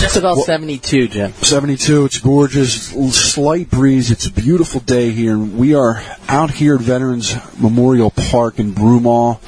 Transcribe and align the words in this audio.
Just 0.00 0.16
about 0.16 0.36
72, 0.38 1.08
Jim. 1.08 1.32
72. 1.32 2.04
It's 2.04 2.18
gorgeous. 2.18 2.90
Slight 3.14 3.70
breeze. 3.70 4.10
It's 4.10 4.26
a 4.26 4.32
beautiful 4.32 4.80
day 4.80 5.10
here. 5.10 5.32
And 5.32 5.58
we 5.58 5.74
are 5.74 6.02
out 6.28 6.50
here 6.50 6.74
at 6.74 6.80
Veterans 6.80 7.34
Memorial 7.58 8.10
Park 8.10 8.58
in 8.58 8.72
Broomall. 8.72 9.40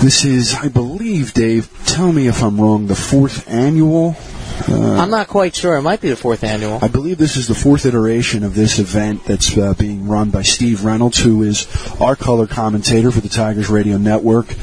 This 0.00 0.24
is, 0.24 0.54
I 0.54 0.68
believe, 0.68 1.34
Dave, 1.34 1.70
tell 1.86 2.12
me 2.12 2.26
if 2.26 2.42
I'm 2.42 2.60
wrong, 2.60 2.86
the 2.86 2.94
fourth 2.94 3.48
annual 3.50 4.16
I'm 4.66 5.10
not 5.10 5.28
quite 5.28 5.54
sure. 5.54 5.76
It 5.76 5.82
might 5.82 6.00
be 6.00 6.10
the 6.10 6.16
fourth 6.16 6.44
annual. 6.44 6.78
I 6.82 6.88
believe 6.88 7.18
this 7.18 7.36
is 7.36 7.48
the 7.48 7.54
fourth 7.54 7.86
iteration 7.86 8.42
of 8.42 8.54
this 8.54 8.78
event 8.78 9.24
that's 9.24 9.56
uh, 9.56 9.74
being 9.74 10.08
run 10.08 10.30
by 10.30 10.42
Steve 10.42 10.84
Reynolds, 10.84 11.18
who 11.18 11.42
is 11.42 11.66
our 12.00 12.16
color 12.16 12.46
commentator 12.46 13.10
for 13.10 13.20
the 13.20 13.28
Tigers 13.28 13.68
Radio 13.68 13.98
Network, 13.98 14.54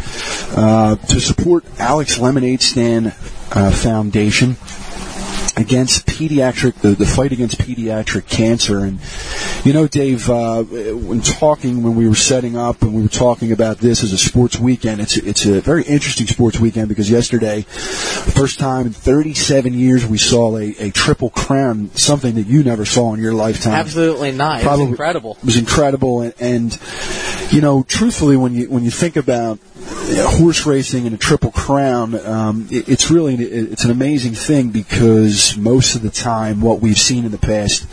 uh, 0.55 0.95
to 0.95 1.19
support 1.19 1.63
Alex 1.79 2.19
Lemonade 2.19 2.61
Stand 2.61 3.13
uh, 3.51 3.71
Foundation 3.71 4.55
against 5.57 6.05
pediatric 6.05 6.73
the, 6.81 6.89
the 6.89 7.05
fight 7.05 7.31
against 7.31 7.57
pediatric 7.59 8.27
cancer 8.27 8.79
and 8.79 8.99
you 9.63 9.71
know 9.71 9.87
dave 9.87 10.29
uh, 10.29 10.61
when 10.63 11.21
talking 11.21 11.81
when 11.81 11.95
we 11.95 12.09
were 12.09 12.15
setting 12.15 12.57
up 12.57 12.81
and 12.81 12.93
we 12.93 13.01
were 13.01 13.07
talking 13.07 13.53
about 13.53 13.77
this 13.77 14.03
as 14.03 14.11
a 14.11 14.17
sports 14.17 14.59
weekend 14.59 14.99
it's 14.99 15.15
it's 15.15 15.45
a 15.45 15.61
very 15.61 15.83
interesting 15.83 16.27
sports 16.27 16.59
weekend 16.59 16.89
because 16.89 17.09
yesterday 17.09 17.61
first 17.61 18.59
time 18.59 18.87
in 18.87 18.91
37 18.91 19.73
years 19.73 20.05
we 20.05 20.17
saw 20.17 20.57
a, 20.57 20.75
a 20.79 20.91
triple 20.91 21.29
crown 21.29 21.89
something 21.95 22.35
that 22.35 22.47
you 22.47 22.61
never 22.61 22.83
saw 22.83 23.13
in 23.13 23.21
your 23.21 23.33
lifetime 23.33 23.73
Absolutely 23.75 24.31
not. 24.33 24.61
It 24.61 24.67
was 24.67 24.79
incredible. 24.81 25.37
it 25.39 25.45
was 25.45 25.57
incredible 25.57 26.21
and, 26.21 26.33
and 26.39 26.79
you 27.51 27.61
know 27.61 27.83
truthfully 27.83 28.35
when 28.35 28.53
you 28.53 28.69
when 28.69 28.83
you 28.83 28.91
think 28.91 29.15
about 29.15 29.59
horse 29.75 30.65
racing 30.65 31.05
and 31.05 31.13
a 31.13 31.17
triple 31.17 31.51
crown 31.51 32.15
um, 32.25 32.67
it, 32.71 32.87
it's 32.87 33.11
really 33.11 33.35
it's 33.35 33.83
an 33.83 33.91
amazing 33.91 34.33
thing 34.33 34.69
because 34.69 35.57
most 35.57 35.95
of 35.95 36.01
the 36.01 36.09
time 36.09 36.61
what 36.61 36.79
we've 36.79 36.97
seen 36.97 37.25
in 37.25 37.31
the 37.31 37.37
past 37.37 37.85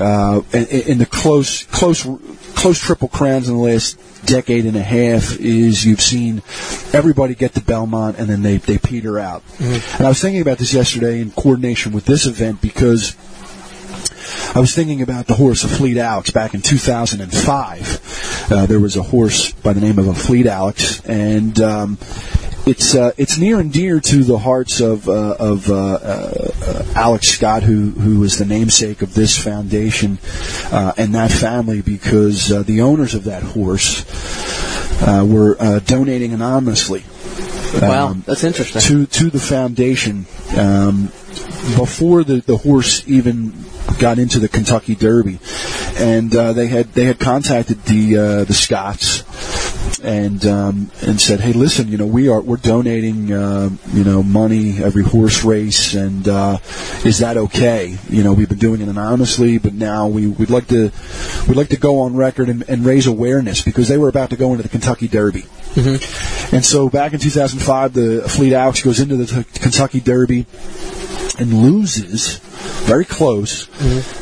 uh, 0.00 0.40
in, 0.52 0.66
in 0.66 0.98
the 0.98 1.06
close 1.06 1.64
close 1.64 2.06
close 2.54 2.78
triple 2.78 3.08
crowns 3.08 3.48
in 3.48 3.56
the 3.56 3.60
last 3.60 3.98
decade 4.24 4.64
and 4.64 4.76
a 4.76 4.82
half 4.82 5.38
is 5.38 5.84
you've 5.84 6.00
seen 6.00 6.42
everybody 6.94 7.34
get 7.34 7.52
to 7.54 7.60
Belmont 7.60 8.18
and 8.18 8.28
then 8.28 8.42
they 8.42 8.56
they 8.56 8.78
peter 8.78 9.18
out 9.18 9.42
and 9.58 10.00
I 10.00 10.08
was 10.08 10.20
thinking 10.20 10.40
about 10.40 10.58
this 10.58 10.72
yesterday 10.72 11.20
in 11.20 11.30
coordination 11.32 11.92
with 11.92 12.06
this 12.06 12.26
event 12.26 12.62
because 12.62 13.16
I 14.54 14.60
was 14.60 14.74
thinking 14.74 15.02
about 15.02 15.26
the 15.26 15.34
horse 15.34 15.64
of 15.64 15.70
Fleet 15.70 15.96
Alex 15.96 16.30
back 16.30 16.52
in 16.54 16.60
2005. 16.60 18.01
Uh, 18.50 18.66
there 18.66 18.80
was 18.80 18.96
a 18.96 19.02
horse 19.02 19.52
by 19.52 19.72
the 19.72 19.80
name 19.80 19.98
of 19.98 20.06
Afleet 20.06 20.46
Alex, 20.46 21.00
and 21.06 21.60
um, 21.60 21.98
it's 22.66 22.94
uh, 22.94 23.12
it's 23.16 23.38
near 23.38 23.58
and 23.58 23.72
dear 23.72 24.00
to 24.00 24.24
the 24.24 24.38
hearts 24.38 24.80
of 24.80 25.08
uh, 25.08 25.36
of 25.38 25.70
uh, 25.70 25.74
uh, 25.74 26.84
Alex 26.94 27.28
Scott, 27.28 27.62
who 27.62 27.90
who 27.90 28.22
is 28.22 28.38
the 28.38 28.44
namesake 28.44 29.02
of 29.02 29.14
this 29.14 29.36
foundation 29.36 30.18
uh, 30.70 30.92
and 30.96 31.14
that 31.14 31.30
family, 31.30 31.82
because 31.82 32.52
uh, 32.52 32.62
the 32.62 32.80
owners 32.80 33.14
of 33.14 33.24
that 33.24 33.42
horse 33.42 34.04
uh, 35.02 35.24
were 35.26 35.56
uh, 35.58 35.80
donating 35.80 36.32
anonymously. 36.32 37.04
Wow, 37.80 38.08
um, 38.08 38.24
that's 38.26 38.44
interesting. 38.44 38.82
to 38.82 39.06
to 39.06 39.30
the 39.30 39.40
foundation 39.40 40.26
um, 40.56 41.06
before 41.76 42.22
the, 42.22 42.42
the 42.46 42.58
horse 42.58 43.02
even 43.08 43.52
got 43.98 44.18
into 44.18 44.38
the 44.38 44.48
Kentucky 44.48 44.94
Derby, 44.94 45.38
and 45.96 46.34
uh, 46.34 46.52
they 46.52 46.66
had 46.66 46.92
they 46.92 47.04
had 47.04 47.18
contacted 47.18 47.82
the 47.84 48.16
uh, 48.16 48.44
the 48.44 48.54
Scotts 48.54 49.22
and 50.02 50.44
um, 50.46 50.90
and 51.02 51.20
said, 51.20 51.40
hey, 51.40 51.52
listen, 51.52 51.88
you 51.88 51.96
know, 51.96 52.06
we 52.06 52.28
are 52.28 52.40
we're 52.40 52.56
donating 52.56 53.32
uh, 53.32 53.70
you 53.92 54.04
know 54.04 54.22
money 54.22 54.82
every 54.82 55.02
horse 55.02 55.44
race, 55.44 55.94
and 55.94 56.28
uh, 56.28 56.58
is 57.04 57.18
that 57.18 57.36
okay? 57.36 57.96
You 58.08 58.22
know, 58.22 58.32
we've 58.32 58.48
been 58.48 58.58
doing 58.58 58.80
it 58.80 58.88
anonymously, 58.88 59.58
but 59.58 59.74
now 59.74 60.08
we 60.08 60.26
we'd 60.26 60.50
like 60.50 60.68
to 60.68 60.90
we'd 61.48 61.56
like 61.56 61.68
to 61.68 61.76
go 61.76 62.00
on 62.00 62.16
record 62.16 62.48
and, 62.48 62.68
and 62.68 62.84
raise 62.84 63.06
awareness 63.06 63.62
because 63.62 63.88
they 63.88 63.98
were 63.98 64.08
about 64.08 64.30
to 64.30 64.36
go 64.36 64.50
into 64.52 64.62
the 64.62 64.68
Kentucky 64.68 65.08
Derby. 65.08 65.44
And 66.52 66.64
so 66.64 66.90
back 66.90 67.14
in 67.14 67.18
2005, 67.18 67.92
the 67.94 68.28
Fleet 68.28 68.52
Alex 68.52 68.82
goes 68.82 69.00
into 69.00 69.16
the 69.16 69.26
t- 69.26 69.60
Kentucky 69.60 70.00
Derby 70.00 70.46
and 71.38 71.52
loses, 71.52 72.38
very 72.84 73.04
close, 73.04 73.66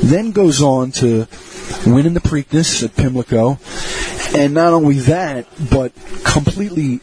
then 0.03 0.33
goes 0.33 0.63
on 0.63 0.93
to 0.93 1.27
win 1.87 2.07
in 2.07 2.15
the 2.15 2.21
Preakness 2.21 2.83
at 2.85 2.97
Pimlico. 2.97 3.59
And 4.35 4.55
not 4.55 4.73
only 4.73 5.01
that, 5.01 5.47
but 5.71 5.93
completely 6.25 7.01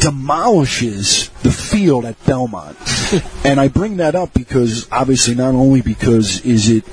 demolishes 0.00 1.30
the 1.44 1.52
field 1.52 2.06
at 2.06 2.22
Belmont. 2.24 2.76
and 3.44 3.60
I 3.60 3.68
bring 3.68 3.98
that 3.98 4.14
up 4.14 4.32
because 4.32 4.88
obviously 4.90 5.34
not 5.34 5.54
only 5.54 5.82
because 5.82 6.40
is 6.40 6.70
it, 6.70 6.84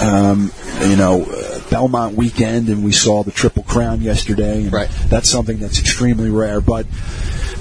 um, 0.00 0.52
you 0.82 0.96
know, 0.96 1.24
uh, 1.24 1.60
Belmont 1.68 2.16
weekend 2.16 2.68
and 2.68 2.84
we 2.84 2.92
saw 2.92 3.24
the 3.24 3.32
Triple 3.32 3.64
Crown 3.64 4.00
yesterday. 4.00 4.62
And 4.62 4.72
Right. 4.72 4.88
That's 5.08 5.28
something 5.28 5.58
that's 5.58 5.80
extremely 5.80 6.30
rare. 6.30 6.60
But 6.60 6.86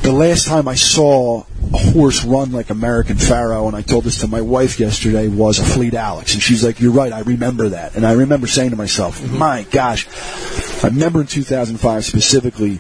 the 0.03 0.11
last 0.11 0.47
time 0.47 0.67
I 0.67 0.75
saw 0.75 1.45
a 1.73 1.77
horse 1.77 2.23
run 2.23 2.51
like 2.51 2.69
American 2.69 3.17
Pharoah, 3.17 3.67
and 3.67 3.75
I 3.75 3.81
told 3.81 4.03
this 4.03 4.19
to 4.19 4.27
my 4.27 4.41
wife 4.41 4.79
yesterday, 4.79 5.27
was 5.27 5.59
Afleet 5.59 5.95
Alex. 5.95 6.35
And 6.35 6.43
she's 6.43 6.63
like, 6.63 6.79
You're 6.79 6.91
right, 6.91 7.11
I 7.11 7.21
remember 7.21 7.69
that. 7.69 7.95
And 7.95 8.05
I 8.05 8.11
remember 8.11 8.45
saying 8.45 8.69
to 8.69 8.75
myself, 8.75 9.19
My 9.31 9.63
gosh, 9.71 10.07
I 10.83 10.89
remember 10.89 11.21
in 11.21 11.27
2005 11.27 12.05
specifically, 12.05 12.73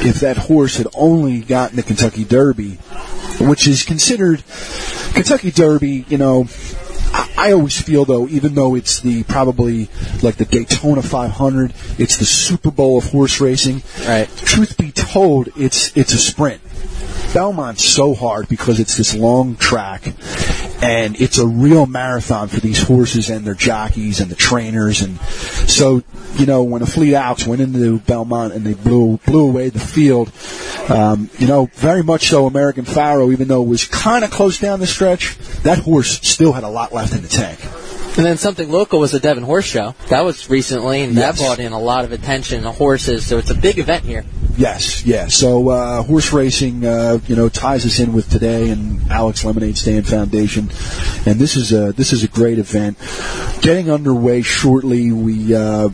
if 0.00 0.20
that 0.20 0.36
horse 0.36 0.76
had 0.76 0.88
only 0.94 1.40
gotten 1.40 1.76
the 1.76 1.82
Kentucky 1.82 2.24
Derby, 2.24 2.78
which 3.40 3.66
is 3.66 3.82
considered 3.82 4.42
Kentucky 5.14 5.50
Derby, 5.50 6.04
you 6.08 6.18
know. 6.18 6.48
I 7.12 7.28
I 7.38 7.52
always 7.52 7.80
feel 7.80 8.04
though, 8.04 8.26
even 8.28 8.54
though 8.54 8.74
it's 8.74 9.00
the 9.00 9.22
probably 9.22 9.88
like 10.22 10.36
the 10.36 10.44
Daytona 10.44 11.02
500, 11.02 11.72
it's 11.96 12.16
the 12.16 12.24
Super 12.24 12.70
Bowl 12.70 12.98
of 12.98 13.04
horse 13.04 13.40
racing. 13.40 13.82
Right. 14.06 14.28
Truth 14.38 14.76
be 14.76 14.90
told, 14.90 15.48
it's 15.56 15.96
it's 15.96 16.12
a 16.12 16.18
sprint. 16.18 16.60
Belmont's 17.32 17.84
so 17.84 18.14
hard 18.14 18.48
because 18.48 18.80
it's 18.80 18.96
this 18.96 19.14
long 19.14 19.54
track, 19.56 20.02
and 20.80 21.20
it's 21.20 21.38
a 21.38 21.46
real 21.46 21.86
marathon 21.86 22.48
for 22.48 22.60
these 22.60 22.82
horses 22.82 23.30
and 23.30 23.44
their 23.44 23.54
jockeys 23.54 24.20
and 24.20 24.30
the 24.30 24.36
trainers. 24.36 25.02
And 25.02 25.18
so, 25.20 26.02
you 26.36 26.46
know, 26.46 26.62
when 26.62 26.82
Afleet 26.82 27.14
Alex 27.14 27.46
went 27.46 27.60
into 27.60 27.98
Belmont 28.00 28.52
and 28.54 28.64
they 28.64 28.74
blew 28.74 29.18
blew 29.26 29.48
away 29.48 29.70
the 29.70 29.80
field, 29.80 30.32
um, 30.88 31.30
you 31.38 31.46
know, 31.46 31.66
very 31.74 32.02
much 32.02 32.28
so 32.28 32.46
American 32.46 32.84
Pharoah, 32.84 33.32
even 33.32 33.48
though 33.48 33.62
it 33.62 33.68
was 33.68 33.86
kind 33.86 34.24
of 34.24 34.30
close 34.30 34.58
down 34.58 34.80
the 34.80 34.86
stretch, 34.86 35.36
that 35.62 35.78
horse 35.78 36.20
still 36.22 36.52
had 36.52 36.64
a 36.64 36.68
lot 36.68 36.92
left 36.92 37.12
in 37.14 37.22
the 37.22 37.28
tank. 37.28 37.58
And 38.16 38.26
then 38.26 38.36
something 38.36 38.68
local 38.68 38.98
was 38.98 39.12
the 39.12 39.20
Devon 39.20 39.44
Horse 39.44 39.64
Show. 39.64 39.94
That 40.08 40.24
was 40.24 40.50
recently, 40.50 41.02
and 41.02 41.14
Yes. 41.14 41.38
that 41.38 41.44
brought 41.44 41.60
in 41.60 41.70
a 41.72 41.78
lot 41.78 42.04
of 42.04 42.10
attention 42.10 42.62
to 42.64 42.72
horses. 42.72 43.24
So 43.24 43.38
it's 43.38 43.50
a 43.50 43.54
big 43.54 43.78
event 43.78 44.04
here. 44.04 44.24
Yes, 44.58 45.06
yeah. 45.06 45.28
So 45.28 45.68
uh, 45.68 46.02
horse 46.02 46.32
racing, 46.32 46.84
uh, 46.84 47.20
you 47.28 47.36
know, 47.36 47.48
ties 47.48 47.86
us 47.86 48.00
in 48.00 48.12
with 48.12 48.28
today 48.28 48.70
and 48.70 49.08
Alex 49.08 49.44
Lemonade 49.44 49.78
Stand 49.78 50.08
Foundation, 50.08 50.64
and 51.26 51.38
this 51.38 51.54
is 51.54 51.72
a 51.72 51.92
this 51.92 52.12
is 52.12 52.24
a 52.24 52.28
great 52.28 52.58
event. 52.58 52.98
Getting 53.62 53.88
underway 53.88 54.42
shortly. 54.42 55.12
We 55.12 55.54
uh, 55.54 55.90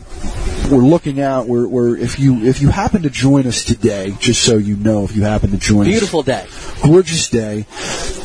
we're 0.71 0.79
looking 0.79 1.21
out. 1.21 1.47
We're, 1.47 1.67
we're 1.67 1.95
if 1.95 2.19
you 2.19 2.43
if 2.43 2.59
you 2.59 2.69
happen 2.69 3.03
to 3.03 3.11
join 3.11 3.45
us 3.45 3.63
today, 3.63 4.15
just 4.19 4.41
so 4.41 4.57
you 4.57 4.75
know, 4.77 5.03
if 5.03 5.15
you 5.15 5.21
happen 5.21 5.51
to 5.51 5.57
join 5.59 5.81
us, 5.81 5.87
Beautiful 5.89 6.23
day. 6.23 6.47
gorgeous 6.81 7.29
day. 7.29 7.67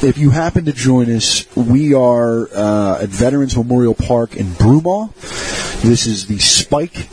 If 0.03 0.17
you 0.17 0.31
happen 0.31 0.65
to 0.65 0.73
join 0.73 1.15
us, 1.15 1.55
we 1.55 1.93
are 1.93 2.49
uh, 2.55 3.03
at 3.03 3.11
Veterans 3.11 3.55
Memorial 3.55 3.95
Park 3.95 4.37
in 4.37 4.47
Broomall. 4.47 5.13
This 5.83 6.07
is 6.07 6.27
the 6.29 6.39
Spike 6.39 7.09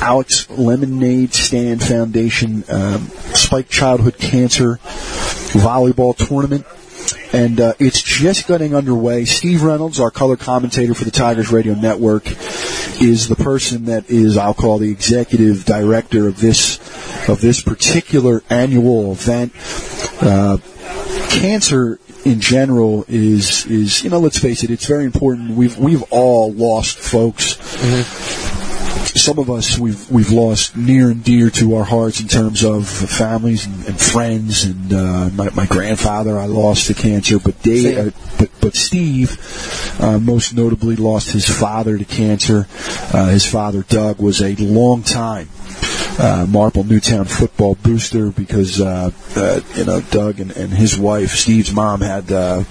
Alex 0.00 0.48
Lemonade 0.50 1.34
Stand 1.34 1.82
Foundation 1.82 2.64
um, 2.68 3.06
Spike 3.34 3.68
Childhood 3.68 4.18
Cancer 4.18 4.78
Volleyball 5.52 6.16
Tournament. 6.16 6.66
And 7.32 7.60
uh, 7.60 7.74
it's 7.78 8.00
just 8.02 8.46
getting 8.46 8.74
underway. 8.74 9.24
Steve 9.24 9.62
Reynolds, 9.62 10.00
our 10.00 10.10
color 10.10 10.36
commentator 10.36 10.94
for 10.94 11.04
the 11.04 11.10
Tigers 11.10 11.50
Radio 11.50 11.74
Network, 11.74 12.26
is 13.00 13.28
the 13.28 13.36
person 13.36 13.86
that 13.86 14.10
is, 14.10 14.36
I'll 14.36 14.54
call 14.54 14.78
the 14.78 14.90
executive 14.90 15.64
director 15.64 16.26
of 16.26 16.40
this 16.40 16.78
of 17.28 17.40
this 17.40 17.62
particular 17.62 18.42
annual 18.48 19.12
event. 19.12 19.52
Uh, 20.20 20.58
cancer 21.30 22.00
in 22.24 22.40
general 22.40 23.04
is 23.08 23.66
is 23.66 24.02
you 24.02 24.10
know 24.10 24.18
let's 24.18 24.38
face 24.38 24.62
it, 24.62 24.70
it's 24.70 24.86
very 24.86 25.04
important. 25.04 25.50
We've 25.50 25.76
we've 25.78 26.02
all 26.10 26.52
lost 26.52 26.98
folks. 26.98 27.56
Some 29.14 29.38
of 29.38 29.50
us 29.50 29.78
we've 29.78 30.10
we've 30.10 30.30
lost 30.30 30.76
near 30.76 31.10
and 31.10 31.22
dear 31.22 31.50
to 31.50 31.76
our 31.76 31.84
hearts 31.84 32.20
in 32.20 32.28
terms 32.28 32.62
of 32.64 32.88
families 32.88 33.66
and, 33.66 33.86
and 33.86 34.00
friends. 34.00 34.64
And 34.64 34.92
uh, 34.92 35.30
my, 35.34 35.50
my 35.50 35.66
grandfather 35.66 36.38
I 36.38 36.46
lost 36.46 36.86
to 36.88 36.94
cancer, 36.94 37.38
but 37.38 37.60
Dave, 37.62 37.98
uh, 37.98 38.10
but 38.38 38.50
but 38.60 38.74
Steve, 38.74 39.38
uh, 40.00 40.18
most 40.18 40.54
notably, 40.54 40.96
lost 40.96 41.30
his 41.30 41.48
father 41.48 41.98
to 41.98 42.04
cancer. 42.04 42.66
Uh, 43.12 43.28
his 43.28 43.44
father 43.44 43.82
Doug 43.82 44.20
was 44.20 44.42
a 44.42 44.54
long 44.56 45.02
time 45.02 45.48
uh, 46.18 46.46
Marple 46.48 46.84
Newtown 46.84 47.24
football 47.24 47.76
booster 47.76 48.30
because 48.30 48.80
uh, 48.80 49.10
uh, 49.36 49.60
you 49.76 49.84
know 49.84 50.00
Doug 50.00 50.40
and, 50.40 50.50
and 50.56 50.72
his 50.72 50.98
wife, 50.98 51.30
Steve's 51.30 51.72
mom, 51.72 52.00
had 52.00 52.30
uh, 52.32 52.64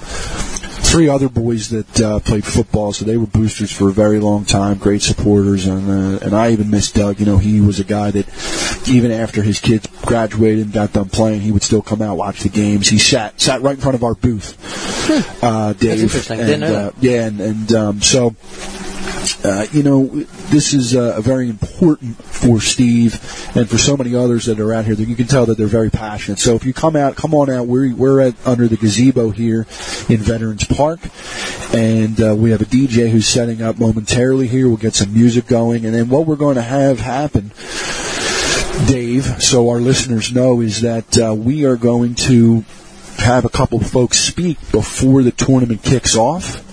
three 0.88 1.10
other 1.10 1.30
boys 1.30 1.70
that 1.70 2.02
uh, 2.02 2.20
played 2.20 2.46
football, 2.46 2.94
so 2.94 3.06
they 3.06 3.18
were 3.18 3.28
boosters 3.28 3.72
for 3.72 3.90
a 3.90 3.92
very 3.92 4.20
long 4.20 4.46
time, 4.46 4.78
great 4.78 5.02
supporters, 5.02 5.66
and 5.66 5.90
uh, 5.90 6.26
and 6.26 6.36
I 6.36 6.52
even 6.52 6.70
miss 6.70 6.92
Doug. 6.92 7.20
You 7.20 7.26
know, 7.26 7.38
he 7.38 7.62
was 7.62 7.80
a 7.80 7.84
guy 7.84 8.12
that 8.12 8.88
even 8.88 9.12
after 9.12 9.42
his 9.42 9.60
kids 9.60 9.88
graduated 10.04 10.66
and 10.66 10.74
got 10.74 10.94
done 10.94 11.10
playing, 11.10 11.42
he 11.42 11.52
would 11.52 11.64
still 11.64 11.82
come 11.82 12.02
out 12.02 12.18
watch 12.18 12.42
the 12.42 12.50
games. 12.50 12.88
He 12.88 12.98
sat 12.98 13.40
sat 13.40 13.62
right 13.62 13.76
in 13.76 13.82
front 13.82 13.96
of 13.96 14.04
our 14.04 14.16
booth. 14.16 14.58
Uh, 15.42 15.74
Dave, 15.74 16.02
interesting. 16.04 16.40
And, 16.40 16.48
Didn't 16.48 16.62
know 16.62 16.76
uh, 16.76 16.92
yeah, 17.00 17.28
and 17.28 17.40
and 17.40 17.74
um, 17.74 18.02
so 18.02 18.36
uh, 19.44 19.68
you 19.72 19.84
know, 19.84 20.06
this 20.50 20.74
is 20.74 20.96
uh, 20.96 21.20
very 21.22 21.50
important 21.50 22.24
for 22.24 22.60
Steve 22.60 23.16
and 23.56 23.70
for 23.70 23.78
so 23.78 23.98
many 23.98 24.16
others 24.16 24.46
that 24.46 24.60
are 24.60 24.74
out 24.74 24.86
here. 24.86 24.96
That 24.96 25.08
you 25.08 25.16
can 25.16 25.28
tell 25.28 25.46
that 25.46 25.58
they're 25.58 25.68
very 25.68 25.90
passionate. 25.90 26.40
So 26.40 26.56
if 26.56 26.66
you 26.66 26.74
come 26.74 26.96
out, 26.96 27.16
come 27.16 27.34
on 27.34 27.50
out. 27.50 27.68
We're 27.68 27.94
we're 27.94 28.22
at 28.22 28.36
under 28.46 28.68
the 28.68 28.78
gazebo 28.78 29.32
here 29.32 29.62
in 30.10 30.18
Veterans 30.18 30.66
Park, 30.66 31.00
and 31.74 32.22
uh, 32.22 32.36
we 32.36 32.52
have 32.52 32.62
a 32.62 32.66
DJ 32.66 33.10
who's 33.10 33.28
setting 33.28 33.62
up 33.62 33.80
momentarily 33.80 34.48
here. 34.48 34.68
We'll 34.68 34.78
get 34.78 34.96
some 34.96 35.14
music 35.14 35.48
going, 35.48 35.86
and 35.86 35.94
then 35.94 36.10
what 36.10 36.26
we're 36.26 36.36
going 36.36 36.56
to 36.56 36.62
have 36.62 37.00
happen. 37.00 37.52
Dave, 38.86 39.42
so 39.42 39.70
our 39.70 39.80
listeners 39.80 40.32
know, 40.32 40.62
is 40.62 40.82
that 40.82 41.18
uh, 41.18 41.34
we 41.34 41.66
are 41.66 41.78
going 41.78 42.14
to 42.14 42.64
have 43.18 43.44
a 43.44 43.50
couple 43.50 43.80
folks 43.80 44.20
speak 44.20 44.58
before 44.72 45.24
the 45.24 45.32
tournament 45.32 45.82
kicks 45.82 46.16
off 46.16 46.64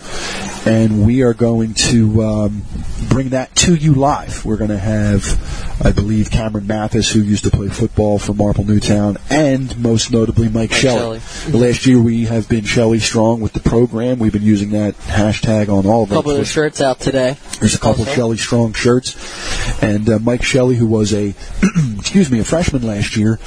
and 0.67 1.05
we 1.07 1.23
are 1.23 1.35
going 1.35 1.75
to 1.75 2.23
um, 2.23 2.63
bring 3.09 3.31
that 3.31 3.55
to 3.57 3.75
you 3.75 3.95
live. 3.95 4.45
We're 4.45 4.57
going 4.57 4.71
to 4.71 4.79
have, 4.79 5.81
I 5.85 5.93
believe, 5.93 6.31
Cameron 6.31 6.67
Mathes, 6.67 7.13
who 7.13 7.21
used 7.21 7.45
to 7.45 7.51
play 7.51 7.69
football 7.69 8.19
for 8.19 8.33
Marple 8.33 8.65
Newtown, 8.65 9.19
and 9.31 9.77
most 9.79 10.11
notably 10.11 10.49
Mike, 10.49 10.73
Shelly. 10.73 11.21
Last 11.51 11.87
year 11.87 12.01
we 12.01 12.25
have 12.25 12.49
been 12.49 12.65
Shelly 12.65 12.99
Strong 12.99 13.41
with 13.41 13.53
the 13.53 13.61
program. 13.61 14.19
We've 14.19 14.33
been 14.33 14.43
using 14.43 14.71
that 14.71 14.97
hashtag 14.99 15.69
on 15.69 15.87
all 15.87 16.05
of 16.05 16.11
A 16.11 16.15
our 16.15 16.19
couple 16.19 16.33
of 16.33 16.39
the 16.39 16.45
shirts 16.45 16.81
out 16.81 17.01
today. 17.01 17.37
there's 17.61 17.75
a 17.75 17.79
couple 17.79 18.03
Also. 18.03 18.15
Shelly 18.15 18.37
Strong 18.37 18.73
shirts, 18.75 19.83
and 19.83 20.09
uh, 20.09 20.19
Mike 20.19 20.43
Shelly, 20.43 20.77
who 20.77 20.87
was 20.87 21.13
a 21.13 21.35
excuse 21.99 22.31
me 22.31 22.39
a 22.41 22.45
freshman 22.45 22.87
last 22.87 23.17
year 23.17 23.39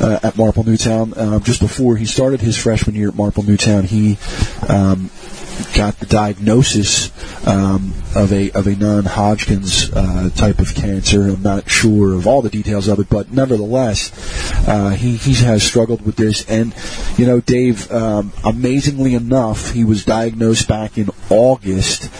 uh, 0.00 0.20
at 0.22 0.36
Marple 0.36 0.64
Newtown, 0.64 1.12
um, 1.16 1.42
just 1.42 1.60
before 1.60 1.96
he 1.96 2.04
started 2.04 2.40
his 2.40 2.56
freshman 2.56 2.94
year 2.94 3.08
at 3.08 3.14
Marple 3.14 3.42
Newtown, 3.42 3.84
he 3.84 4.18
um, 4.68 5.10
got 5.74 5.98
the 5.98 6.06
diagnosis 6.06 7.10
um, 7.46 7.94
of 8.14 8.32
a 8.32 8.50
of 8.52 8.66
a 8.66 8.74
non-Hodgkin's 8.76 9.92
uh, 9.92 10.30
type 10.34 10.58
of 10.58 10.74
cancer. 10.74 11.28
I'm 11.28 11.42
not 11.42 11.68
sure 11.70 12.14
of 12.14 12.26
all 12.26 12.42
the 12.42 12.50
details 12.50 12.88
of 12.88 12.98
it, 12.98 13.08
but 13.08 13.32
nevertheless, 13.32 14.12
uh, 14.68 14.90
he 14.90 15.16
he 15.16 15.34
has 15.44 15.62
struggled 15.62 16.02
with 16.02 16.16
this. 16.16 16.48
And 16.48 16.74
you 17.16 17.26
know, 17.26 17.40
Dave, 17.40 17.90
um, 17.90 18.32
amazingly 18.44 19.14
enough, 19.14 19.72
he 19.72 19.84
was 19.84 20.04
diagnosed 20.04 20.68
back 20.68 20.98
in 20.98 21.10
August. 21.30 22.10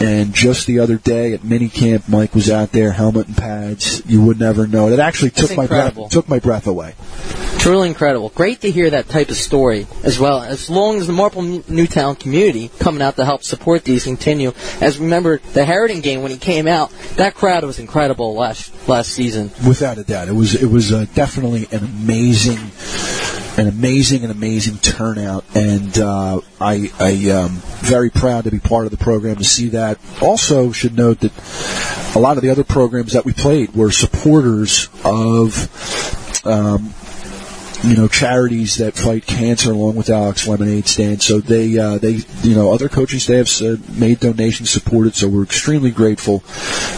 And 0.00 0.32
just 0.32 0.66
the 0.66 0.80
other 0.80 0.96
day 0.96 1.32
at 1.32 1.40
minicamp, 1.40 2.08
Mike 2.08 2.34
was 2.34 2.50
out 2.50 2.72
there, 2.72 2.92
helmet 2.92 3.28
and 3.28 3.36
pads. 3.36 4.02
You 4.06 4.22
would 4.22 4.40
never 4.40 4.66
know. 4.66 4.88
It 4.88 4.98
actually 4.98 5.30
took 5.30 5.48
That's 5.48 5.56
my 5.56 5.64
incredible. 5.64 6.04
breath 6.04 6.12
took 6.12 6.28
my 6.28 6.38
breath 6.38 6.66
away. 6.66 6.94
Truly 7.58 7.88
incredible. 7.88 8.30
Great 8.30 8.62
to 8.62 8.70
hear 8.72 8.90
that 8.90 9.08
type 9.08 9.28
of 9.28 9.36
story 9.36 9.86
as 10.02 10.18
well. 10.18 10.42
As 10.42 10.68
long 10.68 10.96
as 10.96 11.06
the 11.06 11.12
Marple 11.12 11.42
Newtown 11.42 12.16
community 12.16 12.70
coming 12.80 13.00
out 13.02 13.14
to 13.16 13.24
help 13.24 13.44
support 13.44 13.84
these 13.84 14.04
continue. 14.04 14.52
As 14.80 14.98
remember 14.98 15.38
the 15.52 15.64
Harrington 15.64 16.00
game 16.00 16.22
when 16.22 16.32
he 16.32 16.38
came 16.38 16.66
out, 16.66 16.90
that 17.16 17.34
crowd 17.34 17.62
was 17.62 17.78
incredible 17.78 18.34
last 18.34 18.72
last 18.88 19.10
season. 19.12 19.52
Without 19.66 19.98
a 19.98 20.02
doubt, 20.02 20.28
it 20.28 20.32
was 20.32 20.60
it 20.60 20.66
was 20.70 20.92
uh, 20.92 21.06
definitely 21.14 21.68
an 21.70 21.84
amazing, 21.84 22.58
an 23.58 23.68
amazing 23.68 24.22
and 24.22 24.32
amazing 24.32 24.78
turnout, 24.78 25.44
and 25.54 25.98
uh, 25.98 26.40
I 26.60 26.90
I 26.98 27.10
am 27.10 27.50
very 27.80 28.10
proud 28.10 28.44
to 28.44 28.50
be 28.50 28.60
part 28.60 28.86
of 28.86 28.90
the 28.90 28.96
program 28.96 29.36
to 29.36 29.44
see 29.44 29.68
that. 29.70 29.98
Also, 30.20 30.72
should 30.72 30.96
note 30.96 31.20
that 31.20 31.32
a 32.16 32.18
lot 32.18 32.36
of 32.36 32.42
the 32.42 32.50
other 32.50 32.64
programs 32.64 33.12
that 33.12 33.24
we 33.24 33.32
played 33.32 33.74
were 33.74 33.90
supporters 33.90 34.88
of. 35.04 36.46
Um, 36.46 36.94
you 37.84 37.96
know, 37.96 38.06
charities 38.06 38.76
that 38.76 38.94
fight 38.94 39.26
cancer 39.26 39.72
along 39.72 39.96
with 39.96 40.08
Alex 40.08 40.46
Lemonade 40.46 40.86
Stand. 40.86 41.20
So 41.20 41.40
they, 41.40 41.76
uh, 41.78 41.98
they, 41.98 42.20
you 42.42 42.54
know, 42.54 42.72
other 42.72 42.88
coaching 42.88 43.18
staffs 43.18 43.60
uh, 43.60 43.76
made 43.96 44.20
donations, 44.20 44.70
supported. 44.70 45.14
So 45.16 45.28
we're 45.28 45.42
extremely 45.42 45.90
grateful, 45.90 46.44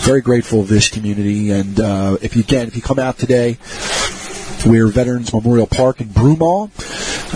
very 0.04 0.20
grateful 0.20 0.60
of 0.60 0.68
this 0.68 0.90
community. 0.90 1.50
And 1.50 1.80
uh, 1.80 2.18
if 2.20 2.36
you 2.36 2.42
again, 2.42 2.68
if 2.68 2.76
you 2.76 2.82
come 2.82 2.98
out 2.98 3.18
today, 3.18 3.56
we're 4.66 4.88
Veterans 4.88 5.32
Memorial 5.32 5.66
Park 5.66 6.00
in 6.00 6.08
Broomall. 6.08 6.70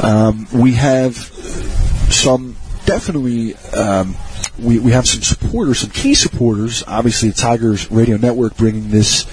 Um, 0.02 0.46
we 0.52 0.72
have 0.72 1.14
some 1.16 2.56
definitely. 2.84 3.54
Um, 3.76 4.16
we, 4.58 4.80
we 4.80 4.90
have 4.90 5.06
some 5.06 5.22
supporters, 5.22 5.80
some 5.80 5.90
key 5.90 6.14
supporters. 6.14 6.82
Obviously, 6.86 7.28
the 7.28 7.36
Tigers 7.36 7.90
Radio 7.92 8.16
Network 8.16 8.56
bringing 8.56 8.90
this 8.90 9.24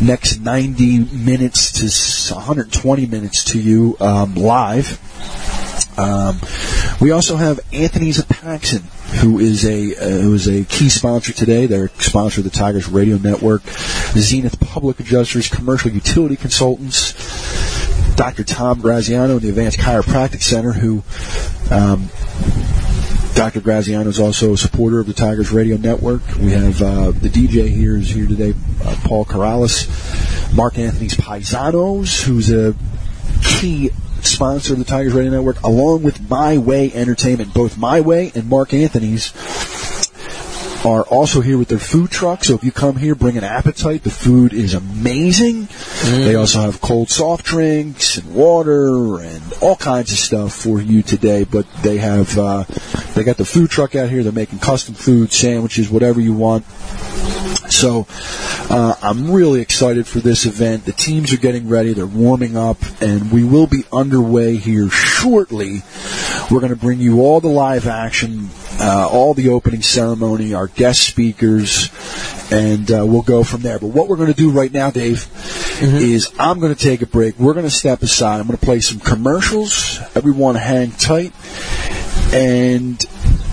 next 0.00 0.38
90 0.38 1.04
minutes 1.16 1.72
to 2.28 2.34
120 2.34 3.06
minutes 3.06 3.44
to 3.44 3.60
you 3.60 3.96
um, 4.00 4.34
live. 4.34 5.00
Um, 5.98 6.40
we 7.00 7.10
also 7.10 7.36
have 7.36 7.58
Anthony's 7.72 8.22
Paxson, 8.24 8.84
who 9.20 9.40
is 9.40 9.64
a 9.64 9.96
uh, 9.96 10.22
who 10.22 10.32
is 10.32 10.46
a 10.46 10.64
key 10.64 10.88
sponsor 10.88 11.32
today. 11.32 11.66
They're 11.66 11.88
sponsor 11.98 12.40
of 12.40 12.44
the 12.44 12.50
Tigers 12.50 12.88
Radio 12.88 13.18
Network. 13.18 13.62
Zenith 14.16 14.60
Public 14.60 15.00
Adjusters, 15.00 15.48
Commercial 15.48 15.90
Utility 15.90 16.36
Consultants, 16.36 18.14
Dr. 18.14 18.44
Tom 18.44 18.80
Graziano 18.80 19.36
in 19.36 19.42
the 19.42 19.48
Advanced 19.48 19.78
Chiropractic 19.78 20.42
Center, 20.42 20.72
who 20.72 21.02
um, 21.70 22.08
Dr. 23.34 23.60
Graziano 23.60 24.08
is 24.08 24.20
also 24.20 24.52
a 24.52 24.56
supporter 24.56 25.00
of 25.00 25.06
the 25.06 25.14
Tigers 25.14 25.50
Radio 25.50 25.76
Network. 25.76 26.22
We 26.36 26.52
have 26.52 26.80
uh, 26.80 27.10
the 27.10 27.28
DJ 27.28 27.68
here 27.68 27.96
is 27.96 28.08
here 28.08 28.26
today, 28.26 28.54
uh, 28.84 28.96
Paul 29.04 29.24
Corrales, 29.24 30.54
Mark 30.54 30.78
Anthony's 30.78 31.16
Paisanos, 31.16 32.22
who's 32.22 32.52
a 32.52 32.74
key 33.42 33.90
sponsor 34.22 34.74
of 34.74 34.78
the 34.78 34.84
Tigers 34.84 35.12
Radio 35.12 35.30
Network, 35.30 35.62
along 35.62 36.02
with 36.02 36.28
My 36.28 36.58
Way 36.58 36.92
Entertainment. 36.92 37.54
Both 37.54 37.78
My 37.78 38.00
Way 38.00 38.32
and 38.34 38.48
Mark 38.48 38.74
Anthony's 38.74 39.32
are 40.84 41.02
also 41.02 41.40
here 41.40 41.58
with 41.58 41.68
their 41.68 41.78
food 41.78 42.10
truck. 42.10 42.44
So 42.44 42.54
if 42.54 42.64
you 42.64 42.72
come 42.72 42.96
here, 42.96 43.14
bring 43.14 43.36
an 43.36 43.44
appetite. 43.44 44.04
The 44.04 44.10
food 44.10 44.52
is 44.52 44.74
amazing. 44.74 45.68
They 46.04 46.34
also 46.34 46.60
have 46.60 46.80
cold 46.80 47.10
soft 47.10 47.44
drinks 47.44 48.18
and 48.18 48.34
water 48.34 49.20
and 49.20 49.42
all 49.60 49.76
kinds 49.76 50.12
of 50.12 50.18
stuff 50.18 50.54
for 50.54 50.80
you 50.80 51.02
today. 51.02 51.44
But 51.44 51.66
they 51.82 51.98
have 51.98 52.38
uh, 52.38 52.64
they 53.14 53.24
got 53.24 53.36
the 53.36 53.44
food 53.44 53.70
truck 53.70 53.96
out 53.96 54.08
here. 54.08 54.22
They're 54.22 54.32
making 54.32 54.60
custom 54.60 54.94
food, 54.94 55.32
sandwiches, 55.32 55.90
whatever 55.90 56.20
you 56.20 56.34
want. 56.34 56.64
So 57.70 58.06
uh, 58.70 58.94
I'm 59.02 59.30
really 59.30 59.60
excited 59.60 60.06
for 60.06 60.20
this 60.20 60.46
event. 60.46 60.84
The 60.84 60.92
teams 60.92 61.32
are 61.32 61.38
getting 61.38 61.68
ready, 61.68 61.92
they're 61.92 62.06
warming 62.06 62.56
up, 62.56 62.78
and 63.00 63.30
we 63.30 63.44
will 63.44 63.66
be 63.66 63.84
underway 63.92 64.56
here 64.56 64.88
shortly. 64.88 65.82
We're 66.50 66.60
going 66.60 66.72
to 66.72 66.76
bring 66.76 66.98
you 66.98 67.20
all 67.20 67.40
the 67.40 67.48
live 67.48 67.86
action, 67.86 68.48
uh, 68.80 69.08
all 69.10 69.34
the 69.34 69.50
opening 69.50 69.82
ceremony, 69.82 70.54
our 70.54 70.66
guest 70.66 71.06
speakers, 71.06 71.90
and 72.50 72.90
uh, 72.90 73.04
we'll 73.06 73.22
go 73.22 73.44
from 73.44 73.60
there. 73.60 73.78
But 73.78 73.88
what 73.88 74.08
we're 74.08 74.16
going 74.16 74.32
to 74.32 74.34
do 74.34 74.50
right 74.50 74.72
now, 74.72 74.90
Dave, 74.90 75.28
is 75.82 76.32
I'm 76.38 76.60
going 76.60 76.74
to 76.74 76.80
take 76.80 77.02
a 77.02 77.06
break. 77.06 77.38
We're 77.38 77.52
going 77.54 77.66
to 77.66 77.70
step 77.70 78.02
aside. 78.02 78.40
I'm 78.40 78.46
going 78.46 78.58
to 78.58 78.64
play 78.64 78.80
some 78.80 78.98
commercials. 78.98 80.00
Everyone 80.14 80.54
hang 80.54 80.92
tight. 80.92 81.32
And 82.32 83.02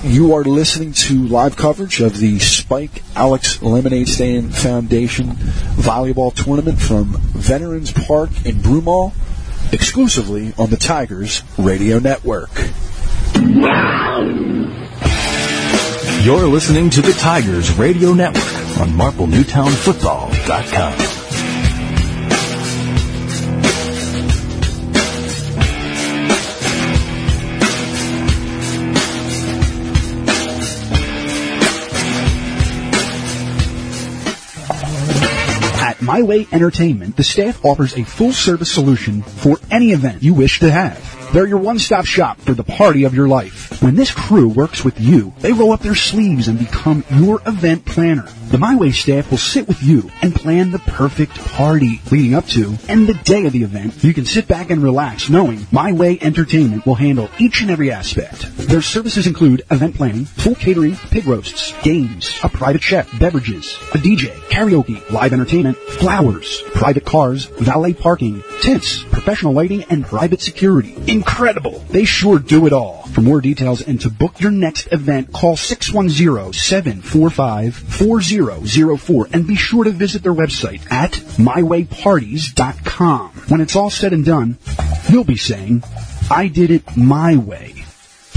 you 0.06 0.36
are 0.36 0.44
listening 0.44 0.94
to 0.94 1.28
live 1.28 1.56
coverage 1.56 2.00
of 2.00 2.20
the 2.20 2.38
Spike 2.40 3.02
Alex 3.16 3.60
Lemonade 3.62 4.08
Stand 4.08 4.56
Foundation 4.56 5.28
volleyball 5.76 6.34
tournament 6.34 6.80
from 6.80 7.18
Veterans 7.34 7.92
Park 7.92 8.30
in 8.46 8.56
Broomall, 8.58 9.14
exclusively 9.74 10.54
on 10.58 10.70
the 10.70 10.78
Tigers 10.78 11.44
Radio 11.58 12.00
Network. 12.00 12.52
You're 16.24 16.48
listening 16.48 16.90
to 16.92 17.02
the 17.02 17.12
Tigers 17.14 17.76
Radio 17.78 18.14
Network 18.14 18.46
on 18.80 18.90
MarpleNewtownFootball.com. 18.90 21.15
My 36.06 36.22
Way 36.22 36.46
Entertainment, 36.52 37.18
the 37.18 37.24
staff 37.24 37.66
offers 37.66 37.98
a 37.98 38.04
full 38.04 38.32
service 38.32 38.72
solution 38.72 39.24
for 39.24 39.58
any 39.72 39.92
event 39.92 40.22
you 40.22 40.36
wish 40.36 40.60
to 40.60 40.70
have. 40.70 41.34
They're 41.34 41.48
your 41.48 41.58
one-stop 41.58 42.06
shop 42.06 42.40
for 42.40 42.54
the 42.54 42.64
party 42.64 43.06
of 43.06 43.16
your 43.16 43.28
life. 43.28 43.82
When 43.82 43.96
this 43.96 44.14
crew 44.14 44.48
works 44.48 44.86
with 44.86 45.02
you, 45.02 45.34
they 45.40 45.52
roll 45.52 45.72
up 45.72 45.80
their 45.80 45.96
sleeves 45.96 46.48
and 46.48 46.60
become 46.60 47.04
your 47.10 47.42
event 47.48 47.86
planner. 47.86 48.28
The 48.52 48.58
MyWay 48.58 48.94
staff 48.94 49.32
will 49.32 49.40
sit 49.40 49.68
with 49.68 49.82
you 49.82 50.10
and 50.22 50.34
plan 50.34 50.70
the 50.70 50.80
perfect 50.80 51.34
party 51.34 52.00
leading 52.12 52.36
up 52.36 52.46
to 52.50 52.76
and 52.88 53.08
the 53.08 53.16
day 53.16 53.46
of 53.48 53.54
the 53.54 53.64
event. 53.64 54.04
You 54.04 54.14
can 54.14 54.26
sit 54.26 54.48
back 54.48 54.70
and 54.70 54.84
relax 54.84 55.30
knowing 55.30 55.58
MyWay 55.74 56.22
Entertainment 56.22 56.86
will 56.86 56.96
handle 56.96 57.28
each 57.40 57.62
and 57.62 57.72
every 57.72 57.92
aspect. 57.92 58.56
Their 58.56 58.84
services 58.84 59.26
include 59.26 59.64
event 59.72 59.96
planning, 59.96 60.26
full 60.26 60.54
catering, 60.54 60.96
pig 60.96 61.26
roasts, 61.26 61.74
games, 61.82 62.40
a 62.44 62.50
private 62.50 62.84
chef, 62.84 63.20
beverages, 63.20 63.74
a 63.94 63.98
DJ, 63.98 64.28
karaoke, 64.50 65.10
live 65.10 65.34
entertainment, 65.34 65.78
flowers, 65.78 66.62
private 66.76 67.04
cars, 67.04 67.46
valet 67.46 67.94
parking, 67.94 68.44
tents, 68.62 69.04
professional 69.06 69.54
lighting, 69.54 69.84
and 69.86 70.06
private 70.06 70.42
security. 70.42 70.96
Incredible! 71.08 71.80
They 71.90 72.06
sure 72.06 72.38
do 72.38 72.68
it 72.68 72.74
all. 72.74 73.08
For 73.08 73.22
more 73.22 73.42
details 73.42 73.82
and 73.82 74.00
to 74.02 74.10
book 74.10 74.40
your 74.40 74.52
next 74.52 74.92
event, 74.92 75.34
call 75.34 75.56
610-745-4004 78.38 79.34
and 79.34 79.48
be 79.48 79.56
sure 79.56 79.84
to 79.84 79.92
visit 79.92 80.24
their 80.24 80.34
website 80.34 80.92
at 80.92 81.12
mywayparties.com. 81.12 83.32
When 83.48 83.62
it's 83.62 83.76
all 83.76 83.90
said 83.90 84.14
and 84.14 84.26
done, 84.26 84.58
you'll 85.10 85.24
be 85.24 85.38
saying, 85.38 85.84
I 86.30 86.48
did 86.48 86.72
it 86.72 86.98
my 86.98 87.38
way. 87.38 87.85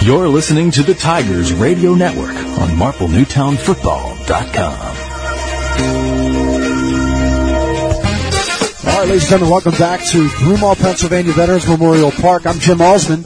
You're 0.03 0.29
listening 0.29 0.71
to 0.73 0.83
the 0.83 0.95
Tigers 0.95 1.53
Radio 1.53 1.95
Network 1.95 2.35
on 2.35 2.71
MarpleNewtownFootball.com. 2.71 4.92
All 8.85 8.99
right, 8.99 9.07
ladies 9.07 9.23
and 9.23 9.31
gentlemen, 9.31 9.51
welcome 9.53 9.79
back 9.79 10.01
to 10.07 10.27
Broomall, 10.27 10.77
Pennsylvania 10.77 11.33
Veterans 11.33 11.69
Memorial 11.69 12.11
Park. 12.11 12.47
I'm 12.47 12.59
Jim 12.59 12.81
Osman, 12.81 13.21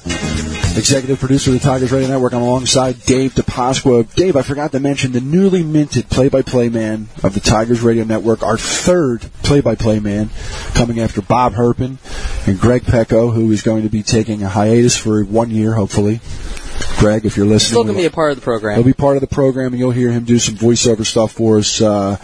executive 0.77 1.19
producer 1.19 1.51
of 1.51 1.55
the 1.55 1.67
Tigers 1.67 1.91
Radio 1.91 2.09
Network. 2.09 2.35
I'm 2.35 2.43
alongside 2.43 3.01
Dave 3.05 3.33
DiPasqua. 3.33 4.15
Dave, 4.15 4.37
I 4.37 4.43
forgot 4.43 4.73
to 4.73 4.81
mention 4.81 5.13
the 5.13 5.23
newly 5.23 5.63
minted 5.65 6.11
play-by-play 6.11 6.69
man 6.69 7.09
of 7.25 7.33
the 7.33 7.41
Tigers 7.41 7.81
Radio 7.81 8.05
Network, 8.05 8.43
our 8.43 8.59
third 8.59 9.23
play-by-play 9.43 9.99
man, 10.01 10.29
coming 10.75 11.01
after 11.01 11.23
Bob 11.23 11.55
Herpin 11.55 11.97
and 12.47 12.61
Greg 12.61 12.83
Pecco, 12.83 13.33
who 13.33 13.51
is 13.51 13.63
going 13.63 13.83
to 13.83 13.89
be 13.89 14.03
taking 14.03 14.43
a 14.43 14.49
hiatus 14.51 14.95
for 14.95 15.25
one 15.25 15.51
year, 15.51 15.73
hopefully. 15.73 16.21
Greg, 16.99 17.27
if 17.27 17.37
you're 17.37 17.47
listening, 17.47 17.69
Still 17.69 17.85
going 17.85 17.95
to 17.95 18.01
be 18.01 18.07
a 18.07 18.11
part 18.11 18.31
of 18.33 18.37
the 18.37 18.43
program. 18.43 18.77
He'll 18.77 18.85
be 18.85 18.95
part 18.95 19.17
of 19.17 19.21
the 19.21 19.27
program, 19.27 19.73
and 19.73 19.79
you'll 19.79 19.91
hear 19.91 20.11
him 20.11 20.25
do 20.25 20.39
some 20.39 20.55
voiceover 20.55 21.05
stuff 21.05 21.33
for 21.33 21.59
us 21.59 21.83
uh, 21.83 22.17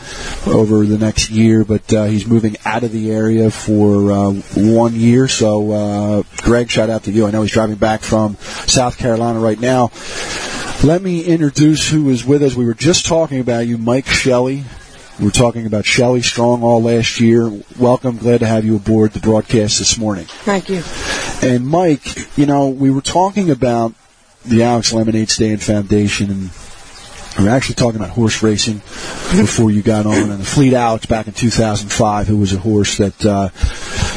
over 0.46 0.86
the 0.86 0.98
next 0.98 1.30
year. 1.30 1.64
But 1.64 1.92
uh, 1.92 2.04
he's 2.04 2.26
moving 2.26 2.56
out 2.64 2.82
of 2.82 2.90
the 2.90 3.10
area 3.10 3.50
for 3.50 4.10
uh, 4.10 4.32
one 4.56 4.94
year. 4.94 5.28
So, 5.28 5.72
uh, 5.72 6.22
Greg, 6.38 6.70
shout 6.70 6.88
out 6.88 7.04
to 7.04 7.12
you. 7.12 7.26
I 7.26 7.30
know 7.30 7.42
he's 7.42 7.52
driving 7.52 7.76
back 7.76 8.00
from 8.00 8.36
South 8.36 8.96
Carolina 8.96 9.40
right 9.40 9.60
now. 9.60 9.90
Let 10.82 11.02
me 11.02 11.22
introduce 11.22 11.88
who 11.88 12.08
is 12.08 12.24
with 12.24 12.42
us. 12.42 12.54
We 12.54 12.64
were 12.64 12.74
just 12.74 13.06
talking 13.06 13.40
about 13.40 13.66
you, 13.66 13.78
Mike 13.78 14.06
Shelly. 14.06 14.64
We 15.18 15.26
were 15.26 15.30
talking 15.30 15.66
about 15.66 15.84
Shelly 15.84 16.22
Strong 16.22 16.62
all 16.62 16.82
last 16.82 17.20
year. 17.20 17.52
Welcome. 17.78 18.16
Glad 18.16 18.40
to 18.40 18.46
have 18.46 18.64
you 18.64 18.76
aboard 18.76 19.12
the 19.12 19.20
broadcast 19.20 19.78
this 19.78 19.98
morning. 19.98 20.24
Thank 20.24 20.70
you. 20.70 20.82
And 21.46 21.66
Mike, 21.68 22.36
you 22.36 22.46
know, 22.46 22.68
we 22.70 22.90
were 22.90 23.02
talking 23.02 23.50
about 23.50 23.94
the 24.44 24.62
Alex 24.62 24.92
Lemonade 24.92 25.30
Stand 25.30 25.62
Foundation, 25.62 26.30
and 26.30 26.50
we 27.38 27.44
were 27.44 27.50
actually 27.50 27.76
talking 27.76 28.00
about 28.00 28.10
horse 28.10 28.42
racing 28.42 28.78
before 29.36 29.70
you 29.70 29.82
got 29.82 30.06
on, 30.06 30.30
and 30.30 30.40
the 30.40 30.44
Fleet 30.44 30.74
Alex 30.74 31.06
back 31.06 31.26
in 31.26 31.32
2005, 31.32 32.26
who 32.26 32.36
was 32.36 32.52
a 32.52 32.58
horse 32.58 32.98
that 32.98 33.24
uh, 33.24 33.48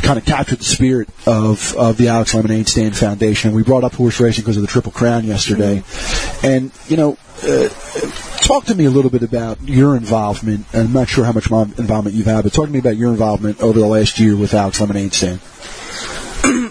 kind 0.02 0.20
of 0.20 0.26
captured 0.26 0.60
the 0.60 0.66
spirit 0.66 1.10
of, 1.26 1.76
of 1.76 1.98
the 1.98 2.10
Alex 2.10 2.34
Lemonade 2.34 2.68
Stand 2.68 2.98
Foundation. 2.98 3.54
We 3.54 3.64
brought 3.64 3.84
up 3.84 3.94
horse 3.94 4.20
racing 4.20 4.44
because 4.44 4.58
of 4.58 4.62
the 4.62 4.68
Triple 4.68 4.92
Crown 4.92 5.24
yesterday, 5.26 5.84
and 6.44 6.72
you 6.88 6.98
know. 6.98 7.18
Uh, 7.44 7.68
talk 8.46 8.64
to 8.66 8.76
me 8.76 8.86
a 8.86 8.90
little 8.90 9.12
bit 9.12 9.24
about 9.24 9.62
your 9.68 9.98
involvement. 9.98 10.66
I'm 10.74 10.94
not 10.94 11.10
sure 11.10 11.26
how 11.26 11.34
much 11.34 11.52
involvement 11.52 12.16
you've 12.16 12.28
had, 12.28 12.44
but 12.44 12.54
talk 12.54 12.68
to 12.68 12.72
me 12.72 12.80
about 12.80 12.96
your 12.96 13.10
involvement 13.10 13.62
over 13.62 13.78
the 13.78 13.88
last 13.88 14.20
year 14.20 14.38
with 14.38 14.54
Alex 14.54 14.80
Lemonade 14.80 15.14
Stand. 15.14 15.42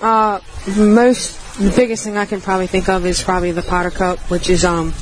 Uh, 0.05 0.41
most 0.77 1.41
the 1.59 1.73
biggest 1.75 2.05
thing 2.05 2.17
I 2.17 2.27
can 2.27 2.41
probably 2.41 2.67
think 2.67 2.89
of 2.89 3.07
is 3.07 3.23
probably 3.23 3.53
the 3.53 3.63
Potter 3.63 3.91
Cup, 3.91 4.19
which 4.31 4.51
is 4.51 4.65
um, 4.65 4.93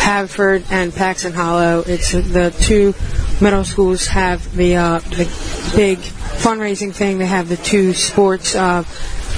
Haverford 0.00 0.64
and 0.70 0.92
Paxton 0.92 1.32
Hollow. 1.32 1.84
It's 1.86 2.12
the 2.12 2.54
two 2.60 2.94
middle 3.40 3.64
schools 3.64 4.06
have 4.08 4.54
the 4.56 4.76
uh, 4.76 4.98
the 4.98 5.72
big 5.76 5.98
fundraising 5.98 6.92
thing. 6.92 7.18
They 7.18 7.26
have 7.26 7.48
the 7.48 7.56
two 7.56 7.94
sports. 7.94 8.54
Uh, 8.54 8.84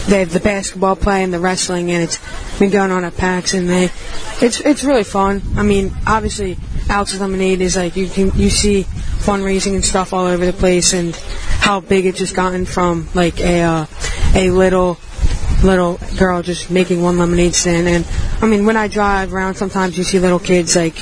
they 0.06 0.20
have 0.20 0.32
the 0.32 0.40
basketball 0.40 0.96
play 0.96 1.22
and 1.22 1.34
the 1.34 1.38
wrestling, 1.40 1.90
and 1.90 2.04
it's 2.04 2.18
been 2.58 2.70
going 2.70 2.90
on 2.90 3.04
at 3.04 3.16
Paxton. 3.16 3.66
They, 3.66 3.90
it's 4.40 4.60
it's 4.60 4.84
really 4.84 5.04
fun. 5.04 5.42
I 5.56 5.64
mean, 5.64 5.92
obviously, 6.06 6.56
Alex 6.88 7.18
Lemonade 7.18 7.60
is 7.60 7.76
like 7.76 7.96
you 7.96 8.08
can 8.08 8.30
you 8.34 8.50
see 8.50 8.84
fundraising 9.18 9.74
and 9.74 9.84
stuff 9.84 10.12
all 10.12 10.26
over 10.26 10.46
the 10.46 10.52
place, 10.52 10.92
and 10.92 11.14
how 11.60 11.80
big 11.80 12.06
it's 12.06 12.18
just 12.18 12.34
gotten 12.34 12.64
from 12.64 13.08
like 13.14 13.40
a 13.40 13.62
uh, 13.62 13.86
a 14.34 14.50
little 14.50 14.98
little 15.62 15.98
girl 16.16 16.42
just 16.42 16.70
making 16.70 17.02
one 17.02 17.18
lemonade 17.18 17.54
stand. 17.54 17.88
And 17.88 18.06
I 18.40 18.46
mean, 18.46 18.64
when 18.64 18.76
I 18.76 18.88
drive 18.88 19.34
around, 19.34 19.56
sometimes 19.56 19.98
you 19.98 20.04
see 20.04 20.18
little 20.18 20.38
kids 20.38 20.76
like 20.76 20.96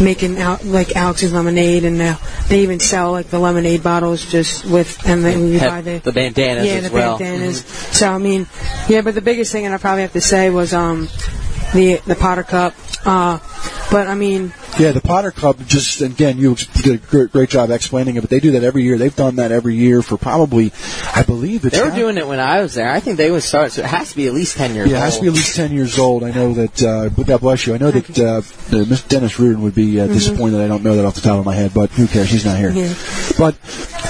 making 0.00 0.38
out 0.38 0.64
like 0.64 0.96
Alex's 0.96 1.32
lemonade, 1.32 1.84
and 1.84 2.00
uh, 2.00 2.16
they 2.48 2.62
even 2.62 2.80
sell 2.80 3.12
like 3.12 3.28
the 3.28 3.38
lemonade 3.38 3.82
bottles 3.82 4.24
just 4.24 4.64
with, 4.64 5.06
and 5.06 5.24
then 5.24 5.52
you 5.52 5.60
buy 5.60 5.80
the 5.80 5.98
the 5.98 6.12
bandanas 6.12 6.66
yeah, 6.66 6.74
as 6.74 6.88
the 6.88 6.94
well. 6.94 7.18
bandanas. 7.18 7.64
So 7.64 8.10
I 8.10 8.18
mean, 8.18 8.46
yeah, 8.88 9.02
but 9.02 9.14
the 9.14 9.20
biggest 9.20 9.52
thing, 9.52 9.66
and 9.66 9.74
I 9.74 9.78
probably 9.78 10.02
have 10.02 10.12
to 10.14 10.20
say, 10.20 10.50
was 10.50 10.72
um 10.72 11.08
the 11.74 12.00
the 12.06 12.16
Potter 12.16 12.42
Cup. 12.42 12.74
Uh, 13.04 13.38
but 13.90 14.08
I 14.08 14.14
mean, 14.14 14.52
Yeah, 14.80 14.92
the 14.92 15.00
Potter 15.00 15.30
Cup 15.30 15.58
just 15.66 16.00
again 16.00 16.38
you 16.38 16.54
did 16.54 16.94
a 16.94 16.96
great, 16.96 17.32
great 17.32 17.50
job 17.50 17.70
explaining 17.70 18.16
it, 18.16 18.20
but 18.22 18.30
they 18.30 18.40
do 18.40 18.52
that 18.52 18.64
every 18.64 18.82
year. 18.82 18.96
They've 18.98 19.14
done 19.14 19.36
that 19.36 19.52
every 19.52 19.74
year 19.76 20.00
for 20.02 20.16
probably, 20.16 20.72
I 21.14 21.22
believe 21.22 21.64
it's 21.64 21.76
They 21.76 21.82
were 21.82 21.90
not- 21.90 21.96
doing 21.98 22.16
it 22.16 22.26
when 22.26 22.40
I 22.40 22.62
was 22.62 22.74
there. 22.74 22.90
I 22.90 23.00
think 23.00 23.16
they 23.16 23.30
would 23.30 23.42
start, 23.42 23.72
so 23.72 23.82
it 23.82 23.86
has 23.86 24.10
to 24.10 24.16
be 24.16 24.26
at 24.26 24.32
least 24.34 24.56
10 24.56 24.74
years 24.74 24.90
Yeah, 24.90 24.96
it 24.96 25.00
has 25.00 25.16
to 25.16 25.22
be 25.22 25.28
at 25.28 25.34
least 25.34 25.54
ten 25.54 25.72
years 25.72 25.98
old. 25.98 26.24
I 26.24 26.30
know 26.30 26.54
that. 26.54 26.82
Uh, 26.82 27.08
God 27.10 27.40
bless 27.40 27.66
you. 27.66 27.74
I 27.74 27.78
know 27.78 27.90
that 27.90 28.18
uh, 28.18 28.24
uh, 28.24 28.40
Mr. 28.84 29.08
Dennis 29.08 29.38
Reardon 29.38 29.62
would 29.62 29.74
be 29.74 30.00
uh, 30.00 30.06
disappointed. 30.06 30.60
I 30.60 30.68
don't 30.68 30.82
know 30.82 30.96
that 30.96 31.04
off 31.04 31.14
the 31.14 31.20
top 31.20 31.38
of 31.38 31.44
my 31.44 31.54
head, 31.54 31.72
but 31.74 31.90
who 31.90 32.06
cares? 32.06 32.30
He's 32.30 32.44
not 32.44 32.56
here. 32.58 32.70
Yeah. 32.70 32.94
But 33.38 33.56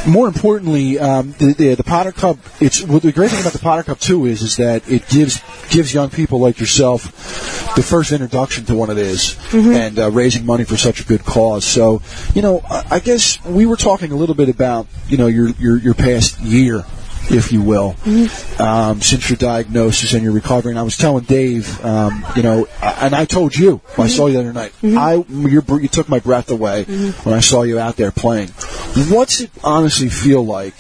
more 0.07 0.27
importantly, 0.29 0.99
um, 0.99 1.33
the, 1.39 1.53
the 1.53 1.75
the 1.75 1.85
Potter 1.85 2.13
Cup. 2.13 2.39
It's 2.61 2.83
well, 2.83 3.01
the 3.01 3.13
great 3.13 3.31
thing 3.31 3.41
about 3.41 3.53
the 3.53 3.59
Potter 3.59 3.83
Cup 3.83 3.99
too 3.99 4.27
is 4.27 4.43
is 4.43 4.57
that 4.57 4.89
it 4.91 5.09
gives 5.09 5.43
gives 5.71 5.93
young 5.93 6.11
people 6.11 6.39
like 6.41 6.59
yourself 6.61 7.05
the 7.77 7.83
first 7.83 8.13
introduction 8.13 8.65
to 8.67 8.75
what 8.75 8.91
it 8.91 8.99
is 8.99 9.37
and 9.53 9.99
uh, 9.99 10.11
raising 10.11 10.45
money 10.47 10.60
for 10.65 10.77
such 10.77 11.01
a 11.01 11.05
good 11.05 11.25
cause. 11.25 11.65
So, 11.65 12.03
you 12.35 12.43
know, 12.43 12.63
I 12.69 12.85
I 12.93 12.99
guess 13.01 13.43
we 13.45 13.67
were 13.67 13.77
talking 13.77 14.13
a 14.13 14.17
little 14.17 14.35
bit 14.35 14.49
about 14.49 14.87
you 15.09 15.17
know 15.17 15.27
your 15.27 15.49
your 15.51 15.79
your 15.79 15.95
past 15.95 16.39
year 16.41 16.85
if 17.33 17.53
you 17.53 17.63
will, 17.63 17.95
um, 18.59 19.01
since 19.01 19.31
your 19.31 19.37
diagnosis 19.37 20.15
and 20.15 20.23
your 20.25 20.33
recovery. 20.33 20.73
And 20.73 20.79
I 20.79 20.83
was 20.83 20.97
telling 20.97 21.23
Dave, 21.25 21.81
um, 21.85 22.25
you 22.35 22.43
know, 22.43 22.67
and 22.83 23.15
I 23.15 23.25
told 23.25 23.55
you, 23.55 23.81
I 23.97 24.09
saw 24.09 24.27
you 24.27 24.33
the 24.33 24.41
other 24.41 24.53
night, 24.53 24.73
I, 24.83 25.25
your, 25.29 25.63
br- 25.63 25.79
you 25.81 25.87
took 25.87 26.09
my 26.09 26.19
breath 26.19 26.51
away 26.51 26.85
when 26.85 27.35
I 27.35 27.39
saw 27.41 27.63
you 27.63 27.79
out 27.79 27.95
there 27.97 28.11
playing. 28.11 28.49
What's 29.11 29.41
it 29.43 29.51
honestly 29.63 30.09
feel 30.09 30.45
like 30.45 30.75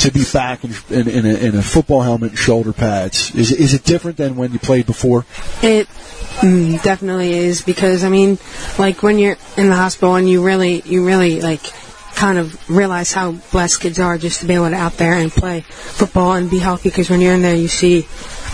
to 0.00 0.12
be 0.12 0.24
back 0.32 0.64
in, 0.64 0.72
in, 0.90 1.08
in, 1.08 1.26
a, 1.26 1.34
in 1.34 1.56
a 1.56 1.62
football 1.62 2.02
helmet 2.02 2.30
and 2.30 2.38
shoulder 2.38 2.72
pads? 2.72 3.34
Is, 3.34 3.52
is 3.52 3.74
it 3.74 3.84
different 3.84 4.16
than 4.16 4.36
when 4.36 4.52
you 4.52 4.58
played 4.58 4.86
before? 4.86 5.24
It 5.62 5.86
mm, 6.40 6.82
definitely 6.82 7.32
is 7.32 7.62
because 7.62 8.04
I 8.04 8.08
mean, 8.08 8.38
like 8.78 9.02
when 9.02 9.18
you're 9.18 9.36
in 9.56 9.68
the 9.68 9.76
hospital 9.76 10.14
and 10.16 10.28
you 10.28 10.44
really, 10.44 10.82
you 10.82 11.06
really 11.06 11.40
like 11.40 11.62
kind 12.14 12.38
of 12.38 12.68
realize 12.70 13.12
how 13.12 13.32
blessed 13.52 13.80
kids 13.80 14.00
are 14.00 14.16
just 14.16 14.40
to 14.40 14.46
be 14.46 14.54
able 14.54 14.70
to 14.70 14.74
out 14.74 14.94
there 14.94 15.12
and 15.12 15.30
play 15.30 15.60
football 15.60 16.32
and 16.32 16.50
be 16.50 16.58
healthy. 16.58 16.88
Because 16.88 17.10
when 17.10 17.20
you're 17.20 17.34
in 17.34 17.42
there, 17.42 17.54
you 17.54 17.68
see 17.68 18.02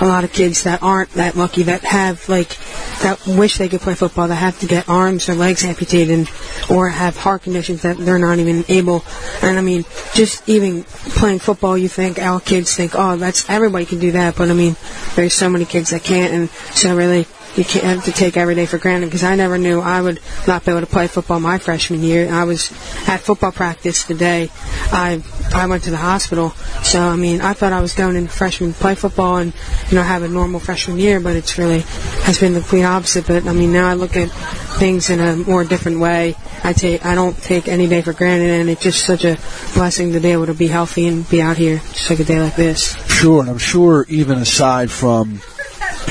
a 0.03 0.07
lot 0.07 0.25
of 0.25 0.33
kids 0.33 0.65
that 0.65 0.83
aren't 0.83 1.11
that 1.13 1.37
lucky 1.37 1.63
that 1.63 1.83
have 1.83 2.29
like 2.29 2.59
that 3.03 3.25
wish 3.25 3.59
they 3.59 3.69
could 3.69 3.81
play 3.81 3.95
football 3.95 4.27
that 4.27 4.35
have 4.35 4.59
to 4.59 4.67
get 4.67 4.89
arms 4.89 5.29
or 5.29 5.35
legs 5.37 5.65
amputated 5.65 6.29
or 6.69 6.89
have 6.89 7.17
heart 7.17 7.43
conditions 7.43 7.83
that 7.83 7.97
they're 7.97 8.19
not 8.19 8.41
even 8.41 8.65
able. 8.67 9.05
And 9.43 9.57
I 9.57 9.63
mean 9.63 9.85
just 10.13 10.49
even 10.49 10.83
playing 10.83 11.39
football 11.39 11.79
you 11.79 11.89
think 11.89 12.19
our 12.19 12.41
kids 12.41 12.75
think 12.75 12.93
oh 12.97 13.17
that's 13.17 13.49
everybody 13.49 13.87
can 13.87 14.01
do 14.01 14.11
that. 14.13 14.35
But 14.35 14.51
I 14.51 14.55
mean 14.55 14.75
there's 15.15 15.35
so 15.35 15.49
many 15.49 15.65
kids 15.65 15.91
that 15.91 16.03
can't 16.03 16.35
and 16.35 16.51
so 16.51 16.97
really 16.97 17.29
you 17.57 17.65
can't 17.65 17.85
have 17.85 18.05
to 18.05 18.13
take 18.13 18.37
every 18.37 18.55
day 18.55 18.67
for 18.67 18.79
granted 18.79 19.07
because 19.07 19.25
I 19.25 19.37
never 19.37 19.59
knew 19.59 19.81
I 19.81 20.01
would 20.01 20.21
not 20.47 20.65
be 20.65 20.71
able 20.71 20.81
to 20.81 20.87
play 20.87 21.07
football 21.07 21.39
my 21.39 21.59
freshman 21.59 22.03
year. 22.03 22.31
I 22.33 22.45
was 22.45 22.71
at 23.07 23.21
football 23.21 23.53
practice 23.53 24.05
the 24.05 24.15
day 24.15 24.51
I 24.93 25.23
I 25.55 25.67
went 25.67 25.85
to 25.85 25.91
the 25.91 25.97
hospital. 25.97 26.51
So 26.83 27.01
I 27.01 27.17
mean, 27.17 27.41
I 27.41 27.53
thought 27.53 27.73
I 27.73 27.81
was 27.81 27.95
going 27.95 28.17
in 28.17 28.27
freshman 28.27 28.73
play 28.73 28.95
football 28.95 29.37
and 29.37 29.53
you 29.91 29.97
know 29.97 30.03
have 30.03 30.23
a 30.23 30.29
normal 30.29 30.61
freshman 30.61 30.99
year, 30.99 31.21
but 31.21 31.37
it's 31.37 31.59
really 31.59 31.81
has 32.25 32.41
been 32.41 32.55
the 32.55 32.61
complete 32.61 32.85
opposite. 32.85 33.27
But 33.27 33.47
I 33.47 33.53
mean, 33.53 33.73
now 33.73 33.89
I 33.89 33.95
look 33.95 34.17
at 34.17 34.31
things 34.79 35.11
in 35.11 35.21
a 35.21 35.37
more 35.37 35.65
different 35.65 36.01
way. 36.01 36.37
I 36.65 36.73
take 36.73 37.05
I 37.05 37.15
don't 37.15 37.37
take 37.37 37.69
any 37.69 37.89
day 37.89 38.03
for 38.03 38.13
granted, 38.13 38.51
and 38.51 38.71
it's 38.71 38.83
just 38.83 39.05
such 39.05 39.25
a 39.25 39.39
blessing 39.75 40.13
to 40.13 40.21
be 40.21 40.31
able 40.33 40.47
to 40.47 40.55
be 40.55 40.69
healthy 40.69 41.07
and 41.07 41.29
be 41.29 41.43
out 41.43 41.57
here 41.57 41.79
just 41.79 42.09
like 42.09 42.21
a 42.21 42.25
day 42.25 42.41
like 42.41 42.57
this. 42.57 42.95
Sure, 43.09 43.41
and 43.41 43.51
I'm 43.51 43.59
sure 43.59 44.07
even 44.09 44.39
aside 44.39 44.91
from 44.91 45.41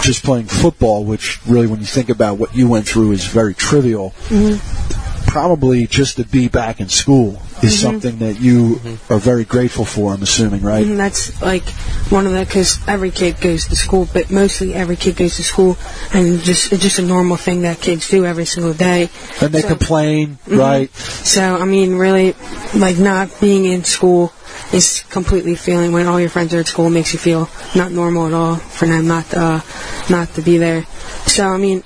just 0.01 0.23
playing 0.23 0.47
football, 0.47 1.03
which 1.05 1.39
really, 1.45 1.67
when 1.67 1.79
you 1.79 1.85
think 1.85 2.09
about 2.09 2.37
what 2.37 2.55
you 2.55 2.67
went 2.67 2.87
through, 2.87 3.11
is 3.11 3.25
very 3.25 3.53
trivial. 3.53 4.11
Mm-hmm. 4.29 4.80
Probably 5.31 5.87
just 5.87 6.17
to 6.17 6.25
be 6.25 6.49
back 6.49 6.81
in 6.81 6.89
school 6.89 7.41
is 7.63 7.73
mm-hmm. 7.73 7.87
something 7.87 8.19
that 8.19 8.41
you 8.41 8.75
mm-hmm. 8.75 9.13
are 9.13 9.17
very 9.17 9.45
grateful 9.45 9.85
for. 9.85 10.13
I'm 10.13 10.21
assuming, 10.21 10.61
right? 10.61 10.85
And 10.85 10.99
that's 10.99 11.41
like 11.41 11.63
one 12.11 12.25
of 12.25 12.33
the 12.33 12.43
because 12.43 12.77
every 12.85 13.11
kid 13.11 13.39
goes 13.39 13.67
to 13.67 13.77
school, 13.77 14.09
but 14.11 14.29
mostly 14.29 14.73
every 14.73 14.97
kid 14.97 15.15
goes 15.15 15.37
to 15.37 15.43
school, 15.43 15.77
and 16.13 16.41
just 16.41 16.73
it's 16.73 16.83
just 16.83 16.99
a 16.99 17.01
normal 17.01 17.37
thing 17.37 17.61
that 17.61 17.79
kids 17.79 18.09
do 18.09 18.25
every 18.25 18.43
single 18.43 18.73
day. 18.73 19.09
And 19.39 19.53
they 19.53 19.61
So- 19.61 19.69
complain, 19.69 20.37
right? 20.47 20.93
So 20.93 21.55
I 21.55 21.63
mean, 21.63 21.95
really, 21.95 22.35
like 22.75 22.97
not 22.97 23.29
being 23.39 23.63
in 23.63 23.85
school 23.85 24.33
is 24.73 25.03
completely 25.09 25.55
feeling 25.55 25.93
when 25.93 26.07
all 26.07 26.19
your 26.19 26.29
friends 26.29 26.53
are 26.53 26.59
at 26.59 26.67
school 26.67 26.89
makes 26.89 27.13
you 27.13 27.19
feel 27.19 27.49
not 27.73 27.91
normal 27.91 28.27
at 28.27 28.33
all 28.33 28.55
for 28.55 28.85
them 28.85 29.07
not 29.07 29.33
uh, 29.33 29.61
not 30.09 30.33
to 30.33 30.41
be 30.41 30.57
there. 30.57 30.83
So 31.25 31.47
I 31.47 31.57
mean, 31.57 31.83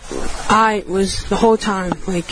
I 0.49 0.83
was 0.87 1.25
the 1.25 1.35
whole 1.35 1.57
time 1.57 1.93
like 2.07 2.25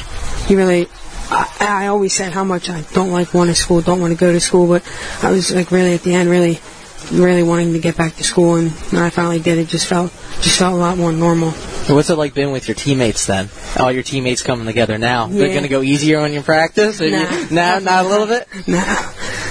you 0.50 0.58
really. 0.58 0.88
I, 1.34 1.84
I 1.86 1.88
always 1.88 2.14
said 2.14 2.32
how 2.34 2.44
much 2.44 2.70
I 2.70 2.82
don't 2.94 3.12
like 3.12 3.34
wanting 3.34 3.56
school, 3.56 3.82
don't 3.82 4.00
want 4.02 4.14
to 4.14 4.20
go 4.20 4.32
to 4.32 4.40
school, 4.40 4.68
but 4.68 4.84
I 5.22 5.32
was 5.32 5.54
like 5.54 5.72
really 5.72 5.94
at 5.96 6.04
the 6.04 6.14
end, 6.14 6.30
really, 6.30 6.60
really 7.12 7.44
wanting 7.44 7.74
to 7.74 7.80
get 7.80 7.98
back 7.98 8.16
to 8.18 8.24
school, 8.24 8.56
and 8.56 8.72
when 8.72 9.02
I 9.02 9.10
finally 9.10 9.40
did, 9.40 9.58
it 9.58 9.68
just 9.68 9.88
felt 9.88 10.12
just 10.42 10.58
felt 10.60 10.74
a 10.74 10.78
lot 10.78 10.98
more 10.98 11.12
normal. 11.12 11.52
So 11.52 11.96
What's 11.96 12.10
it 12.10 12.16
like 12.18 12.34
being 12.34 12.52
with 12.52 12.68
your 12.68 12.76
teammates 12.76 13.26
then? 13.26 13.50
All 13.78 13.92
your 13.92 14.04
teammates 14.04 14.42
coming 14.42 14.66
together 14.66 14.98
now. 14.98 15.28
They're 15.28 15.50
going 15.50 15.64
to 15.64 15.68
go 15.70 15.82
easier 15.82 16.20
on 16.20 16.32
your 16.32 16.44
practice? 16.44 17.00
Nah. 17.02 17.06
you- 17.08 17.48
Nah, 17.52 17.80
not 17.80 18.06
a 18.06 18.08
little 18.08 18.28
bit? 18.28 18.48
Nah. 18.68 18.84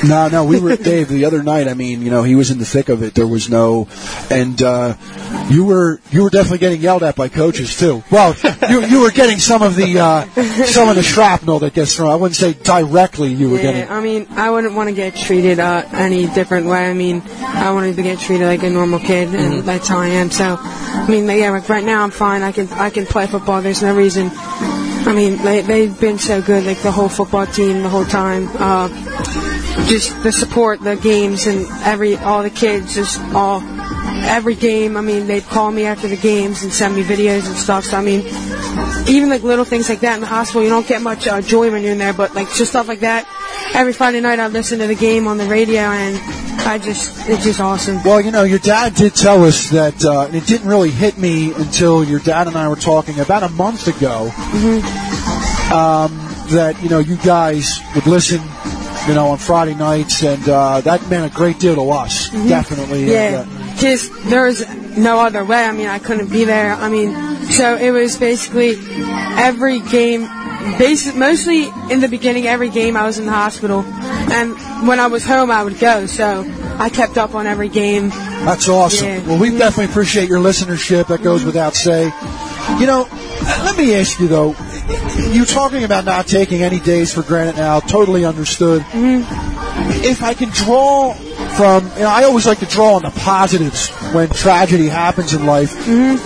No, 0.04 0.28
no, 0.28 0.44
we 0.44 0.58
were 0.58 0.76
Dave 0.76 1.08
the 1.08 1.24
other 1.26 1.42
night. 1.42 1.68
I 1.68 1.74
mean, 1.74 2.02
you 2.02 2.10
know, 2.10 2.22
he 2.22 2.34
was 2.34 2.50
in 2.50 2.58
the 2.58 2.64
thick 2.64 2.88
of 2.88 3.02
it. 3.02 3.14
There 3.14 3.26
was 3.26 3.48
no, 3.48 3.86
and 4.30 4.60
uh, 4.60 4.96
you 5.48 5.64
were 5.64 6.00
you 6.10 6.22
were 6.24 6.30
definitely 6.30 6.58
getting 6.58 6.80
yelled 6.80 7.02
at 7.04 7.14
by 7.14 7.28
coaches 7.28 7.76
too. 7.78 8.02
Well, 8.10 8.34
you 8.68 8.84
you 8.86 9.00
were 9.00 9.10
getting 9.12 9.38
some 9.38 9.62
of 9.62 9.76
the 9.76 9.98
uh, 10.00 10.26
some 10.64 10.88
of 10.88 10.96
the 10.96 11.02
shrapnel 11.02 11.60
that 11.60 11.74
gets 11.74 11.94
thrown. 11.94 12.10
I 12.10 12.16
wouldn't 12.16 12.36
say 12.36 12.52
directly 12.52 13.32
you 13.32 13.50
were 13.50 13.56
Yeah, 13.58 13.62
getting. 13.72 13.90
I 13.90 14.00
mean, 14.00 14.26
I 14.32 14.50
wouldn't 14.50 14.74
want 14.74 14.88
to 14.88 14.94
get 14.94 15.14
treated 15.14 15.60
uh, 15.60 15.84
any 15.92 16.26
different 16.26 16.66
way. 16.66 16.88
I 16.90 16.94
mean, 16.94 17.22
I 17.38 17.72
wanted 17.72 17.94
to 17.96 18.02
get 18.02 18.18
treated 18.18 18.46
like 18.46 18.62
a 18.64 18.70
normal 18.70 18.98
kid, 18.98 19.28
and 19.28 19.52
Mm-hmm. 19.52 19.66
that's 19.66 19.86
how 19.88 19.98
I 19.98 20.08
am. 20.08 20.30
So, 20.30 20.56
I 20.60 21.06
mean, 21.08 21.26
yeah, 21.28 21.50
like 21.50 21.68
right 21.68 21.84
now 21.84 22.02
I'm 22.02 22.10
fine. 22.10 22.42
I 22.42 22.50
can 22.52 22.68
I 22.70 22.90
can 22.90 23.06
play 23.06 23.26
football. 23.28 23.62
There's 23.62 23.82
no 23.82 23.94
reason. 23.94 24.30
I 24.34 25.12
mean, 25.14 25.36
they 25.42 25.60
they've 25.62 26.00
been 26.00 26.18
so 26.18 26.40
good, 26.42 26.64
like 26.64 26.78
the 26.82 26.90
whole 26.92 27.08
football 27.08 27.46
team, 27.46 27.82
the 27.82 27.88
whole 27.88 28.04
time. 28.04 28.48
Uh, 28.54 28.88
just 29.88 30.22
the 30.22 30.32
support, 30.32 30.80
the 30.80 30.96
games, 30.96 31.46
and 31.46 31.66
every 31.82 32.16
all 32.16 32.42
the 32.42 32.50
kids, 32.50 32.94
just 32.94 33.20
all 33.35 33.62
every 34.24 34.54
game. 34.54 34.96
I 34.96 35.00
mean, 35.00 35.26
they'd 35.26 35.44
call 35.44 35.70
me 35.70 35.85
after 35.85 36.08
the 36.08 36.16
games 36.16 36.62
and 36.62 36.72
send 36.72 36.94
me 36.94 37.02
videos 37.02 37.46
and 37.46 37.56
stuff. 37.56 37.85
So 37.85 37.98
I 37.98 38.02
mean, 38.02 38.20
even 39.08 39.28
like 39.28 39.42
little 39.42 39.64
things 39.64 39.88
like 39.88 40.00
that 40.00 40.14
in 40.14 40.20
the 40.20 40.26
hospital, 40.26 40.62
you 40.62 40.68
don't 40.68 40.87
get 40.87 41.02
much 41.02 41.26
uh, 41.26 41.40
joy 41.40 41.70
when 41.70 41.82
you're 41.82 41.92
in 41.92 41.98
there, 41.98 42.12
but 42.12 42.35
like 42.35 42.48
just 42.54 42.70
stuff 42.70 42.88
like 42.88 43.00
that. 43.00 43.26
Every 43.74 43.92
Friday 43.92 44.20
night, 44.20 44.38
I 44.38 44.48
listen 44.48 44.78
to 44.80 44.87
the 44.87 44.94
game 44.94 45.26
on 45.26 45.38
the 45.38 45.46
radio, 45.46 45.80
and 45.80 46.18
I 46.61 46.78
just 46.78 47.28
it's 47.28 47.44
just 47.44 47.61
awesome. 47.61 48.02
Well, 48.04 48.20
you 48.20 48.30
know, 48.30 48.44
your 48.44 48.58
dad 48.58 48.94
did 48.94 49.14
tell 49.14 49.44
us 49.44 49.70
that, 49.70 50.04
uh, 50.04 50.26
and 50.26 50.35
it 50.35 50.46
didn't 50.46 50.68
really 50.68 50.90
hit 50.90 51.18
me 51.18 51.52
until 51.54 52.04
your 52.04 52.20
dad 52.20 52.46
and 52.46 52.56
I 52.56 52.68
were 52.68 52.76
talking 52.76 53.20
about 53.20 53.42
a 53.42 53.48
month 53.48 53.88
ago. 53.88 54.30
Um, 55.72 56.18
that 56.50 56.76
you 56.82 56.88
know, 56.90 56.98
you 56.98 57.16
guys 57.16 57.80
would 57.94 58.06
listen, 58.06 58.40
you 59.06 59.14
know, 59.14 59.28
on 59.28 59.38
Friday 59.38 59.74
nights, 59.74 60.22
and 60.22 60.48
uh, 60.48 60.80
that 60.82 61.08
meant 61.10 61.30
a 61.30 61.34
great 61.34 61.58
deal 61.58 61.74
to 61.74 61.90
us. 61.90 62.30
Definitely. 62.30 63.10
Yeah, 63.10 63.42
And, 63.42 63.50
uh, 63.50 63.72
because 63.74 64.10
there 64.30 64.44
was 64.44 64.68
no 64.96 65.20
other 65.20 65.44
way. 65.44 65.64
I 65.64 65.72
mean, 65.72 65.88
I 65.88 65.98
couldn't 65.98 66.30
be 66.30 66.44
there. 66.44 66.74
I 66.74 66.88
mean, 66.88 67.14
so 67.46 67.76
it 67.76 67.90
was 67.90 68.16
basically 68.16 68.76
every 69.38 69.80
game. 69.80 70.28
Basic, 70.78 71.16
mostly 71.16 71.64
in 71.90 72.00
the 72.00 72.06
beginning, 72.08 72.46
every 72.46 72.68
game 72.68 72.96
I 72.96 73.04
was 73.04 73.18
in 73.18 73.26
the 73.26 73.32
hospital, 73.32 73.80
and 73.82 74.52
when 74.86 75.00
I 75.00 75.08
was 75.08 75.24
home, 75.24 75.50
I 75.50 75.64
would 75.64 75.80
go. 75.80 76.06
So 76.06 76.48
I 76.78 76.88
kept 76.88 77.18
up 77.18 77.34
on 77.34 77.48
every 77.48 77.68
game. 77.68 78.10
That's 78.10 78.68
awesome. 78.68 79.08
Yeah. 79.08 79.26
Well, 79.26 79.40
we 79.40 79.50
definitely 79.50 79.86
appreciate 79.86 80.28
your 80.28 80.38
listenership. 80.38 81.08
That 81.08 81.24
goes 81.24 81.44
without 81.44 81.74
say. 81.74 82.12
You 82.78 82.86
know, 82.86 83.08
let 83.64 83.76
me 83.76 83.96
ask 83.96 84.20
you 84.20 84.28
though. 84.28 84.54
You 85.32 85.44
talking 85.44 85.84
about 85.84 86.04
not 86.04 86.26
taking 86.26 86.62
any 86.62 86.80
days 86.80 87.12
for 87.14 87.22
granted 87.22 87.56
now? 87.56 87.80
Totally 87.80 88.24
understood. 88.24 88.82
Mm-hmm. 88.82 90.04
If 90.04 90.22
I 90.22 90.34
can 90.34 90.50
draw 90.50 91.12
from, 91.12 91.84
you 91.94 92.00
know, 92.00 92.08
I 92.08 92.24
always 92.24 92.46
like 92.46 92.58
to 92.60 92.66
draw 92.66 92.94
on 92.94 93.02
the 93.02 93.10
positives 93.10 93.90
when 94.12 94.28
tragedy 94.30 94.88
happens 94.88 95.34
in 95.34 95.46
life. 95.46 95.74
Mm-hmm. 95.86 96.16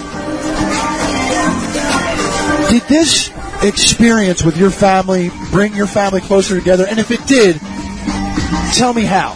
Did 2.70 2.82
this 2.88 3.30
experience 3.62 4.42
with 4.42 4.56
your 4.56 4.70
family 4.70 5.30
bring 5.50 5.74
your 5.74 5.86
family 5.86 6.20
closer 6.20 6.56
together? 6.58 6.86
And 6.86 6.98
if 6.98 7.10
it 7.10 7.24
did, 7.26 7.60
tell 8.74 8.92
me 8.92 9.02
how. 9.02 9.34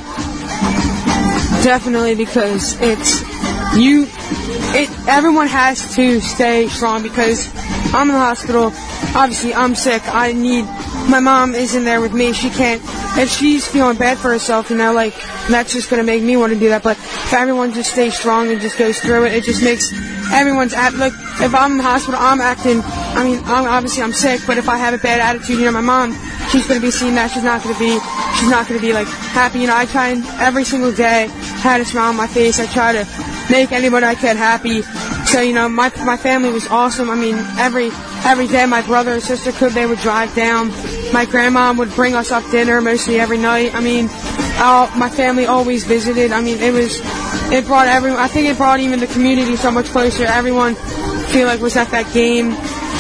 Definitely 1.62 2.14
because 2.14 2.80
it's 2.80 3.20
you. 3.76 4.06
It 4.72 4.88
everyone 5.06 5.48
has 5.48 5.94
to 5.94 6.20
stay 6.20 6.68
strong 6.68 7.02
because 7.02 7.52
I'm 7.94 8.09
in 8.09 8.14
the 8.14 8.20
hospital. 8.20 8.72
Obviously, 9.14 9.55
I'm 9.55 9.75
sick. 9.75 10.03
I 10.07 10.33
need. 10.33 10.64
My 11.09 11.20
mom 11.20 11.55
isn't 11.55 11.85
there 11.85 12.01
with 12.01 12.12
me. 12.12 12.33
She 12.33 12.51
can't. 12.51 12.83
and 13.18 13.29
she's 13.29 13.66
feeling 13.66 13.96
bad 13.96 14.18
for 14.18 14.31
herself, 14.31 14.70
you 14.70 14.77
know, 14.77 14.92
like 14.92 15.14
that's 15.49 15.73
just 15.73 15.90
gonna 15.90 16.05
make 16.05 16.23
me 16.23 16.37
want 16.37 16.53
to 16.53 16.59
do 16.59 16.68
that. 16.68 16.83
But 16.83 16.96
if 16.96 17.33
everyone 17.33 17.73
just 17.73 17.92
stays 17.92 18.16
strong 18.16 18.51
and 18.51 18.61
just 18.61 18.79
goes 18.79 19.01
through 19.01 19.27
it, 19.27 19.33
it 19.35 19.44
just 19.44 19.62
makes 19.62 19.92
everyone's 20.33 20.73
act 20.75 20.96
like 20.96 21.12
if 21.40 21.55
I'm 21.55 21.73
in 21.73 21.77
the 21.79 21.83
hospital, 21.83 22.20
I'm 22.20 22.40
acting 22.40 22.83
I 23.12 23.25
mean, 23.25 23.40
I'm, 23.44 23.66
obviously 23.66 24.03
I'm 24.03 24.12
sick, 24.12 24.40
but 24.46 24.57
if 24.57 24.68
I 24.68 24.77
have 24.79 24.94
a 24.94 24.99
bad 24.99 25.20
attitude, 25.20 25.59
you 25.59 25.64
know, 25.64 25.73
my 25.73 25.81
mom, 25.81 26.16
she's 26.51 26.66
to 26.68 26.81
be 26.81 26.92
seeing 26.92 27.16
that. 27.16 27.33
She's 27.33 27.42
not 27.42 27.61
to 27.62 27.75
be, 27.75 27.99
she's 28.38 28.49
not 28.49 28.68
to 28.68 28.79
be 28.79 28.92
like 28.92 29.09
happy. 29.09 29.61
You 29.61 29.66
know, 29.66 29.77
I 29.77 29.87
try 29.87 30.09
and 30.09 30.25
every 30.38 30.64
single 30.64 30.92
day 30.92 31.27
had 31.59 31.81
a 31.81 31.85
smile 31.85 32.11
on 32.11 32.16
my 32.16 32.29
face. 32.29 32.61
I 32.61 32.66
try 32.66 32.92
to 32.92 33.05
make 33.51 33.73
anybody 33.73 34.07
I 34.07 34.14
can 34.14 34.37
happy. 34.37 34.83
So 35.31 35.40
you 35.40 35.53
know, 35.53 35.69
my 35.69 35.93
my 36.05 36.16
family 36.16 36.51
was 36.51 36.66
awesome. 36.66 37.09
I 37.09 37.14
mean, 37.14 37.37
every 37.57 37.90
every 38.25 38.49
day 38.49 38.66
my 38.66 38.83
brother 38.83 39.12
and 39.12 39.23
sister 39.23 39.53
could 39.53 39.73
they 39.73 39.87
would 39.87 40.01
drive 40.01 40.35
down. 40.35 40.71
My 41.12 41.25
grandma 41.25 41.73
would 41.73 41.95
bring 41.95 42.14
us 42.14 42.33
up 42.33 42.43
dinner 42.51 42.81
mostly 42.81 43.21
every 43.21 43.38
night. 43.38 43.73
I 43.73 43.81
mean, 43.81 44.11
all, 44.59 44.90
my 44.97 45.09
family 45.09 45.47
always 45.47 45.85
visited. 45.85 46.33
I 46.33 46.40
mean, 46.40 46.59
it 46.59 46.73
was 46.73 46.99
it 47.53 47.64
brought 47.64 47.87
everyone. 47.87 48.19
I 48.19 48.27
think 48.27 48.49
it 48.49 48.57
brought 48.57 48.81
even 48.81 48.99
the 48.99 49.07
community 49.07 49.55
so 49.55 49.71
much 49.71 49.87
closer. 49.87 50.25
Everyone 50.25 50.75
feel 51.31 51.47
like 51.47 51.61
was 51.61 51.77
at 51.77 51.93
that 51.93 52.12
game. 52.12 52.51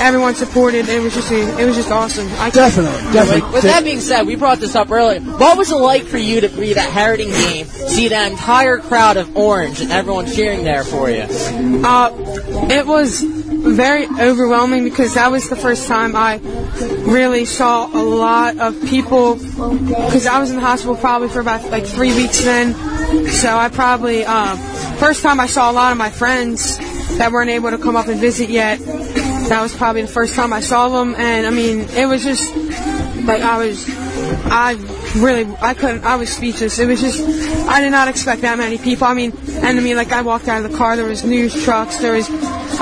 Everyone 0.00 0.34
supported. 0.34 0.88
It 0.88 1.00
was 1.00 1.14
just 1.14 1.30
it 1.30 1.66
was 1.66 1.76
just 1.76 1.90
awesome. 1.90 2.26
I 2.38 2.50
Definitely, 2.50 3.12
definitely. 3.12 3.42
With, 3.42 3.52
with 3.52 3.62
that 3.64 3.84
being 3.84 4.00
said, 4.00 4.26
we 4.26 4.34
brought 4.34 4.58
this 4.58 4.74
up 4.74 4.90
earlier. 4.90 5.20
What 5.20 5.58
was 5.58 5.70
it 5.70 5.76
like 5.76 6.04
for 6.04 6.16
you 6.16 6.40
to 6.40 6.48
be 6.48 6.72
that 6.72 6.90
Harrington 6.90 7.28
game, 7.28 7.66
see 7.66 8.08
that 8.08 8.32
entire 8.32 8.78
crowd 8.78 9.18
of 9.18 9.36
orange 9.36 9.80
and 9.80 9.92
everyone 9.92 10.26
cheering 10.26 10.64
there 10.64 10.84
for 10.84 11.10
you? 11.10 11.24
Uh, 11.84 12.10
it 12.70 12.86
was 12.86 13.20
very 13.20 14.06
overwhelming 14.06 14.84
because 14.84 15.14
that 15.14 15.30
was 15.30 15.50
the 15.50 15.56
first 15.56 15.86
time 15.86 16.16
I 16.16 16.36
really 17.04 17.44
saw 17.44 17.86
a 17.86 18.02
lot 18.02 18.58
of 18.58 18.80
people. 18.88 19.34
Because 19.34 20.26
I 20.26 20.40
was 20.40 20.50
in 20.50 20.56
the 20.56 20.62
hospital 20.62 20.96
probably 20.96 21.28
for 21.28 21.40
about 21.40 21.70
like 21.70 21.84
three 21.84 22.14
weeks 22.14 22.42
then, 22.42 22.74
so 23.28 23.54
I 23.54 23.68
probably 23.68 24.24
uh, 24.24 24.56
first 24.96 25.22
time 25.22 25.40
I 25.40 25.46
saw 25.46 25.70
a 25.70 25.74
lot 25.74 25.92
of 25.92 25.98
my 25.98 26.10
friends 26.10 26.78
that 27.18 27.32
weren't 27.32 27.50
able 27.50 27.70
to 27.70 27.78
come 27.78 27.96
up 27.96 28.08
and 28.08 28.18
visit 28.18 28.48
yet. 28.48 28.78
That 29.48 29.60
was 29.62 29.74
probably 29.74 30.02
the 30.02 30.08
first 30.08 30.34
time 30.34 30.52
I 30.52 30.60
saw 30.60 30.88
them, 30.88 31.14
and 31.16 31.46
I 31.46 31.50
mean, 31.50 31.80
it 31.90 32.06
was 32.06 32.22
just 32.22 32.54
like 33.26 33.42
I 33.42 33.58
was, 33.58 33.84
I 33.88 34.72
really, 35.16 35.52
I 35.60 35.74
couldn't, 35.74 36.04
I 36.04 36.16
was 36.16 36.30
speechless. 36.30 36.78
It 36.78 36.86
was 36.86 37.00
just, 37.00 37.20
I 37.68 37.80
did 37.80 37.90
not 37.90 38.08
expect 38.08 38.42
that 38.42 38.58
many 38.58 38.78
people. 38.78 39.06
I 39.06 39.14
mean, 39.14 39.32
and 39.48 39.78
I 39.78 39.80
mean, 39.80 39.96
like 39.96 40.12
I 40.12 40.22
walked 40.22 40.48
out 40.48 40.64
of 40.64 40.70
the 40.70 40.76
car, 40.76 40.96
there 40.96 41.06
was 41.06 41.24
news 41.24 41.64
trucks, 41.64 41.96
there 41.98 42.12
was 42.12 42.28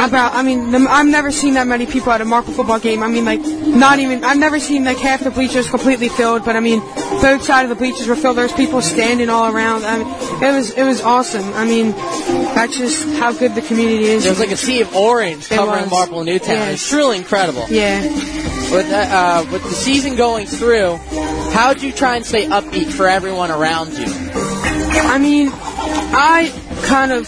about, 0.07 0.35
I 0.35 0.43
mean, 0.43 0.71
the, 0.71 0.87
I've 0.89 1.07
never 1.07 1.31
seen 1.31 1.55
that 1.55 1.67
many 1.67 1.87
people 1.87 2.13
at 2.13 2.21
a 2.21 2.25
Marple 2.25 2.53
football 2.53 2.79
game. 2.79 3.03
I 3.03 3.09
mean, 3.09 3.25
like, 3.25 3.41
not 3.41 3.99
even, 3.99 4.23
I've 4.25 4.39
never 4.39 4.61
seen 4.61 4.85
like 4.85 4.99
half 4.99 5.25
the 5.25 5.31
bleachers 5.31 5.69
completely 5.69 6.09
filled, 6.09 6.45
but 6.45 6.55
I 6.57 6.61
mean, 6.61 6.81
both 7.21 7.43
sides 7.43 7.65
of 7.65 7.71
the 7.71 7.75
bleachers 7.75 8.07
were 8.07 8.17
filled. 8.17 8.37
There 8.37 8.45
was 8.45 8.53
people 8.53 8.81
standing 8.83 9.29
all 9.29 9.53
around. 9.53 9.85
I 9.85 9.99
mean, 9.99 10.43
it 10.43 10.53
was, 10.57 10.71
it 10.71 10.85
was 10.85 11.01
awesome. 11.03 11.53
I 11.55 11.65
mean, 11.65 11.91
that's 12.55 12.77
just 12.77 13.05
how 13.19 13.33
good 13.33 13.55
the 13.55 13.63
community 13.63 14.05
is. 14.05 14.23
There 14.23 14.33
was 14.33 14.41
like 14.41 14.51
a 14.53 14.57
sea 14.57 14.81
of 14.83 14.95
orange 14.95 15.49
covering. 15.49 15.89
Marple 15.91 16.23
Newtown. 16.23 16.55
Yes. 16.55 16.75
It's 16.75 16.89
truly 16.89 17.17
incredible. 17.17 17.67
yeah. 17.69 18.03
With 18.71 18.93
uh, 18.93 18.97
uh, 18.97 19.47
with 19.51 19.63
the 19.63 19.71
season 19.71 20.15
going 20.15 20.47
through, 20.47 20.97
how'd 21.53 21.81
you 21.81 21.91
try 21.91 22.17
and 22.17 22.27
stay 22.27 22.45
upbeat 22.45 22.93
for 22.93 23.09
everyone 23.09 23.51
around 23.51 23.97
you? 23.97 24.05
I 24.07 25.17
mean, 25.17 25.49
I 25.51 26.53
kind 26.85 27.13
of 27.13 27.27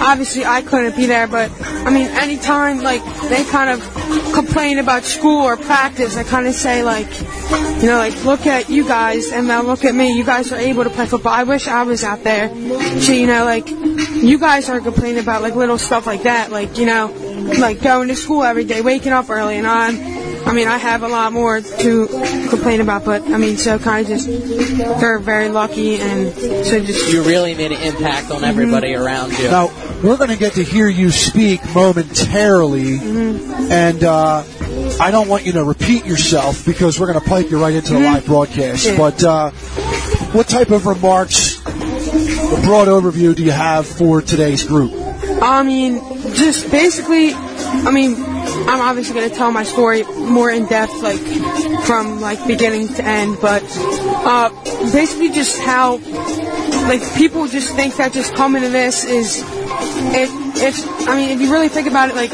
obviously 0.00 0.44
I 0.44 0.62
couldn't 0.62 0.96
be 0.96 1.06
there, 1.06 1.26
but 1.26 1.50
I 1.60 1.90
mean, 1.90 2.08
anytime 2.08 2.80
like 2.80 3.02
they 3.28 3.44
kind 3.44 3.70
of 3.70 4.32
complain 4.32 4.78
about 4.78 5.04
school 5.04 5.42
or 5.42 5.56
practice, 5.56 6.16
I 6.16 6.24
kind 6.24 6.46
of 6.46 6.54
say 6.54 6.82
like, 6.82 7.08
you 7.80 7.88
know, 7.88 7.98
like 7.98 8.24
look 8.24 8.46
at 8.46 8.70
you 8.70 8.86
guys 8.86 9.32
and 9.32 9.48
now 9.48 9.62
look 9.62 9.84
at 9.84 9.94
me. 9.94 10.16
You 10.16 10.24
guys 10.24 10.52
are 10.52 10.58
able 10.58 10.84
to 10.84 10.90
play 10.90 11.06
football. 11.06 11.32
I 11.32 11.44
wish 11.44 11.68
I 11.68 11.82
was 11.84 12.04
out 12.04 12.22
there. 12.24 12.48
So 13.00 13.12
you 13.12 13.26
know, 13.26 13.44
like 13.44 13.68
you 13.68 14.38
guys 14.38 14.68
are 14.68 14.80
complaining 14.80 15.22
about 15.22 15.42
like 15.42 15.54
little 15.54 15.78
stuff 15.78 16.06
like 16.06 16.22
that, 16.24 16.50
like 16.50 16.78
you 16.78 16.86
know, 16.86 17.12
like 17.58 17.82
going 17.82 18.08
to 18.08 18.16
school 18.16 18.42
every 18.42 18.64
day, 18.64 18.80
waking 18.80 19.12
up 19.12 19.30
early, 19.30 19.56
and 19.56 19.66
I'm. 19.66 20.21
I 20.44 20.52
mean, 20.52 20.68
I 20.68 20.76
have 20.76 21.02
a 21.02 21.08
lot 21.08 21.32
more 21.32 21.60
to 21.60 22.06
complain 22.50 22.80
about, 22.80 23.04
but 23.04 23.22
I 23.22 23.38
mean, 23.38 23.56
so 23.56 23.78
kind 23.78 24.04
of 24.04 24.08
just 24.08 24.26
they're 25.00 25.18
very 25.18 25.48
lucky, 25.48 25.96
and 25.96 26.34
so 26.34 26.80
just 26.80 27.12
You 27.12 27.22
really 27.22 27.54
made 27.54 27.72
an 27.72 27.82
impact 27.82 28.30
on 28.30 28.44
everybody 28.44 28.94
around 28.94 29.38
you. 29.38 29.48
Now, 29.50 29.70
we're 30.02 30.16
going 30.16 30.30
to 30.30 30.36
get 30.36 30.54
to 30.54 30.64
hear 30.64 30.88
you 30.88 31.10
speak 31.10 31.60
momentarily, 31.74 32.98
and 32.98 34.02
uh, 34.02 34.44
I 35.00 35.10
don't 35.10 35.28
want 35.28 35.46
you 35.46 35.52
to 35.52 35.64
repeat 35.64 36.04
yourself 36.06 36.66
because 36.66 36.98
we're 36.98 37.12
going 37.12 37.20
to 37.22 37.28
pipe 37.28 37.50
you 37.50 37.60
right 37.60 37.74
into 37.74 37.92
the 37.94 38.00
live 38.00 38.26
broadcast. 38.26 38.86
Yeah. 38.86 38.96
But 38.98 39.22
uh, 39.22 39.50
what 40.32 40.48
type 40.48 40.70
of 40.70 40.86
remarks, 40.86 41.60
a 41.66 42.60
broad 42.64 42.88
overview, 42.88 43.34
do 43.34 43.44
you 43.44 43.52
have 43.52 43.86
for 43.86 44.20
today's 44.20 44.64
group? 44.64 44.92
I 45.40 45.62
mean, 45.62 46.00
just 46.34 46.70
basically, 46.70 47.32
I 47.32 47.90
mean, 47.90 48.16
I'm 48.68 48.80
obviously 48.80 49.14
going 49.14 49.28
to 49.28 49.34
tell 49.34 49.52
my 49.52 49.64
story 49.64 50.04
more 50.04 50.50
in 50.50 50.66
depth, 50.66 51.02
like 51.02 51.20
from 51.84 52.20
like 52.20 52.44
beginning 52.46 52.88
to 52.94 53.04
end, 53.04 53.38
but 53.40 53.62
uh, 53.68 54.50
basically 54.92 55.30
just 55.30 55.60
how 55.60 55.96
like 56.88 57.02
people 57.14 57.46
just 57.46 57.74
think 57.74 57.96
that 57.96 58.12
just 58.12 58.34
coming 58.34 58.62
to 58.62 58.68
this 58.68 59.04
is 59.04 59.42
it. 60.14 60.28
It's 60.54 60.86
I 61.08 61.16
mean, 61.16 61.30
if 61.30 61.40
you 61.40 61.52
really 61.52 61.68
think 61.68 61.88
about 61.88 62.10
it, 62.10 62.14
like 62.14 62.30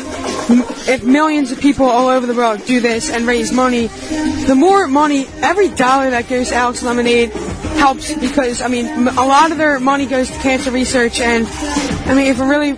if 0.88 1.04
millions 1.04 1.50
of 1.50 1.60
people 1.60 1.86
all 1.86 2.08
over 2.08 2.26
the 2.26 2.34
world 2.34 2.64
do 2.66 2.80
this 2.80 3.10
and 3.10 3.26
raise 3.26 3.52
money, 3.52 3.86
the 3.86 4.54
more 4.56 4.86
money, 4.86 5.26
every 5.42 5.68
dollar 5.68 6.10
that 6.10 6.28
goes 6.28 6.48
to 6.48 6.54
Alex 6.54 6.82
Lemonade 6.82 7.30
helps 7.78 8.12
because 8.14 8.60
I 8.60 8.68
mean, 8.68 8.86
a 8.86 9.26
lot 9.26 9.52
of 9.52 9.58
their 9.58 9.78
money 9.80 10.06
goes 10.06 10.30
to 10.30 10.38
cancer 10.38 10.70
research, 10.70 11.20
and 11.20 11.46
I 12.08 12.14
mean, 12.14 12.26
if 12.26 12.38
it 12.38 12.44
really 12.44 12.72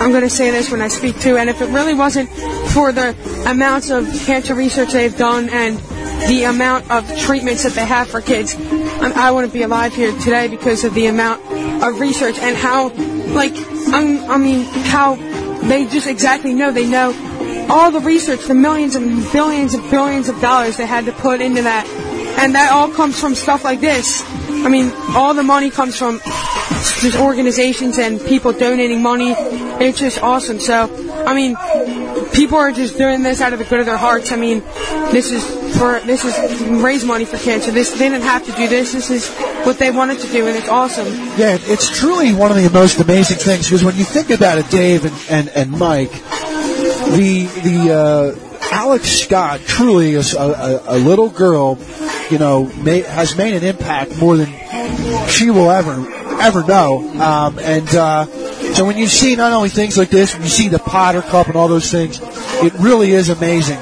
I'm 0.00 0.10
going 0.10 0.22
to 0.22 0.30
say 0.30 0.50
this 0.50 0.70
when 0.70 0.82
I 0.82 0.88
speak 0.88 1.18
too, 1.20 1.36
and 1.36 1.48
if 1.48 1.60
it 1.60 1.66
really 1.70 1.94
wasn't 1.94 2.28
for 2.72 2.92
the 2.92 3.16
amounts 3.46 3.90
of 3.90 4.06
cancer 4.26 4.54
research 4.54 4.92
they've 4.92 5.16
done 5.16 5.48
and 5.48 5.78
the 6.28 6.44
amount 6.44 6.90
of 6.90 7.06
treatments 7.18 7.62
that 7.62 7.72
they 7.72 7.84
have 7.84 8.08
for 8.08 8.20
kids, 8.20 8.54
I, 8.58 9.12
I 9.16 9.30
wouldn't 9.30 9.52
be 9.52 9.62
alive 9.62 9.94
here 9.94 10.12
today 10.20 10.48
because 10.48 10.84
of 10.84 10.94
the 10.94 11.06
amount 11.06 11.40
of 11.82 11.98
research 11.98 12.38
and 12.38 12.56
how, 12.56 12.88
like, 13.34 13.54
I'm, 13.88 14.30
I 14.30 14.36
mean, 14.36 14.64
how 14.64 15.16
they 15.68 15.86
just 15.86 16.06
exactly 16.06 16.52
know. 16.52 16.70
They 16.72 16.86
know 16.86 17.14
all 17.70 17.90
the 17.90 18.00
research, 18.00 18.44
the 18.46 18.54
millions 18.54 18.94
and 18.94 19.30
billions 19.32 19.74
and 19.74 19.90
billions 19.90 20.28
of 20.28 20.40
dollars 20.40 20.76
they 20.76 20.86
had 20.86 21.06
to 21.06 21.12
put 21.12 21.40
into 21.40 21.62
that, 21.62 21.86
and 22.38 22.54
that 22.54 22.72
all 22.72 22.90
comes 22.90 23.18
from 23.18 23.34
stuff 23.34 23.64
like 23.64 23.80
this. 23.80 24.22
I 24.48 24.68
mean, 24.68 24.92
all 25.14 25.34
the 25.34 25.42
money 25.42 25.70
comes 25.70 25.98
from 25.98 26.20
just 27.00 27.16
organizations 27.16 27.98
and 27.98 28.20
people 28.20 28.52
donating 28.52 29.02
money. 29.02 29.32
It's 29.32 29.98
just 29.98 30.22
awesome. 30.22 30.60
So, 30.60 30.90
I 31.26 31.34
mean, 31.34 31.56
people 32.32 32.58
are 32.58 32.72
just 32.72 32.96
doing 32.96 33.22
this 33.22 33.40
out 33.40 33.52
of 33.52 33.58
the 33.58 33.64
good 33.64 33.80
of 33.80 33.86
their 33.86 33.96
hearts. 33.96 34.32
I 34.32 34.36
mean, 34.36 34.60
this 35.12 35.30
is 35.30 35.44
for 35.78 36.00
this 36.00 36.24
is 36.24 36.62
raise 36.82 37.04
money 37.04 37.24
for 37.24 37.38
cancer. 37.38 37.70
This 37.70 37.90
they 37.92 38.08
didn't 38.08 38.22
have 38.22 38.44
to 38.46 38.52
do 38.52 38.68
this. 38.68 38.92
This 38.92 39.10
is 39.10 39.28
what 39.64 39.78
they 39.78 39.90
wanted 39.90 40.18
to 40.20 40.28
do, 40.28 40.46
and 40.46 40.56
it's 40.56 40.68
awesome. 40.68 41.06
Yeah, 41.38 41.58
it's 41.60 41.98
truly 41.98 42.32
one 42.32 42.50
of 42.50 42.56
the 42.56 42.70
most 42.70 43.00
amazing 43.00 43.38
things 43.38 43.66
because 43.66 43.84
when 43.84 43.96
you 43.96 44.04
think 44.04 44.30
about 44.30 44.58
it, 44.58 44.68
Dave 44.70 45.04
and, 45.04 45.14
and, 45.30 45.48
and 45.50 45.70
Mike, 45.72 46.12
the 46.12 47.48
the 47.62 47.92
uh, 47.92 48.68
Alex 48.72 49.10
Scott 49.10 49.60
truly 49.60 50.14
is 50.14 50.34
a, 50.34 50.38
a, 50.38 50.96
a 50.96 50.98
little 50.98 51.30
girl, 51.30 51.78
you 52.30 52.38
know, 52.38 52.66
has 52.66 53.36
made 53.36 53.54
an 53.54 53.64
impact 53.64 54.16
more 54.18 54.36
than 54.36 54.48
she 55.28 55.50
will 55.50 55.70
ever 55.70 56.15
ever 56.40 56.64
know. 56.64 57.08
Um, 57.20 57.58
and 57.58 57.88
uh, 57.94 58.26
so 58.74 58.84
when 58.84 58.96
you 58.96 59.06
see 59.06 59.36
not 59.36 59.52
only 59.52 59.68
things 59.68 59.96
like 59.96 60.10
this, 60.10 60.34
when 60.34 60.42
you 60.42 60.48
see 60.48 60.68
the 60.68 60.78
Potter 60.78 61.22
Cup 61.22 61.46
and 61.46 61.56
all 61.56 61.68
those 61.68 61.90
things, 61.90 62.20
it 62.62 62.72
really 62.74 63.12
is 63.12 63.28
amazing. 63.28 63.78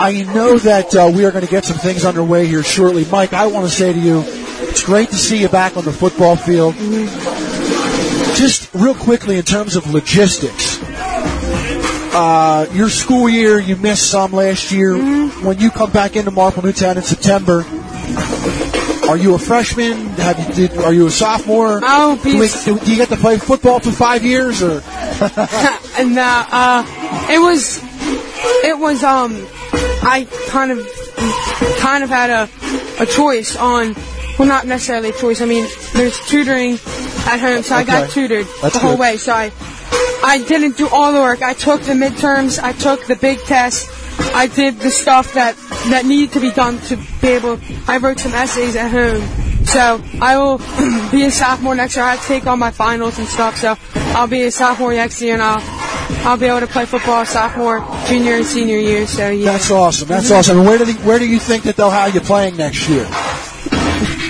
I 0.00 0.24
know 0.34 0.58
that 0.58 0.94
uh, 0.94 1.10
we 1.14 1.24
are 1.24 1.30
going 1.30 1.44
to 1.44 1.50
get 1.50 1.64
some 1.64 1.78
things 1.78 2.04
underway 2.04 2.46
here 2.46 2.62
shortly. 2.62 3.04
Mike, 3.10 3.32
I 3.32 3.46
want 3.46 3.68
to 3.68 3.74
say 3.74 3.92
to 3.92 3.98
you, 3.98 4.22
it's 4.26 4.82
great 4.82 5.10
to 5.10 5.16
see 5.16 5.40
you 5.40 5.48
back 5.48 5.76
on 5.76 5.84
the 5.84 5.92
football 5.92 6.36
field. 6.36 6.74
Just 8.34 8.74
real 8.74 8.94
quickly, 8.94 9.36
in 9.36 9.44
terms 9.44 9.76
of 9.76 9.92
logistics, 9.92 10.82
uh, 12.16 12.66
your 12.72 12.88
school 12.88 13.28
year, 13.28 13.58
you 13.58 13.76
missed 13.76 14.10
some 14.10 14.32
last 14.32 14.72
year. 14.72 14.96
When 14.96 15.58
you 15.58 15.70
come 15.70 15.90
back 15.90 16.16
into 16.16 16.30
Marple 16.30 16.62
Newtown 16.64 16.96
in 16.96 17.02
September, 17.02 17.64
are 19.08 19.16
you 19.16 19.34
a 19.34 19.38
freshman? 19.38 19.92
Have 20.16 20.38
you, 20.58 20.68
did, 20.68 20.78
are 20.78 20.92
you 20.92 21.06
a 21.06 21.10
sophomore? 21.10 21.80
I'll 21.84 22.16
Do, 22.16 22.38
we- 22.38 22.48
do- 22.64 22.78
do 22.78 22.90
you 22.90 22.96
get 22.96 23.08
to 23.10 23.16
play 23.16 23.38
football 23.38 23.80
for 23.80 23.90
five 23.92 24.24
years, 24.24 24.62
or 24.62 24.82
and 25.98 26.18
uh, 26.18 26.84
it 27.30 27.38
was, 27.40 27.80
it 28.64 28.78
was 28.78 29.02
um, 29.04 29.46
I 30.02 30.26
kind 30.48 30.70
of, 30.72 30.86
kind 31.78 32.04
of 32.04 32.10
had 32.10 32.30
a, 32.30 33.02
a 33.02 33.06
choice 33.06 33.56
on, 33.56 33.94
well, 34.38 34.48
not 34.48 34.66
necessarily 34.66 35.10
a 35.10 35.12
choice. 35.12 35.40
I 35.40 35.46
mean, 35.46 35.66
there's 35.94 36.18
tutoring 36.28 36.74
at 37.26 37.38
home, 37.38 37.62
so 37.62 37.74
I 37.76 37.84
got 37.84 38.10
tutored 38.10 38.46
That's 38.62 38.74
the 38.74 38.80
whole 38.80 38.92
good. 38.92 39.00
way. 39.00 39.16
So 39.16 39.32
I, 39.32 39.52
I 40.24 40.42
didn't 40.46 40.76
do 40.76 40.88
all 40.88 41.12
the 41.12 41.20
work. 41.20 41.42
I 41.42 41.54
took 41.54 41.82
the 41.82 41.92
midterms. 41.92 42.58
I 42.62 42.72
took 42.72 43.06
the 43.06 43.16
big 43.16 43.38
test. 43.40 43.90
I 44.34 44.46
did 44.46 44.78
the 44.80 44.90
stuff 44.90 45.34
that 45.34 45.56
that 45.90 46.04
needed 46.06 46.32
to 46.32 46.40
be 46.40 46.50
done 46.50 46.78
to 46.82 46.96
be 47.20 47.28
able. 47.28 47.58
I 47.86 47.98
wrote 47.98 48.18
some 48.18 48.32
essays 48.32 48.76
at 48.76 48.90
home. 48.90 49.22
So 49.66 50.02
I 50.20 50.36
will 50.36 50.58
be 51.10 51.24
a 51.24 51.30
sophomore 51.30 51.74
next 51.74 51.96
year. 51.96 52.04
I 52.04 52.12
have 52.12 52.22
to 52.22 52.28
take 52.28 52.46
all 52.46 52.56
my 52.56 52.70
finals 52.70 53.18
and 53.18 53.26
stuff. 53.26 53.56
So 53.56 53.76
I'll 54.14 54.26
be 54.26 54.44
a 54.44 54.50
sophomore 54.50 54.92
next 54.92 55.20
year, 55.22 55.34
and 55.34 55.42
I'll 55.42 55.62
I'll 56.26 56.36
be 56.36 56.46
able 56.46 56.60
to 56.60 56.66
play 56.66 56.86
football 56.86 57.24
sophomore, 57.24 57.80
junior, 58.06 58.34
and 58.34 58.46
senior 58.46 58.78
year. 58.78 59.06
So 59.06 59.30
yeah, 59.30 59.52
That's 59.52 59.70
awesome. 59.70 60.08
That's 60.08 60.30
awesome. 60.30 60.58
And 60.58 60.66
where 60.66 60.78
do 60.78 60.84
they, 60.84 60.92
where 61.04 61.18
do 61.18 61.26
you 61.26 61.38
think 61.38 61.64
that 61.64 61.76
they'll 61.76 61.90
have 61.90 62.14
you 62.14 62.20
playing 62.20 62.56
next 62.56 62.88
year? 62.88 63.04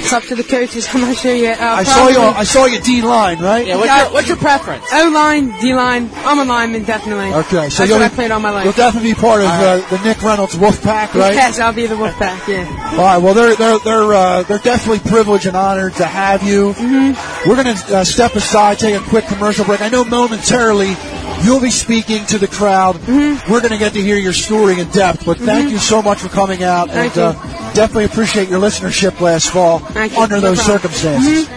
It's 0.05 0.13
up 0.13 0.23
to 0.25 0.35
the 0.35 0.45
coaches. 0.45 0.87
I'm 0.93 1.01
not 1.01 1.17
sure 1.17 1.35
yet. 1.35 1.61
Uh, 1.61 1.65
I 1.65 1.83
saw 1.85 2.09
you. 2.09 2.21
I 2.21 2.45
saw 2.45 2.67
your 2.67 2.81
D 2.83 3.01
line, 3.03 3.39
right? 3.41 3.67
Yeah, 3.67 3.77
what's 3.77 3.97
your, 3.97 4.13
what's 4.13 4.29
your 4.29 4.37
preference? 4.37 4.85
O 4.93 5.11
line, 5.11 5.59
D 5.61 5.75
line. 5.75 6.11
I'm 6.17 6.39
a 6.39 6.45
lineman, 6.45 6.85
definitely. 6.85 7.33
Okay, 7.33 7.69
so 7.71 7.79
That's 7.79 7.89
you'll 7.89 7.99
what 7.99 8.05
I 8.05 8.09
be- 8.09 8.15
played 8.15 8.31
all 8.31 8.41
my 8.41 8.51
life. 8.51 8.65
You'll 8.65 8.75
definitely 8.75 9.11
be 9.15 9.21
part 9.21 9.41
of 9.41 9.49
uh, 9.49 9.77
the 9.89 9.99
Nick 10.05 10.23
Reynolds 10.23 10.57
Wolf 10.57 10.83
Pack, 10.83 11.15
right? 11.15 11.35
Yes, 11.35 11.59
I'll 11.59 11.73
be 11.73 11.87
the 11.87 11.97
wolf 11.97 12.15
pack. 12.17 12.47
Yeah. 12.47 12.67
All 12.93 12.99
right. 12.99 13.19
Well, 13.19 13.35
they're 13.35 13.57
they're 13.57 13.79
they're 13.79 14.15
uh, 14.15 14.43
they're 14.43 14.59
definitely 14.59 15.11
privileged 15.11 15.47
and 15.47 15.57
honored 15.57 15.95
to 15.95 16.05
have 16.05 16.43
you. 16.43 16.73
Mm-hmm. 16.75 17.49
We're 17.49 17.63
going 17.63 17.75
to 17.77 17.97
uh, 17.97 18.05
step 18.05 18.35
aside, 18.35 18.79
take 18.79 18.95
a 18.95 19.05
quick 19.09 19.27
commercial 19.27 19.65
break. 19.65 19.81
I 19.81 19.89
know 19.89 20.05
momentarily 20.05 20.95
you'll 21.43 21.61
be 21.61 21.71
speaking 21.71 22.25
to 22.27 22.39
the 22.39 22.49
crowd. 22.49 22.97
Mm-hmm. 22.97 23.51
We're 23.51 23.61
going 23.61 23.73
to 23.73 23.79
get 23.79 23.95
to 23.95 24.03
hear 24.03 24.17
your 24.17 24.33
story 24.33 24.81
in 24.81 24.89
depth. 24.91 25.25
But 25.25 25.39
thank 25.39 25.71
you 25.71 25.79
so 25.79 26.03
much 26.03 26.19
for 26.19 26.29
coming 26.29 26.63
out, 26.63 26.91
Thank 26.91 27.17
and 27.17 27.37
uh, 27.37 27.64
definitely 27.75 28.05
appreciate 28.05 28.49
your 28.49 28.61
listenership 28.61 29.21
last 29.21 29.51
fall 29.51 29.79
Thank 29.81 30.13
you. 30.15 30.21
under 30.21 30.37
No 30.37 30.41
those 30.43 30.59
problem. 30.63 30.79
circumstances. 30.81 31.49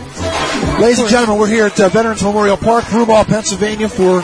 Ladies 0.80 1.00
and 1.00 1.10
gentlemen, 1.10 1.40
we're 1.40 1.48
here 1.48 1.66
at 1.68 1.80
uh, 1.80 1.88
Veterans 1.90 2.22
Memorial 2.24 2.58
Park, 2.58 2.84
Broomall, 2.86 3.26
Pennsylvania, 3.26 3.88
for 3.90 4.22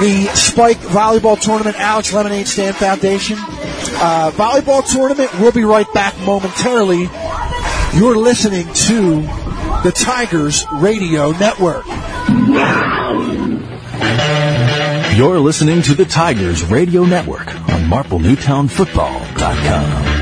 the 0.00 0.30
Spike 0.34 0.78
Volleyball 0.78 1.38
Tournament, 1.40 1.76
Alex 1.78 2.12
Lemonade 2.12 2.46
Stand 2.48 2.74
Foundation. 2.76 3.36
Uh, 3.38 4.30
volleyball 4.34 4.82
tournament. 4.90 5.30
We'll 5.38 5.52
be 5.52 5.64
right 5.64 5.86
back 5.92 6.18
momentarily. 6.20 7.08
You're 7.94 8.16
listening 8.16 8.72
to 8.72 9.22
the 9.82 9.92
Tigers 9.94 10.64
Radio 10.72 11.32
Network. 11.32 11.84
You're 15.16 15.40
listening 15.40 15.82
to 15.82 15.94
the 15.94 16.04
Tigers 16.06 16.64
Radio 16.64 17.04
Network 17.04 17.48
on 17.68 17.90
MarpleNewtownFootball.com. 17.90 20.19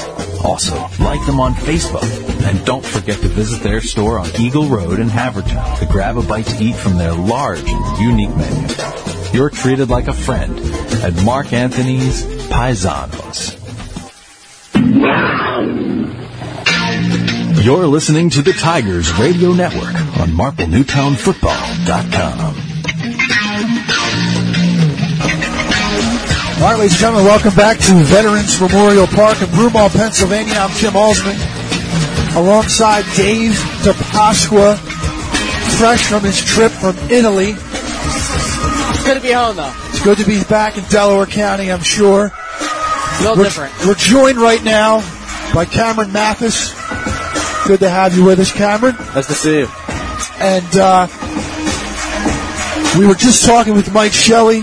Also, 0.44 0.76
like 1.00 1.24
them 1.24 1.40
on 1.40 1.54
Facebook. 1.54 2.04
And 2.46 2.62
don't 2.66 2.84
forget 2.84 3.18
to 3.20 3.28
visit 3.28 3.62
their 3.62 3.80
store 3.80 4.18
on 4.18 4.28
Eagle 4.38 4.66
Road 4.66 5.00
in 5.00 5.08
Havertown 5.08 5.78
to 5.78 5.86
grab 5.86 6.18
a 6.18 6.22
bite 6.22 6.44
to 6.46 6.62
eat 6.62 6.76
from 6.76 6.98
their 6.98 7.14
large 7.14 7.64
and 7.66 7.98
unique 7.98 8.36
menu. 8.36 8.68
You're 9.32 9.48
treated 9.48 9.88
like 9.88 10.06
a 10.06 10.12
friend 10.12 10.60
at 11.02 11.14
Mark 11.24 11.54
Anthony's 11.54 12.24
Paisanos. 12.48 13.58
You're 17.64 17.86
listening 17.86 18.28
to 18.28 18.42
the 18.42 18.52
Tigers 18.52 19.10
Radio 19.18 19.54
Network 19.54 19.94
on 20.20 20.28
MarpleNewtownFootball.com. 20.36 22.56
All 26.60 26.68
right, 26.70 26.78
ladies 26.78 26.92
and 26.92 27.00
gentlemen, 27.00 27.24
welcome 27.24 27.54
back 27.54 27.78
to 27.78 27.94
Veterans 28.04 28.60
Memorial 28.60 29.06
Park 29.06 29.40
in 29.40 29.48
Broomall, 29.48 29.90
Pennsylvania. 29.96 30.56
I'm 30.58 30.76
Jim 30.76 30.92
Alsman, 30.92 31.36
alongside 32.36 33.06
Dave 33.16 33.52
DiPasqua, 33.80 34.76
fresh 35.78 36.06
from 36.06 36.22
his 36.22 36.44
trip 36.44 36.70
from 36.70 36.98
Italy. 37.10 37.54
It's 37.56 39.04
good 39.04 39.14
to 39.14 39.22
be 39.22 39.32
home, 39.32 39.56
though. 39.56 39.72
It's 39.88 40.04
good 40.04 40.18
to 40.18 40.26
be 40.26 40.44
back 40.44 40.76
in 40.76 40.84
Delaware 40.90 41.24
County, 41.24 41.72
I'm 41.72 41.80
sure. 41.80 42.30
A 42.30 43.22
little 43.22 43.38
We're, 43.38 43.44
different. 43.44 43.72
we're 43.86 43.94
joined 43.94 44.36
right 44.36 44.62
now 44.62 45.00
by 45.54 45.64
Cameron 45.64 46.12
Mathes. 46.12 46.74
Good 47.66 47.80
to 47.80 47.88
have 47.88 48.14
you 48.14 48.24
with 48.24 48.38
us, 48.40 48.52
Cameron. 48.52 48.94
Nice 49.14 49.26
to 49.26 49.32
see 49.32 49.60
you. 49.60 49.68
And 50.38 50.76
uh, 50.76 51.06
we 52.98 53.06
were 53.06 53.14
just 53.14 53.44
talking 53.46 53.74
with 53.74 53.92
Mike 53.92 54.12
Shelly 54.12 54.60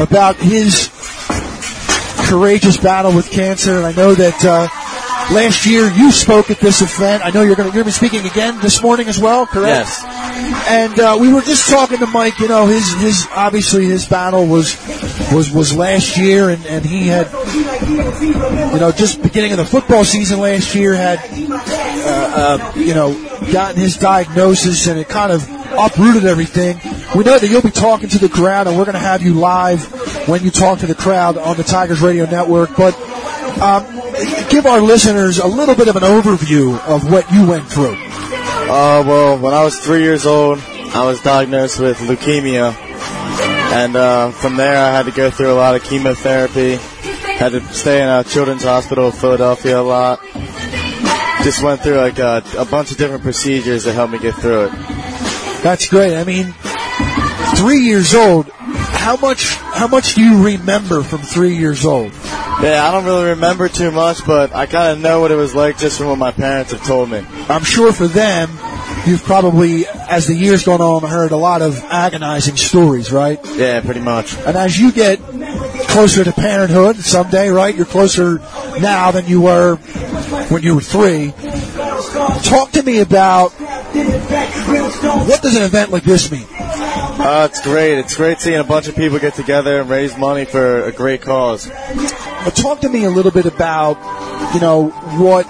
about 0.00 0.36
his 0.36 0.90
courageous 2.28 2.76
battle 2.76 3.14
with 3.14 3.30
cancer. 3.30 3.76
And 3.76 3.86
I 3.86 3.92
know 3.92 4.14
that 4.14 4.44
uh, 4.44 4.68
last 5.32 5.66
year 5.66 5.88
you 5.90 6.10
spoke 6.10 6.50
at 6.50 6.58
this 6.58 6.82
event. 6.82 7.24
I 7.24 7.30
know 7.30 7.42
you're 7.42 7.56
going 7.56 7.70
to 7.70 7.84
be 7.84 7.90
speaking 7.90 8.26
again 8.26 8.58
this 8.60 8.82
morning 8.82 9.08
as 9.08 9.18
well, 9.18 9.46
correct? 9.46 9.88
Yes. 9.88 10.04
And 10.68 10.98
uh, 10.98 11.16
we 11.20 11.32
were 11.32 11.42
just 11.42 11.70
talking 11.70 11.98
to 11.98 12.06
Mike. 12.06 12.38
You 12.40 12.48
know, 12.48 12.66
his 12.66 12.92
his 12.94 13.26
obviously 13.30 13.86
his 13.86 14.06
battle 14.06 14.46
was 14.46 14.76
was 15.32 15.50
was 15.50 15.76
last 15.76 16.18
year, 16.18 16.50
and, 16.50 16.66
and 16.66 16.84
he 16.84 17.06
had 17.06 17.30
you 18.72 18.80
know 18.80 18.92
just 18.92 19.22
beginning 19.22 19.52
of 19.52 19.58
the 19.58 19.64
football 19.64 20.04
season 20.04 20.40
last 20.40 20.74
year 20.74 20.94
had 20.94 21.20
uh, 22.04 22.58
uh, 22.60 22.72
you 22.76 22.94
know 22.94 23.14
gotten 23.52 23.80
his 23.80 23.96
diagnosis, 23.96 24.86
and 24.86 24.98
it 24.98 25.08
kind 25.08 25.32
of 25.32 25.48
uprooted 25.78 26.24
everything. 26.24 26.78
We 27.16 27.24
know 27.24 27.38
that 27.38 27.48
you'll 27.48 27.62
be 27.62 27.70
talking 27.70 28.08
to 28.10 28.18
the 28.18 28.28
crowd, 28.28 28.66
and 28.66 28.76
we're 28.76 28.84
going 28.84 28.94
to 28.94 29.00
have 29.00 29.22
you 29.22 29.34
live 29.34 30.28
when 30.28 30.42
you 30.42 30.50
talk 30.50 30.80
to 30.80 30.86
the 30.86 30.94
crowd 30.94 31.36
on 31.36 31.56
the 31.56 31.64
Tigers 31.64 32.00
Radio 32.00 32.26
Network. 32.26 32.76
But 32.76 32.94
um, 33.60 33.84
give 34.48 34.66
our 34.66 34.80
listeners 34.80 35.38
a 35.38 35.46
little 35.46 35.74
bit 35.74 35.88
of 35.88 35.96
an 35.96 36.02
overview 36.02 36.78
of 36.86 37.10
what 37.10 37.30
you 37.32 37.46
went 37.46 37.66
through. 37.66 37.96
Uh, 37.96 39.04
well, 39.06 39.38
when 39.38 39.54
I 39.54 39.62
was 39.62 39.78
three 39.78 40.02
years 40.02 40.26
old, 40.26 40.58
I 40.58 41.04
was 41.04 41.20
diagnosed 41.22 41.80
with 41.80 41.98
leukemia, 41.98 42.72
and 43.72 43.96
uh, 43.96 44.30
from 44.30 44.56
there 44.56 44.76
I 44.76 44.90
had 44.90 45.06
to 45.06 45.12
go 45.12 45.30
through 45.30 45.52
a 45.52 45.54
lot 45.54 45.74
of 45.74 45.84
chemotherapy. 45.84 46.76
Had 47.34 47.52
to 47.52 47.60
stay 47.74 48.00
in 48.00 48.08
a 48.08 48.22
children's 48.24 48.62
hospital 48.62 49.06
in 49.06 49.12
Philadelphia 49.12 49.80
a 49.80 49.82
lot. 49.82 50.20
Just 51.44 51.62
went 51.62 51.82
through 51.82 51.98
like 51.98 52.18
a, 52.18 52.42
a 52.56 52.64
bunch 52.64 52.90
of 52.90 52.96
different 52.96 53.22
procedures 53.22 53.84
to 53.84 53.92
help 53.92 54.10
me 54.10 54.18
get 54.18 54.34
through 54.34 54.64
it. 54.64 54.72
That's 55.62 55.86
great. 55.88 56.16
I 56.16 56.24
mean, 56.24 56.54
three 57.56 57.80
years 57.80 58.14
old. 58.14 58.48
How 58.48 59.16
much? 59.16 59.54
How 59.54 59.86
much 59.86 60.14
do 60.14 60.22
you 60.22 60.42
remember 60.42 61.02
from 61.02 61.20
three 61.20 61.54
years 61.56 61.84
old? 61.84 62.12
Yeah, 62.62 62.86
I 62.88 62.92
don't 62.92 63.04
really 63.04 63.30
remember 63.30 63.68
too 63.68 63.90
much, 63.90 64.24
but 64.26 64.54
I 64.54 64.64
kind 64.64 64.92
of 64.92 65.00
know 65.00 65.20
what 65.20 65.32
it 65.32 65.36
was 65.36 65.54
like 65.54 65.76
just 65.76 65.98
from 65.98 66.06
what 66.08 66.18
my 66.18 66.32
parents 66.32 66.72
have 66.72 66.82
told 66.84 67.10
me. 67.10 67.22
I'm 67.48 67.64
sure 67.64 67.92
for 67.92 68.06
them, 68.06 68.48
you've 69.06 69.22
probably, 69.24 69.86
as 69.86 70.26
the 70.26 70.34
years 70.34 70.64
gone 70.64 70.80
on, 70.80 71.02
heard 71.02 71.32
a 71.32 71.36
lot 71.36 71.60
of 71.60 71.76
agonizing 71.84 72.56
stories, 72.56 73.12
right? 73.12 73.38
Yeah, 73.54 73.80
pretty 73.80 74.00
much. 74.00 74.36
And 74.38 74.56
as 74.56 74.78
you 74.78 74.92
get 74.92 75.18
closer 75.88 76.24
to 76.24 76.32
parenthood 76.32 76.96
someday, 76.96 77.50
right? 77.50 77.74
You're 77.74 77.86
closer 77.86 78.38
now 78.80 79.10
than 79.10 79.26
you 79.26 79.42
were 79.42 79.76
when 80.50 80.62
you 80.62 80.74
were 80.74 80.80
three. 80.80 81.32
Talk 82.42 82.72
to 82.72 82.82
me 82.82 83.00
about 83.00 83.52
what 85.26 85.42
does 85.42 85.56
an 85.56 85.62
event 85.62 85.90
like 85.90 86.04
this 86.04 86.30
mean? 86.30 86.46
Uh, 86.50 87.48
it's 87.50 87.62
great. 87.62 87.98
It's 87.98 88.16
great 88.16 88.40
seeing 88.40 88.60
a 88.60 88.64
bunch 88.64 88.88
of 88.88 88.96
people 88.96 89.18
get 89.18 89.34
together 89.34 89.80
and 89.80 89.88
raise 89.88 90.16
money 90.18 90.44
for 90.44 90.84
a 90.84 90.92
great 90.92 91.22
cause. 91.22 91.68
But 91.68 92.56
talk 92.56 92.80
to 92.80 92.88
me 92.88 93.04
a 93.04 93.10
little 93.10 93.30
bit 93.30 93.46
about, 93.46 93.96
you 94.54 94.60
know, 94.60 94.88
what 95.18 95.46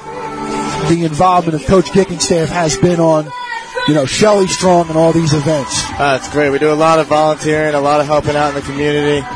the 0.88 1.04
involvement 1.04 1.60
of 1.60 1.66
Coach 1.66 1.90
Kicking 1.90 2.18
staff 2.18 2.50
has 2.50 2.76
been 2.76 3.00
on, 3.00 3.30
you 3.88 3.94
know, 3.94 4.06
Shelly 4.06 4.46
Strong 4.46 4.88
and 4.88 4.98
all 4.98 5.12
these 5.12 5.32
events. 5.32 5.82
Uh, 5.92 6.18
it's 6.20 6.30
great. 6.32 6.50
We 6.50 6.58
do 6.58 6.72
a 6.72 6.74
lot 6.74 7.00
of 7.00 7.06
volunteering, 7.06 7.74
a 7.74 7.80
lot 7.80 8.00
of 8.00 8.06
helping 8.06 8.36
out 8.36 8.50
in 8.50 8.54
the 8.54 8.62
community. 8.62 9.26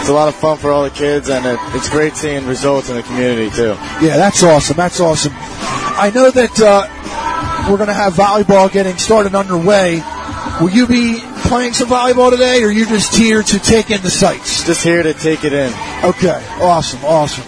It's 0.00 0.08
a 0.08 0.12
lot 0.12 0.28
of 0.28 0.34
fun 0.34 0.58
for 0.58 0.70
all 0.70 0.82
the 0.82 0.90
kids, 0.90 1.28
and 1.28 1.46
it, 1.46 1.58
it's 1.74 1.88
great 1.88 2.14
seeing 2.16 2.46
results 2.46 2.90
in 2.90 2.96
the 2.96 3.02
community 3.02 3.50
too. 3.50 3.74
Yeah, 4.04 4.16
that's 4.16 4.42
awesome. 4.42 4.76
That's 4.76 5.00
awesome. 5.00 5.32
I 5.34 6.10
know 6.14 6.30
that 6.30 6.60
uh, 6.60 7.70
we're 7.70 7.76
going 7.76 7.88
to 7.88 7.94
have 7.94 8.14
volleyball 8.14 8.70
getting 8.70 8.98
started 8.98 9.34
underway. 9.34 10.02
Will 10.60 10.70
you 10.70 10.86
be 10.86 11.20
playing 11.42 11.72
some 11.72 11.88
volleyball 11.88 12.30
today, 12.30 12.62
or 12.62 12.68
are 12.68 12.70
you 12.70 12.86
just 12.86 13.14
here 13.14 13.42
to 13.42 13.58
take 13.58 13.90
in 13.90 14.02
the 14.02 14.10
sights? 14.10 14.64
Just 14.64 14.84
here 14.84 15.02
to 15.02 15.14
take 15.14 15.44
it 15.44 15.52
in. 15.52 15.72
Okay, 16.04 16.44
awesome, 16.60 17.04
awesome. 17.04 17.44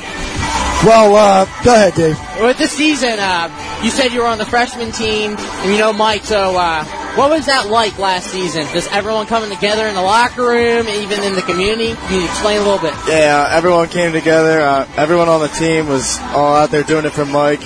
Well, 0.84 1.16
uh, 1.16 1.44
go 1.64 1.74
ahead, 1.74 1.94
Dave. 1.94 2.18
With 2.40 2.58
the 2.58 2.68
season, 2.68 3.18
uh, 3.18 3.80
you 3.82 3.90
said 3.90 4.12
you 4.12 4.20
were 4.20 4.26
on 4.26 4.38
the 4.38 4.44
freshman 4.44 4.92
team, 4.92 5.34
and 5.38 5.72
you 5.72 5.78
know 5.78 5.92
Mike. 5.92 6.24
So, 6.24 6.56
uh, 6.56 6.84
what 7.16 7.30
was 7.30 7.46
that 7.46 7.68
like 7.68 7.98
last 7.98 8.28
season? 8.28 8.66
Just 8.72 8.92
everyone 8.92 9.26
coming 9.26 9.50
together 9.50 9.86
in 9.86 9.94
the 9.94 10.02
locker 10.02 10.42
room, 10.42 10.86
even 10.88 11.22
in 11.22 11.34
the 11.34 11.42
community? 11.42 11.94
Can 11.94 12.20
you 12.20 12.26
explain 12.26 12.58
a 12.60 12.64
little 12.64 12.78
bit? 12.78 12.94
Yeah, 13.08 13.48
everyone 13.50 13.88
came 13.88 14.12
together. 14.12 14.60
Uh, 14.60 14.86
everyone 14.96 15.28
on 15.28 15.40
the 15.40 15.48
team 15.48 15.88
was 15.88 16.18
all 16.34 16.54
out 16.56 16.70
there 16.70 16.82
doing 16.82 17.04
it 17.04 17.12
for 17.12 17.24
Mike. 17.24 17.60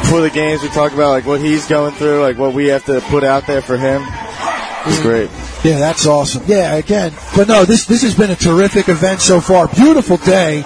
Before 0.00 0.20
the 0.20 0.30
games, 0.30 0.62
we 0.62 0.68
talked 0.68 0.94
about 0.94 1.10
like 1.10 1.26
what 1.26 1.40
he's 1.40 1.66
going 1.66 1.94
through, 1.94 2.22
like 2.22 2.38
what 2.38 2.54
we 2.54 2.66
have 2.68 2.84
to 2.86 3.00
put 3.02 3.24
out 3.24 3.46
there 3.46 3.60
for 3.60 3.76
him. 3.76 4.02
It's 4.86 5.02
great. 5.02 5.30
Yeah, 5.64 5.78
that's 5.80 6.06
awesome. 6.06 6.44
Yeah, 6.46 6.74
again, 6.74 7.12
but 7.34 7.48
no, 7.48 7.64
this 7.64 7.86
this 7.86 8.02
has 8.02 8.14
been 8.14 8.30
a 8.30 8.36
terrific 8.36 8.88
event 8.88 9.20
so 9.20 9.40
far. 9.40 9.66
Beautiful 9.66 10.16
day. 10.18 10.62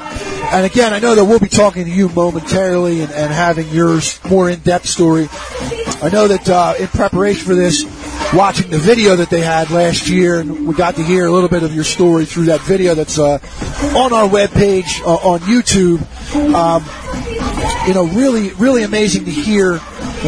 And 0.52 0.66
again, 0.66 0.92
I 0.92 0.98
know 0.98 1.14
that 1.14 1.24
we'll 1.24 1.38
be 1.38 1.48
talking 1.48 1.84
to 1.84 1.90
you 1.90 2.08
momentarily 2.08 3.02
and, 3.02 3.12
and 3.12 3.32
having 3.32 3.68
yours 3.68 4.20
more 4.28 4.50
in-depth 4.50 4.84
story. 4.84 5.28
I 6.02 6.10
know 6.12 6.26
that 6.28 6.48
uh, 6.48 6.74
in 6.78 6.88
preparation 6.88 7.46
for 7.46 7.54
this, 7.54 7.84
watching 8.32 8.70
the 8.70 8.78
video 8.78 9.16
that 9.16 9.30
they 9.30 9.40
had 9.40 9.70
last 9.70 10.08
year, 10.08 10.40
and 10.40 10.66
we 10.66 10.74
got 10.74 10.96
to 10.96 11.02
hear 11.02 11.26
a 11.26 11.30
little 11.30 11.48
bit 11.48 11.62
of 11.62 11.74
your 11.74 11.84
story 11.84 12.24
through 12.24 12.44
that 12.44 12.60
video 12.60 12.94
that's 12.94 13.18
uh, 13.18 13.38
on 13.96 14.12
our 14.12 14.28
webpage 14.28 15.00
uh, 15.02 15.28
on 15.28 15.40
YouTube. 15.40 16.00
Um, 16.54 16.84
you 17.86 17.94
know, 17.94 18.06
really, 18.06 18.50
really 18.54 18.82
amazing 18.82 19.24
to 19.24 19.30
hear 19.30 19.78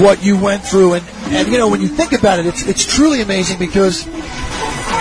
what 0.00 0.24
you 0.24 0.38
went 0.38 0.62
through, 0.64 0.94
and 0.94 1.04
and 1.26 1.48
you 1.48 1.58
know, 1.58 1.68
when 1.68 1.80
you 1.80 1.88
think 1.88 2.12
about 2.12 2.38
it, 2.38 2.46
it's 2.46 2.66
it's 2.66 2.84
truly 2.84 3.20
amazing 3.20 3.58
because 3.58 4.06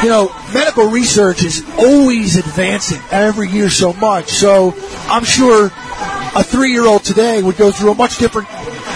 you 0.04 0.10
know, 0.10 0.34
medical 0.54 0.88
research 0.88 1.44
is 1.44 1.64
always 1.78 2.36
advancing 2.36 3.00
every 3.12 3.48
year 3.50 3.70
so 3.70 3.94
much. 3.94 4.30
So 4.30 4.76
I'm 5.06 5.24
sure 5.24 5.66
a 5.66 6.44
three-year-old 6.44 7.04
today 7.04 7.42
would 7.44 7.58
go 7.58 7.72
through 7.72 7.92
a 7.92 7.96
much 7.96 8.18
different 8.18 8.48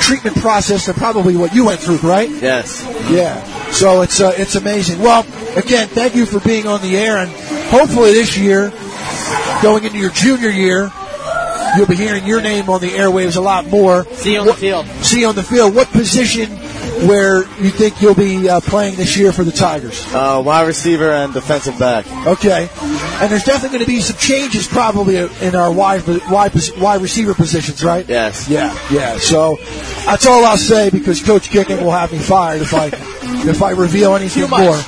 treatment 0.01 0.35
process 0.37 0.87
than 0.87 0.95
probably 0.95 1.35
what 1.35 1.53
you 1.53 1.65
went 1.65 1.79
through, 1.79 1.97
right? 1.97 2.29
Yes. 2.29 2.83
Yeah. 3.09 3.54
So 3.75 4.01
it's 4.03 4.21
uh, 4.21 4.33
it's 4.37 4.55
amazing. 4.55 4.99
Well, 4.99 5.23
again, 5.57 5.89
thank 5.89 6.15
you 6.15 6.25
for 6.25 6.39
being 6.39 6.65
on 6.65 6.81
the 6.81 6.97
air, 6.97 7.17
and 7.17 7.29
hopefully 7.69 8.13
this 8.13 8.37
year, 8.37 8.71
going 9.61 9.83
into 9.83 9.97
your 9.97 10.11
junior 10.11 10.49
year, 10.49 10.89
you'll 11.75 11.85
be 11.85 11.97
hearing 11.97 12.25
your 12.25 12.41
name 12.41 12.69
on 12.69 12.79
the 12.79 12.91
airwaves 12.91 13.35
a 13.35 13.41
lot 13.41 13.67
more. 13.67 14.05
See 14.13 14.33
you 14.33 14.39
on 14.39 14.47
the 14.47 14.53
field. 14.53 14.87
See 15.03 15.19
you 15.19 15.27
on 15.27 15.35
the 15.35 15.43
field. 15.43 15.75
What 15.75 15.89
position 15.89 16.51
where 17.05 17.39
you 17.61 17.69
think 17.69 18.01
you'll 18.01 18.15
be 18.15 18.47
uh, 18.47 18.61
playing 18.61 18.95
this 18.95 19.17
year 19.17 19.33
for 19.33 19.43
the 19.43 19.51
Tigers? 19.51 20.05
Uh, 20.13 20.41
wide 20.45 20.67
receiver 20.67 21.11
and 21.11 21.33
defensive 21.33 21.77
back. 21.77 22.05
Okay. 22.25 22.69
And 23.19 23.29
there's 23.29 23.43
definitely 23.43 23.77
going 23.77 23.85
to 23.85 23.91
be 23.91 23.99
some 23.99 24.17
changes 24.17 24.67
probably 24.67 25.17
in 25.17 25.55
our 25.55 25.71
wide, 25.71 26.07
wide, 26.29 26.53
wide 26.77 27.01
receiver 27.01 27.33
positions, 27.33 27.83
right? 27.83 28.07
Yes. 28.07 28.47
Yeah, 28.47 28.73
yeah. 28.89 29.17
So 29.17 29.57
that's 30.05 30.25
all 30.25 30.45
I'll 30.45 30.57
say 30.57 30.89
because 30.89 31.21
Coach 31.21 31.49
Gicking 31.49 31.83
will 31.83 31.91
have 31.91 32.13
me 32.13 32.19
fired 32.19 32.61
if 32.61 32.73
I 32.73 32.89
if 33.47 33.61
I 33.61 33.71
reveal 33.71 34.15
anything 34.15 34.49
more. 34.49 34.79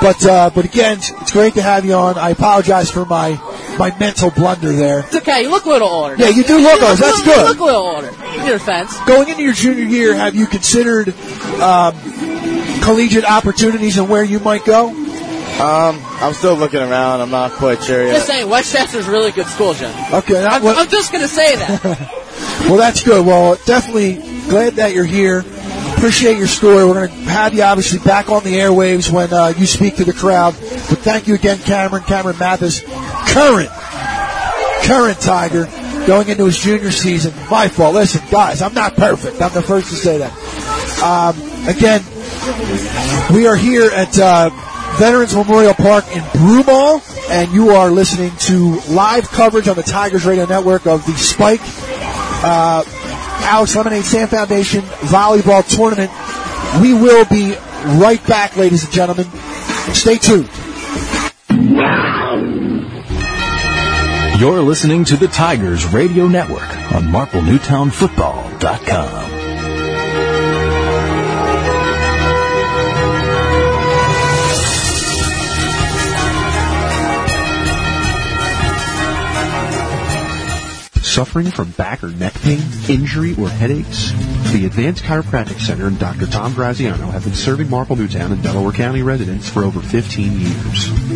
But 0.00 0.24
uh, 0.26 0.50
but 0.54 0.64
again, 0.64 0.98
it's 0.98 1.32
great 1.32 1.54
to 1.54 1.62
have 1.62 1.84
you 1.84 1.94
on. 1.94 2.18
I 2.18 2.30
apologize 2.30 2.90
for 2.90 3.04
my 3.06 3.30
my 3.78 3.96
mental 3.98 4.30
blunder 4.30 4.72
there. 4.72 5.00
It's 5.00 5.16
okay. 5.16 5.42
You 5.42 5.50
look 5.50 5.64
a 5.64 5.68
little 5.68 5.88
older. 5.88 6.16
Yeah, 6.16 6.28
you 6.28 6.44
do 6.44 6.58
look 6.58 6.82
older. 6.82 6.96
That's 6.96 7.18
You 7.18 7.24
good. 7.24 7.46
look 7.48 7.58
a 7.60 7.64
little 7.64 7.80
older. 7.82 8.08
In 8.08 8.46
your 8.46 8.58
defense. 8.58 8.98
Going 9.06 9.28
into 9.28 9.42
your 9.42 9.52
junior 9.54 9.84
year, 9.84 10.14
have 10.14 10.34
you 10.34 10.46
considered 10.46 11.08
um, 11.60 11.94
collegiate 12.82 13.24
opportunities 13.24 13.96
and 13.98 14.08
where 14.08 14.24
you 14.24 14.38
might 14.40 14.64
go? 14.64 14.88
Um, 14.88 15.98
I'm 16.20 16.34
still 16.34 16.54
looking 16.54 16.80
around. 16.80 17.22
I'm 17.22 17.30
not 17.30 17.52
quite 17.52 17.82
sure 17.82 18.04
yet. 18.04 18.12
Just 18.12 18.26
saying, 18.26 18.48
West 18.50 18.72
Chester's 18.74 19.08
a 19.08 19.10
really 19.10 19.32
good 19.32 19.46
school, 19.46 19.72
John. 19.72 19.90
Okay, 20.12 20.34
that, 20.34 20.52
I'm, 20.52 20.62
well, 20.62 20.78
I'm 20.78 20.88
just 20.88 21.10
gonna 21.10 21.26
say 21.28 21.56
that. 21.56 21.82
well, 22.68 22.76
that's 22.76 23.02
good. 23.02 23.24
Well, 23.24 23.56
definitely 23.64 24.16
glad 24.50 24.74
that 24.74 24.92
you're 24.92 25.06
here. 25.06 25.42
Appreciate 26.06 26.38
your 26.38 26.46
story. 26.46 26.86
We're 26.86 26.94
going 26.94 27.08
to 27.08 27.14
have 27.30 27.52
you 27.52 27.64
obviously 27.64 27.98
back 27.98 28.28
on 28.28 28.44
the 28.44 28.52
airwaves 28.52 29.10
when 29.10 29.32
uh, 29.32 29.52
you 29.58 29.66
speak 29.66 29.96
to 29.96 30.04
the 30.04 30.12
crowd. 30.12 30.52
But 30.52 31.00
thank 31.00 31.26
you 31.26 31.34
again, 31.34 31.58
Cameron. 31.58 32.04
Cameron 32.04 32.38
Mathes, 32.38 32.82
current, 33.26 33.68
current 34.84 35.18
Tiger, 35.18 35.64
going 36.06 36.28
into 36.28 36.44
his 36.44 36.58
junior 36.58 36.92
season. 36.92 37.34
My 37.50 37.66
fault. 37.66 37.96
Listen, 37.96 38.22
guys, 38.30 38.62
I'm 38.62 38.72
not 38.72 38.94
perfect. 38.94 39.42
I'm 39.42 39.52
the 39.52 39.62
first 39.62 39.88
to 39.88 39.96
say 39.96 40.18
that. 40.18 40.32
Um, 41.02 41.34
again, 41.66 42.04
we 43.34 43.48
are 43.48 43.56
here 43.56 43.90
at 43.90 44.16
uh, 44.16 44.50
Veterans 44.98 45.34
Memorial 45.34 45.74
Park 45.74 46.04
in 46.14 46.22
Broomall, 46.22 47.02
and 47.30 47.50
you 47.50 47.70
are 47.70 47.90
listening 47.90 48.30
to 48.42 48.78
live 48.88 49.28
coverage 49.32 49.66
on 49.66 49.74
the 49.74 49.82
Tigers 49.82 50.24
Radio 50.24 50.46
Network 50.46 50.86
of 50.86 51.04
the 51.04 51.14
Spike 51.14 51.62
uh, 52.44 52.84
Alex 53.44 53.76
Lemonade 53.76 54.04
Stand 54.04 54.30
Foundation 54.30 54.80
Volleyball 54.82 55.62
Tournament. 55.68 56.10
We 56.80 56.94
will 56.94 57.24
be 57.26 57.54
right 57.98 58.24
back, 58.26 58.56
ladies 58.56 58.84
and 58.84 58.92
gentlemen. 58.92 59.26
Stay 59.94 60.18
tuned. 60.18 60.48
You're 64.38 64.60
listening 64.60 65.04
to 65.06 65.16
the 65.16 65.28
Tigers 65.28 65.86
Radio 65.86 66.28
Network 66.28 66.68
on 66.92 67.04
MarpleNewtownFootball.com. 67.04 69.35
Suffering 81.16 81.50
from 81.50 81.70
back 81.70 82.04
or 82.04 82.08
neck 82.08 82.34
pain, 82.34 82.60
injury, 82.90 83.34
or 83.38 83.48
headaches? 83.48 84.12
The 84.52 84.66
Advanced 84.66 85.02
Chiropractic 85.02 85.58
Center 85.58 85.86
and 85.86 85.98
Dr. 85.98 86.26
Tom 86.26 86.52
Graziano 86.52 87.06
have 87.06 87.24
been 87.24 87.32
serving 87.32 87.70
Marple 87.70 87.96
Newtown 87.96 88.32
and 88.32 88.42
Delaware 88.42 88.72
County 88.72 89.00
residents 89.00 89.48
for 89.48 89.64
over 89.64 89.80
15 89.80 90.32
years. 90.38 91.15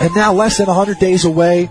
and 0.00 0.14
now 0.14 0.32
less 0.32 0.58
than 0.58 0.66
100 0.66 0.98
days 0.98 1.24
away, 1.24 1.68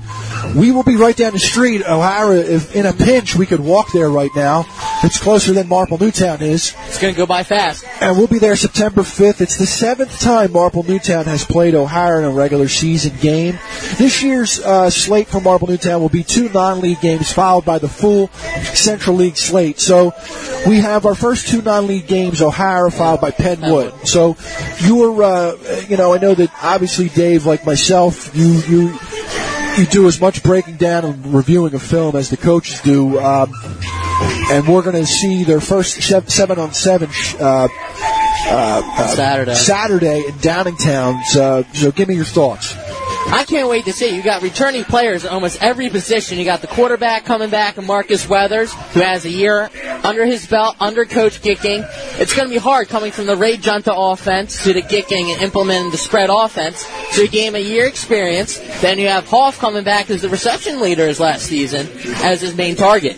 we 0.55 0.71
will 0.71 0.83
be 0.83 0.95
right 0.95 1.15
down 1.15 1.33
the 1.33 1.39
street, 1.39 1.81
O'Hara. 1.81 2.37
If 2.37 2.75
in 2.75 2.85
a 2.85 2.93
pinch, 2.93 3.35
we 3.35 3.45
could 3.45 3.59
walk 3.59 3.91
there 3.91 4.09
right 4.09 4.31
now. 4.35 4.65
It's 5.03 5.19
closer 5.19 5.51
than 5.51 5.67
Marple 5.67 5.97
Newtown 5.97 6.41
is. 6.41 6.73
It's 6.87 6.99
going 6.99 7.13
to 7.13 7.17
go 7.17 7.25
by 7.25 7.43
fast. 7.43 7.83
And 7.99 8.17
we'll 8.17 8.27
be 8.27 8.39
there 8.39 8.55
September 8.55 9.01
5th. 9.01 9.41
It's 9.41 9.57
the 9.57 9.65
seventh 9.65 10.17
time 10.21 10.53
Marple 10.53 10.83
Newtown 10.83 11.25
has 11.25 11.43
played 11.43 11.75
O'Hara 11.75 12.19
in 12.19 12.25
a 12.25 12.31
regular 12.31 12.69
season 12.69 13.13
game. 13.19 13.59
This 13.97 14.23
year's 14.23 14.61
uh, 14.61 14.89
slate 14.89 15.27
for 15.27 15.41
Marple 15.41 15.67
Newtown 15.67 15.99
will 15.99 16.07
be 16.07 16.23
two 16.23 16.47
non-league 16.49 17.01
games, 17.01 17.33
followed 17.33 17.65
by 17.65 17.79
the 17.79 17.89
full 17.89 18.29
Central 18.73 19.17
League 19.17 19.35
slate. 19.35 19.81
So 19.81 20.13
we 20.65 20.77
have 20.77 21.05
our 21.05 21.15
first 21.15 21.49
two 21.49 21.61
non-league 21.61 22.07
games, 22.07 22.41
O'Hara, 22.41 22.89
followed 22.89 23.19
by 23.19 23.31
Penn 23.31 23.59
Wood. 23.59 23.93
So 24.07 24.37
you're, 24.79 25.21
uh, 25.21 25.57
you 25.89 25.97
know, 25.97 26.13
I 26.13 26.17
know 26.17 26.33
that 26.33 26.49
obviously 26.63 27.09
Dave, 27.09 27.45
like 27.45 27.65
myself, 27.65 28.33
you 28.33 28.53
you 28.67 28.99
you 29.77 29.85
do 29.85 30.07
as 30.07 30.21
much 30.21 30.43
breaking 30.43 30.77
down 30.77 31.03
and 31.03 31.33
reviewing 31.33 31.73
a 31.73 31.79
film 31.79 32.15
as 32.15 32.29
the 32.29 32.37
coaches 32.37 32.79
do. 32.81 33.19
Um, 33.19 33.51
and 34.51 34.67
we're 34.67 34.81
going 34.81 34.95
to 34.95 35.05
see 35.05 35.43
their 35.43 35.61
first 35.61 36.01
sev- 36.01 36.29
seven 36.29 36.59
on 36.59 36.73
seven 36.73 37.09
uh, 37.39 37.67
uh, 38.45 39.07
Saturday. 39.07 39.55
Saturday 39.55 40.25
in 40.27 40.33
Downingtown. 40.35 41.23
So, 41.23 41.65
so 41.73 41.91
give 41.91 42.07
me 42.07 42.15
your 42.15 42.25
thoughts. 42.25 42.75
I 43.27 43.45
can't 43.45 43.69
wait 43.69 43.85
to 43.85 43.93
see. 43.93 44.15
You 44.15 44.21
got 44.21 44.41
returning 44.41 44.83
players 44.83 45.25
at 45.25 45.31
almost 45.31 45.61
every 45.61 45.89
position. 45.89 46.37
You 46.37 46.45
got 46.45 46.61
the 46.61 46.67
quarterback 46.67 47.25
coming 47.25 47.49
back, 47.49 47.81
Marcus 47.81 48.27
Weathers, 48.27 48.73
who 48.93 48.99
has 48.99 49.25
a 49.25 49.29
year 49.29 49.69
under 50.03 50.25
his 50.25 50.45
belt 50.45 50.75
under 50.79 51.05
Coach 51.05 51.41
Gicking. 51.41 51.83
It's 52.19 52.35
going 52.35 52.47
to 52.47 52.53
be 52.53 52.59
hard 52.59 52.89
coming 52.89 53.11
from 53.11 53.25
the 53.25 53.35
Ray 53.35 53.57
Junta 53.57 53.93
offense 53.95 54.63
to 54.63 54.73
the 54.73 54.81
Gicking 54.81 55.33
and 55.33 55.41
implementing 55.41 55.91
the 55.91 55.97
spread 55.97 56.29
offense. 56.29 56.85
So 57.11 57.23
you 57.23 57.29
gain 57.29 57.55
a 57.55 57.59
year 57.59 57.85
experience. 57.85 58.59
Then 58.81 58.99
you 58.99 59.07
have 59.07 59.27
Hoff 59.27 59.57
coming 59.57 59.83
back 59.83 60.09
as 60.09 60.21
the 60.21 60.29
reception 60.29 60.81
leader 60.81 61.07
as 61.07 61.19
last 61.19 61.45
season 61.45 61.87
as 62.23 62.41
his 62.41 62.55
main 62.55 62.75
target. 62.75 63.17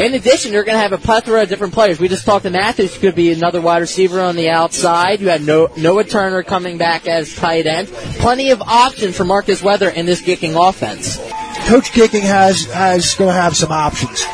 In 0.00 0.14
addition, 0.14 0.52
you're 0.52 0.64
going 0.64 0.76
to 0.76 0.82
have 0.82 0.92
a 0.92 0.98
plethora 0.98 1.42
of 1.42 1.48
different 1.48 1.74
players. 1.74 2.00
We 2.00 2.08
just 2.08 2.24
talked 2.24 2.44
to 2.44 2.50
Mathes, 2.50 2.94
who 2.94 3.00
could 3.00 3.14
be 3.14 3.32
another 3.32 3.60
wide 3.60 3.78
receiver 3.78 4.20
on 4.20 4.36
the 4.36 4.48
outside. 4.50 5.20
You 5.20 5.28
had 5.28 5.42
Noah 5.42 6.04
Turner 6.04 6.42
coming 6.42 6.78
back 6.78 7.06
as 7.06 7.34
tight 7.34 7.66
end. 7.66 7.88
Plenty 7.88 8.50
of 8.50 8.62
options 8.62 8.85
for 8.94 9.24
Marcus 9.24 9.62
Weather 9.62 9.88
in 9.88 10.06
this 10.06 10.22
Gicking 10.22 10.54
offense. 10.54 11.16
Coach 11.66 11.90
Gicking 11.90 12.22
has 12.22 12.66
has 12.66 13.14
going 13.16 13.34
to 13.34 13.40
have 13.40 13.56
some 13.56 13.72
options. 13.72 14.24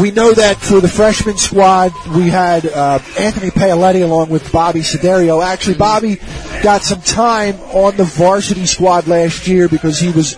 We 0.00 0.10
know 0.10 0.32
that 0.32 0.56
for 0.56 0.80
the 0.80 0.88
freshman 0.88 1.36
squad, 1.36 1.92
we 2.16 2.28
had 2.28 2.66
uh, 2.66 2.98
Anthony 3.18 3.50
Paoletti 3.50 4.02
along 4.02 4.30
with 4.30 4.50
Bobby 4.50 4.80
Siderio. 4.80 5.44
Actually, 5.44 5.76
Bobby 5.76 6.16
got 6.60 6.82
some 6.82 7.00
time 7.02 7.54
on 7.72 7.96
the 7.96 8.04
varsity 8.04 8.66
squad 8.66 9.06
last 9.06 9.46
year 9.46 9.68
because 9.68 10.00
he 10.00 10.10
was 10.10 10.34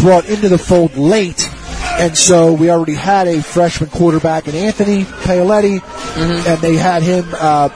brought 0.00 0.28
into 0.28 0.48
the 0.48 0.58
fold 0.58 0.96
late. 0.96 1.48
And 1.98 2.16
so 2.16 2.52
we 2.52 2.70
already 2.70 2.94
had 2.94 3.26
a 3.26 3.42
freshman 3.42 3.90
quarterback 3.90 4.48
in 4.48 4.54
Anthony 4.54 5.04
Paoletti, 5.04 5.82
and 6.46 6.62
they 6.62 6.76
had 6.76 7.02
him, 7.02 7.26
uh, 7.32 7.68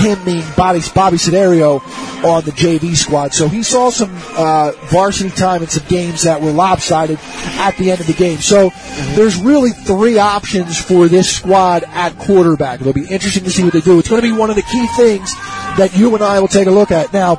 him 0.00 0.22
being 0.24 0.44
Bobby, 0.56 0.80
Bobby 0.94 1.16
Siderio 1.16 1.80
on 2.24 2.44
the 2.44 2.50
JV 2.50 2.94
squad. 2.94 3.32
So 3.32 3.48
he 3.48 3.62
saw 3.62 3.90
some 3.90 4.10
uh, 4.36 4.72
varsity 4.86 5.30
time 5.30 5.62
in 5.62 5.68
some 5.68 5.86
games 5.88 6.24
that 6.24 6.42
were 6.42 6.52
lopsided 6.52 7.18
at 7.58 7.76
the 7.78 7.90
end 7.90 8.00
of 8.00 8.06
the 8.06 8.12
game. 8.12 8.38
So 8.38 8.70
there's 9.14 9.40
really 9.40 9.70
three 9.70 10.18
options 10.18 10.78
for 10.80 11.08
this 11.08 11.34
squad 11.34 11.84
at 11.84 12.18
quarterback. 12.18 12.80
It'll 12.80 12.92
be 12.92 13.06
interesting 13.06 13.44
to 13.44 13.50
see 13.50 13.64
what 13.64 13.72
they 13.72 13.80
do. 13.80 13.98
It's 13.98 14.08
going 14.08 14.22
to 14.22 14.28
be 14.28 14.36
one 14.36 14.50
of 14.50 14.56
the 14.56 14.62
key 14.62 14.86
things 14.96 15.32
that 15.78 15.96
you 15.96 16.14
and 16.14 16.22
I 16.22 16.40
will 16.40 16.48
take 16.48 16.66
a 16.66 16.70
look 16.70 16.90
at. 16.90 17.12
Now, 17.12 17.36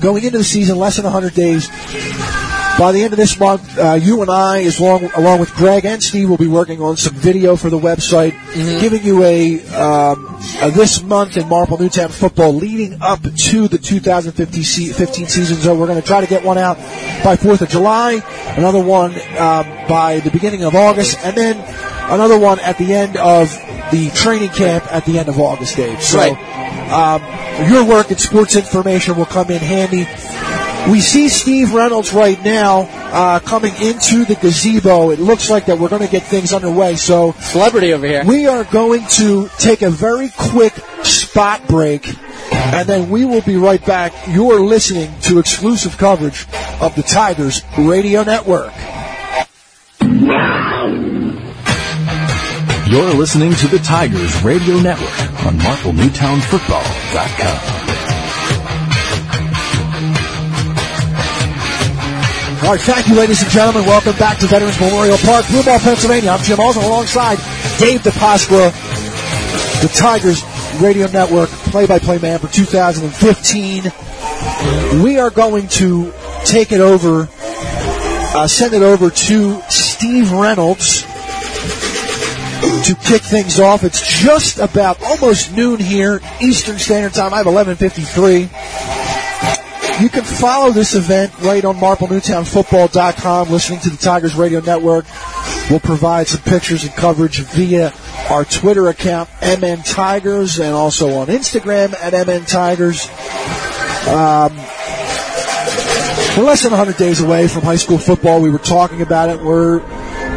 going 0.00 0.24
into 0.24 0.38
the 0.38 0.44
season, 0.44 0.78
less 0.78 0.96
than 0.96 1.04
100 1.04 1.34
days, 1.34 1.68
by 2.78 2.92
the 2.92 3.02
end 3.02 3.12
of 3.12 3.16
this 3.16 3.38
month, 3.40 3.78
uh, 3.78 3.94
you 3.94 4.20
and 4.22 4.30
I, 4.30 4.62
as 4.64 4.78
long, 4.78 5.04
along 5.16 5.40
with 5.40 5.54
Greg 5.54 5.84
and 5.86 6.02
Steve, 6.02 6.28
will 6.28 6.36
be 6.36 6.46
working 6.46 6.80
on 6.82 6.96
some 6.96 7.14
video 7.14 7.56
for 7.56 7.70
the 7.70 7.78
website, 7.78 8.32
giving 8.80 9.02
you 9.02 9.22
a, 9.24 9.64
um, 9.74 10.38
a 10.60 10.70
this 10.70 11.02
month 11.02 11.36
in 11.38 11.48
Marple 11.48 11.78
Newtown 11.78 12.10
football 12.10 12.52
leading 12.52 13.00
up 13.00 13.22
to 13.22 13.68
the 13.68 13.78
2015 13.78 14.62
se- 14.62 14.92
season. 15.26 15.56
So 15.56 15.74
we're 15.74 15.86
going 15.86 16.00
to 16.00 16.06
try 16.06 16.20
to 16.20 16.26
get 16.26 16.44
one 16.44 16.58
out 16.58 16.76
by 17.24 17.36
4th 17.36 17.62
of 17.62 17.70
July, 17.70 18.22
another 18.56 18.82
one 18.82 19.12
um, 19.38 19.66
by 19.88 20.20
the 20.22 20.30
beginning 20.30 20.64
of 20.64 20.74
August, 20.74 21.18
and 21.24 21.34
then 21.34 21.56
another 22.12 22.38
one 22.38 22.58
at 22.60 22.76
the 22.78 22.92
end 22.92 23.16
of 23.16 23.48
the 23.90 24.10
training 24.14 24.50
camp 24.50 24.84
at 24.92 25.04
the 25.06 25.18
end 25.18 25.28
of 25.28 25.38
August, 25.40 25.76
Dave. 25.76 26.02
So 26.02 26.18
um, 26.92 27.22
your 27.70 27.84
work 27.84 28.10
in 28.10 28.18
sports 28.18 28.54
information 28.54 29.16
will 29.16 29.26
come 29.26 29.50
in 29.50 29.60
handy. 29.60 30.06
We 30.90 31.00
see 31.00 31.28
Steve 31.28 31.74
Reynolds 31.74 32.12
right 32.12 32.40
now 32.44 32.86
uh, 32.90 33.40
coming 33.40 33.74
into 33.82 34.24
the 34.24 34.36
gazebo. 34.36 35.10
It 35.10 35.18
looks 35.18 35.50
like 35.50 35.66
that 35.66 35.78
we're 35.78 35.88
going 35.88 36.06
to 36.06 36.10
get 36.10 36.22
things 36.22 36.52
underway. 36.52 36.94
So 36.94 37.32
celebrity 37.32 37.92
over 37.92 38.06
here. 38.06 38.24
We 38.24 38.46
are 38.46 38.62
going 38.64 39.04
to 39.16 39.48
take 39.58 39.82
a 39.82 39.90
very 39.90 40.30
quick 40.36 40.74
spot 41.02 41.66
break, 41.66 42.06
and 42.52 42.88
then 42.88 43.10
we 43.10 43.24
will 43.24 43.42
be 43.42 43.56
right 43.56 43.84
back. 43.84 44.12
You're 44.28 44.60
listening 44.60 45.12
to 45.22 45.40
exclusive 45.40 45.98
coverage 45.98 46.46
of 46.80 46.94
the 46.94 47.02
Tigers 47.02 47.62
Radio 47.76 48.22
Network. 48.22 48.72
You're 52.88 53.14
listening 53.14 53.52
to 53.54 53.66
the 53.66 53.80
Tigers 53.80 54.40
Radio 54.44 54.78
Network 54.78 55.18
on 55.44 55.58
MarpleNewtownFootball.com. 55.58 57.75
All 62.62 62.72
right, 62.72 62.80
thank 62.80 63.06
you, 63.06 63.14
ladies 63.14 63.42
and 63.42 63.50
gentlemen. 63.50 63.84
Welcome 63.84 64.16
back 64.16 64.38
to 64.38 64.46
Veterans 64.46 64.80
Memorial 64.80 65.18
Park, 65.18 65.44
Broomall, 65.44 65.78
Pennsylvania. 65.78 66.30
I'm 66.30 66.42
Jim 66.42 66.58
Olsen 66.58 66.82
alongside 66.82 67.36
Dave 67.78 68.00
DiPasqua, 68.00 68.72
the 69.82 69.88
Tigers 69.88 70.42
Radio 70.80 71.06
Network 71.08 71.50
play-by-play 71.50 72.18
man 72.18 72.38
for 72.38 72.48
2015. 72.48 73.92
We 75.02 75.18
are 75.18 75.28
going 75.28 75.68
to 75.68 76.14
take 76.46 76.72
it 76.72 76.80
over, 76.80 77.28
uh, 77.30 78.48
send 78.48 78.72
it 78.72 78.82
over 78.82 79.10
to 79.10 79.60
Steve 79.68 80.32
Reynolds 80.32 81.02
to 82.86 82.96
kick 83.04 83.20
things 83.20 83.60
off. 83.60 83.84
It's 83.84 84.00
just 84.22 84.58
about 84.58 85.02
almost 85.02 85.54
noon 85.54 85.78
here, 85.78 86.22
Eastern 86.40 86.78
Standard 86.78 87.12
Time. 87.12 87.34
I 87.34 87.38
have 87.38 87.46
11:53. 87.46 88.95
You 90.00 90.10
can 90.10 90.24
follow 90.24 90.72
this 90.72 90.94
event 90.94 91.32
right 91.40 91.64
on 91.64 91.76
MarpleNewtownFootball.com, 91.76 93.48
listening 93.48 93.80
to 93.80 93.88
the 93.88 93.96
Tigers 93.96 94.34
Radio 94.34 94.60
Network. 94.60 95.06
We'll 95.70 95.80
provide 95.80 96.26
some 96.26 96.42
pictures 96.42 96.84
and 96.84 96.92
coverage 96.92 97.40
via 97.40 97.94
our 98.28 98.44
Twitter 98.44 98.88
account, 98.88 99.30
MN 99.40 99.82
Tigers, 99.84 100.58
and 100.58 100.74
also 100.74 101.14
on 101.14 101.28
Instagram 101.28 101.94
at 101.94 102.12
MN 102.12 102.44
Tigers. 102.44 103.06
Um, 104.06 104.54
we're 106.36 106.44
less 106.44 106.62
than 106.62 106.72
100 106.72 106.98
days 106.98 107.22
away 107.22 107.48
from 107.48 107.62
high 107.62 107.76
school 107.76 107.96
football. 107.96 108.42
We 108.42 108.50
were 108.50 108.58
talking 108.58 109.00
about 109.00 109.30
it. 109.30 109.40
We're 109.40 109.78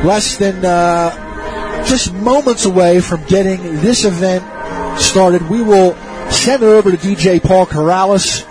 less 0.05 0.37
than 0.37 0.63
uh, 0.63 1.83
just 1.85 2.13
moments 2.13 2.63
away 2.63 3.01
from 3.01 3.25
getting 3.25 3.61
this 3.81 4.05
event 4.05 4.41
started. 5.01 5.49
We 5.49 5.61
will 5.61 5.95
send 6.31 6.63
it 6.63 6.67
over 6.67 6.91
to 6.91 6.97
DJ 6.97 7.43
Paul 7.43 7.65
Corrales 7.65 8.45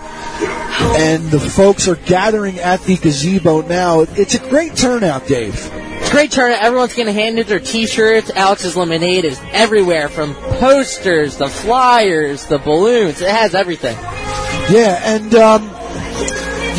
and 0.79 1.29
the 1.31 1.39
folks 1.39 1.87
are 1.87 1.95
gathering 1.95 2.59
at 2.59 2.81
the 2.81 2.97
gazebo 2.97 3.61
now. 3.61 4.01
It's 4.01 4.35
a 4.35 4.49
great 4.49 4.75
turnout, 4.75 5.27
Dave. 5.27 5.55
It's 5.55 6.09
a 6.09 6.11
great 6.11 6.31
turnout. 6.31 6.61
Everyone's 6.61 6.93
going 6.93 7.07
to 7.07 7.13
hand 7.13 7.37
in 7.39 7.47
their 7.47 7.59
T-shirts. 7.59 8.31
Alex's 8.31 8.75
Lemonade 8.75 9.25
is 9.25 9.39
everywhere, 9.51 10.09
from 10.09 10.33
posters, 10.33 11.37
the 11.37 11.49
flyers, 11.49 12.45
the 12.45 12.57
balloons. 12.57 13.21
It 13.21 13.29
has 13.29 13.55
everything. 13.55 13.97
Yeah, 14.71 14.99
and 15.03 15.33
um, 15.35 15.63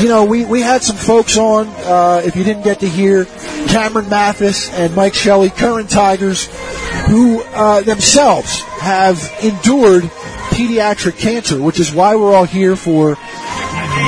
you 0.01 0.09
know 0.09 0.25
we 0.25 0.45
we 0.45 0.61
had 0.61 0.83
some 0.83 0.97
folks 0.97 1.37
on. 1.37 1.69
Uh, 1.69 2.23
if 2.25 2.37
you 2.37 2.45
didn't 2.45 2.63
get 2.63 2.81
to 2.81 2.89
hear, 2.89 3.25
Cameron 3.69 4.09
Mathes 4.09 4.71
and 4.73 4.95
Mike 4.95 5.15
Shelly, 5.15 5.51
current 5.51 5.91
Tigers, 5.91 6.47
who 7.07 7.43
uh, 7.43 7.83
themselves 7.83 8.63
have 8.81 9.19
endured 9.43 10.05
pediatric 10.51 11.19
cancer, 11.19 11.61
which 11.61 11.81
is 11.81 11.93
why 11.93 12.17
we're 12.17 12.35
all 12.35 12.45
here 12.45 12.77
for 12.77 13.17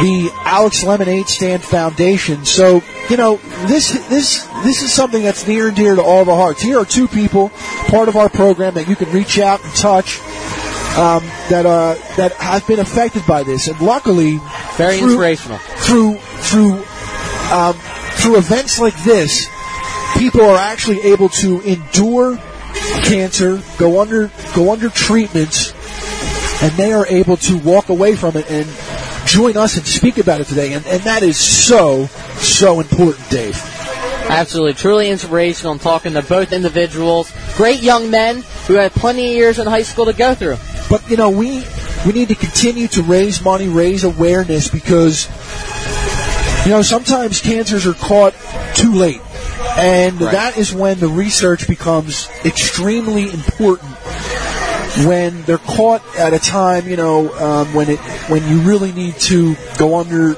the 0.03 0.30
Alex 0.45 0.82
Lemonade 0.84 1.26
Stand 1.26 1.62
Foundation. 1.62 2.45
So, 2.45 2.82
you 3.09 3.16
know, 3.16 3.36
this 3.66 3.93
this 4.09 4.45
this 4.64 4.82
is 4.82 4.93
something 4.93 5.22
that's 5.22 5.47
near 5.47 5.68
and 5.68 5.76
dear 5.76 5.95
to 5.95 6.03
all 6.03 6.28
our 6.28 6.36
hearts. 6.36 6.62
Here 6.62 6.78
are 6.78 6.84
two 6.84 7.09
people, 7.09 7.51
part 7.88 8.09
of 8.09 8.16
our 8.16 8.28
program 8.28 8.74
that 8.74 8.88
you 8.88 8.97
can 8.97 9.11
reach 9.12 9.38
out 9.38 9.62
and 9.64 9.74
touch. 9.74 10.20
Um, 10.93 11.22
that 11.49 11.64
uh, 11.64 11.95
that 12.16 12.32
have 12.34 12.66
been 12.66 12.78
affected 12.78 13.24
by 13.26 13.43
this, 13.45 13.66
and 13.66 13.80
luckily, 13.80 14.38
Very 14.76 14.99
through- 14.99 15.09
inspirational. 15.09 15.59
Through 15.59 16.16
through 16.18 16.72
um, 17.51 17.72
through 18.20 18.36
events 18.36 18.78
like 18.78 18.95
this, 19.03 19.49
people 20.18 20.43
are 20.43 20.59
actually 20.59 21.01
able 21.01 21.30
to 21.30 21.62
endure 21.62 22.36
cancer, 23.05 23.62
go 23.78 24.03
under 24.03 24.30
go 24.55 24.70
under 24.70 24.90
treatments, 24.90 25.72
and 26.62 26.70
they 26.72 26.93
are 26.93 27.07
able 27.07 27.38
to 27.38 27.57
walk 27.59 27.88
away 27.88 28.14
from 28.14 28.36
it 28.36 28.51
and 28.51 28.68
join 29.27 29.57
us 29.57 29.77
and 29.77 29.87
speak 29.87 30.18
about 30.18 30.41
it 30.41 30.47
today. 30.47 30.73
And, 30.73 30.87
and 30.87 31.03
that 31.03 31.23
is 31.23 31.39
so 31.39 32.07
so 32.39 32.81
important, 32.81 33.29
Dave. 33.31 33.61
Absolutely, 34.29 34.75
truly 34.75 35.11
inspirational. 35.11 35.73
I'm 35.73 35.79
talking 35.79 36.14
to 36.14 36.23
both 36.23 36.53
individuals, 36.53 37.33
great 37.57 37.83
young 37.83 38.11
men 38.11 38.43
who 38.66 38.75
had 38.75 38.93
plenty 38.93 39.31
of 39.31 39.37
years 39.37 39.59
in 39.59 39.66
high 39.66 39.83
school 39.83 40.07
to 40.07 40.12
go 40.12 40.35
through. 40.35 40.57
But 40.89 41.09
you 41.11 41.16
know, 41.16 41.31
we 41.31 41.64
we 42.07 42.12
need 42.12 42.29
to 42.29 42.35
continue 42.35 42.89
to 42.89 43.03
raise 43.03 43.43
money, 43.43 43.68
raise 43.68 44.05
awareness 44.05 44.68
because 44.68 45.29
you 46.64 46.70
know 46.70 46.83
sometimes 46.83 47.41
cancers 47.41 47.87
are 47.87 47.95
caught 47.95 48.35
too 48.75 48.93
late, 48.93 49.20
and 49.77 50.18
that 50.18 50.57
is 50.57 50.73
when 50.73 50.99
the 50.99 51.09
research 51.09 51.68
becomes 51.68 52.29
extremely 52.45 53.31
important. 53.31 53.91
When 55.07 55.43
they're 55.43 55.59
caught 55.59 56.03
at 56.16 56.34
a 56.34 56.38
time, 56.38 56.86
you 56.86 56.97
know, 56.97 57.32
um, 57.38 57.72
when 57.74 57.88
it 57.88 57.99
when 58.28 58.47
you 58.49 58.61
really 58.61 58.93
need 58.93 59.14
to 59.20 59.57
go 59.78 59.97
under 59.97 60.34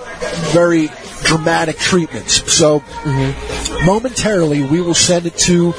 very 0.52 0.90
dramatic 1.24 1.76
treatments. 1.78 2.52
So 2.52 2.82
momentarily, 3.84 4.62
we 4.62 4.80
will 4.80 4.94
send 4.94 5.26
it 5.26 5.36
to 5.38 5.72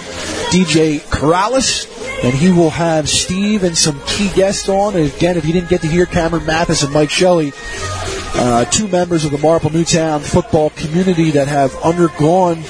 DJ 0.49 0.99
Corrales, 0.99 1.88
and 2.23 2.34
he 2.34 2.51
will 2.51 2.71
have 2.71 3.07
Steve 3.07 3.63
and 3.63 3.78
some 3.78 4.01
key 4.05 4.30
guests 4.34 4.67
on. 4.67 4.95
And 4.95 5.11
again, 5.11 5.38
if 5.38 5.45
you 5.45 5.53
didn't 5.53 5.69
get 5.69 5.82
to 5.82 5.88
hear 5.88 6.05
Cameron 6.05 6.45
Mathes 6.45 6.84
and 6.84 6.93
Mike 6.93 7.09
Shelly, 7.09 7.53
uh, 8.36 8.65
two 8.65 8.88
members 8.88 9.23
of 9.23 9.32
the 9.32 9.38
Marple 9.38 9.71
Newtown 9.71 10.19
football 10.19 10.71
community 10.71 11.32
that 11.32 11.47
have 11.47 11.73
undergone, 11.84 12.63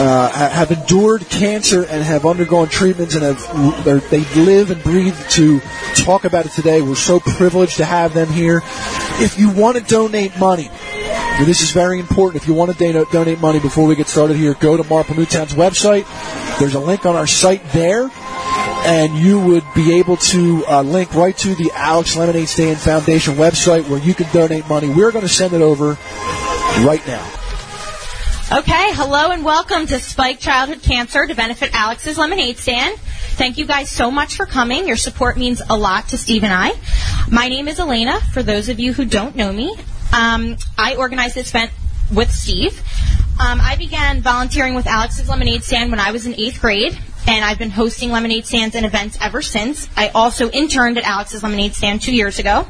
uh, 0.00 0.28
have 0.50 0.70
endured 0.70 1.28
cancer 1.28 1.84
and 1.84 2.02
have 2.02 2.24
undergone 2.26 2.68
treatments 2.68 3.14
and 3.14 3.24
have 3.24 3.84
they're- 3.84 4.02
live 4.44 4.70
and 4.70 4.82
breathe 4.82 5.16
to 5.30 5.60
talk 5.96 6.24
about 6.24 6.46
it 6.46 6.52
today. 6.52 6.82
We're 6.82 6.94
so 6.94 7.20
privileged 7.20 7.76
to 7.78 7.84
have 7.84 8.14
them 8.14 8.28
here. 8.28 8.62
If 9.20 9.38
you 9.38 9.50
want 9.50 9.76
to 9.76 9.82
donate 9.82 10.38
money, 10.38 10.70
this 11.44 11.62
is 11.62 11.70
very 11.72 11.98
important. 11.98 12.42
If 12.42 12.48
you 12.48 12.54
want 12.54 12.76
to 12.76 12.92
don- 12.92 13.06
donate 13.12 13.40
money 13.40 13.58
before 13.60 13.86
we 13.86 13.96
get 13.96 14.06
started 14.08 14.36
here, 14.36 14.54
go 14.54 14.76
to 14.76 14.84
Marple 14.84 15.16
Newtown's 15.16 15.54
website. 15.54 16.06
There's 16.58 16.74
a 16.74 16.80
link 16.80 17.06
on 17.06 17.16
our 17.16 17.26
site 17.26 17.64
there, 17.72 18.10
and 18.86 19.16
you 19.18 19.40
would 19.40 19.64
be 19.74 19.98
able 19.98 20.16
to 20.16 20.64
uh, 20.66 20.82
link 20.82 21.14
right 21.14 21.36
to 21.38 21.54
the 21.54 21.70
Alex 21.74 22.16
Lemonade 22.16 22.48
Stand 22.48 22.78
Foundation 22.78 23.34
website 23.34 23.88
where 23.88 24.00
you 24.00 24.14
can 24.14 24.28
donate 24.32 24.68
money. 24.68 24.88
We're 24.88 25.12
going 25.12 25.22
to 25.26 25.28
send 25.28 25.52
it 25.54 25.62
over 25.62 25.96
right 26.84 27.04
now. 27.06 27.24
Okay, 28.50 28.94
hello 28.94 29.30
and 29.30 29.44
welcome 29.44 29.86
to 29.88 30.00
Spike 30.00 30.40
Childhood 30.40 30.82
Cancer 30.82 31.26
to 31.26 31.34
benefit 31.34 31.68
Alex's 31.74 32.16
Lemonade 32.16 32.56
Stand. 32.56 32.98
Thank 32.98 33.58
you 33.58 33.66
guys 33.66 33.90
so 33.90 34.10
much 34.10 34.36
for 34.36 34.46
coming. 34.46 34.88
Your 34.88 34.96
support 34.96 35.36
means 35.36 35.60
a 35.68 35.76
lot 35.76 36.08
to 36.08 36.16
Steve 36.16 36.44
and 36.44 36.52
I. 36.54 36.72
My 37.30 37.48
name 37.48 37.68
is 37.68 37.78
Elena, 37.78 38.22
for 38.32 38.42
those 38.42 38.70
of 38.70 38.80
you 38.80 38.94
who 38.94 39.04
don't 39.04 39.36
know 39.36 39.52
me. 39.52 39.76
Um, 40.14 40.56
I 40.78 40.96
organized 40.96 41.34
this 41.34 41.50
event 41.50 41.72
with 42.10 42.32
Steve. 42.32 42.82
Um, 43.38 43.60
I 43.60 43.76
began 43.76 44.22
volunteering 44.22 44.74
with 44.74 44.86
Alex's 44.86 45.28
Lemonade 45.28 45.62
Stand 45.62 45.90
when 45.90 46.00
I 46.00 46.12
was 46.12 46.24
in 46.24 46.34
eighth 46.34 46.62
grade, 46.62 46.98
and 47.26 47.44
I've 47.44 47.58
been 47.58 47.68
hosting 47.68 48.10
lemonade 48.10 48.46
stands 48.46 48.74
and 48.74 48.86
events 48.86 49.18
ever 49.20 49.42
since. 49.42 49.90
I 49.94 50.08
also 50.08 50.48
interned 50.48 50.96
at 50.96 51.04
Alex's 51.04 51.42
Lemonade 51.42 51.74
Stand 51.74 52.00
two 52.00 52.14
years 52.14 52.38
ago. 52.38 52.66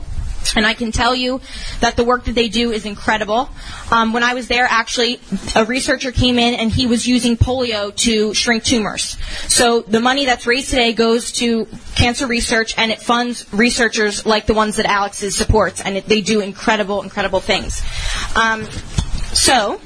And 0.57 0.67
I 0.67 0.75
can 0.75 0.93
tell 0.93 1.15
you 1.15 1.41
that 1.81 1.97
the 1.97 2.05
work 2.05 2.25
that 2.25 2.35
they 2.35 2.49
do 2.49 2.71
is 2.71 2.87
incredible. 2.87 3.49
Um, 3.91 4.13
when 4.13 4.23
I 4.23 4.35
was 4.35 4.49
there, 4.49 4.67
actually, 4.69 5.21
a 5.55 5.65
researcher 5.65 6.13
came 6.13 6.39
in 6.39 6.55
and 6.55 6.71
he 6.71 6.87
was 6.87 7.07
using 7.07 7.37
polio 7.37 7.95
to 7.97 8.35
shrink 8.35 8.65
tumors. 8.65 9.17
So 9.49 9.81
the 9.81 10.01
money 10.01 10.27
that's 10.27 10.47
raised 10.47 10.71
today 10.71 10.93
goes 10.93 11.33
to 11.33 11.67
cancer 11.95 12.27
research 12.27 12.75
and 12.77 12.91
it 12.91 13.01
funds 13.01 13.47
researchers 13.53 14.27
like 14.27 14.47
the 14.47 14.55
ones 14.55 14.77
that 14.77 14.87
Alex 14.87 15.19
supports. 15.19 15.81
And 15.81 15.97
it, 15.97 16.07
they 16.07 16.21
do 16.21 16.41
incredible, 16.41 17.03
incredible 17.03 17.41
things. 17.41 17.83
Um, 18.37 18.65
so, 19.33 19.81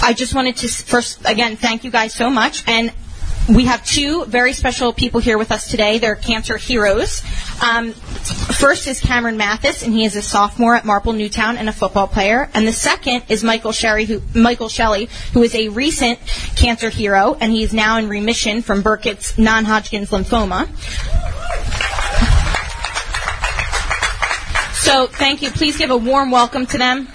I 0.00 0.14
just 0.14 0.34
wanted 0.34 0.56
to 0.58 0.68
first, 0.68 1.20
again, 1.24 1.56
thank 1.56 1.84
you 1.84 1.90
guys 1.90 2.14
so 2.14 2.30
much. 2.30 2.66
And 2.66 2.92
we 3.48 3.64
have 3.64 3.84
two 3.84 4.24
very 4.26 4.52
special 4.52 4.92
people 4.92 5.20
here 5.20 5.38
with 5.38 5.50
us 5.50 5.70
today. 5.70 5.98
They're 5.98 6.16
cancer 6.16 6.56
heroes. 6.56 7.22
Um, 7.62 7.92
first 7.92 8.86
is 8.86 9.00
Cameron 9.00 9.36
Mathes, 9.36 9.82
and 9.82 9.92
he 9.92 10.04
is 10.04 10.16
a 10.16 10.22
sophomore 10.22 10.74
at 10.74 10.84
Marple 10.84 11.14
Newtown 11.14 11.56
and 11.56 11.68
a 11.68 11.72
football 11.72 12.06
player. 12.06 12.50
And 12.52 12.66
the 12.66 12.72
second 12.72 13.24
is 13.28 13.42
Michael 13.42 13.72
Sherry, 13.72 14.04
who, 14.04 14.20
Michael 14.34 14.68
Shelly, 14.68 15.08
who 15.32 15.42
is 15.42 15.54
a 15.54 15.68
recent 15.68 16.18
cancer 16.56 16.90
hero, 16.90 17.36
and 17.40 17.50
he 17.50 17.62
is 17.62 17.72
now 17.72 17.98
in 17.98 18.08
remission 18.08 18.60
from 18.60 18.82
Burkitt's 18.82 19.38
non-Hodgkin's 19.38 20.10
lymphoma. 20.10 20.68
So, 24.74 25.06
thank 25.06 25.42
you. 25.42 25.50
Please 25.50 25.76
give 25.76 25.90
a 25.90 25.96
warm 25.96 26.30
welcome 26.30 26.66
to 26.66 26.78
them. 26.78 27.08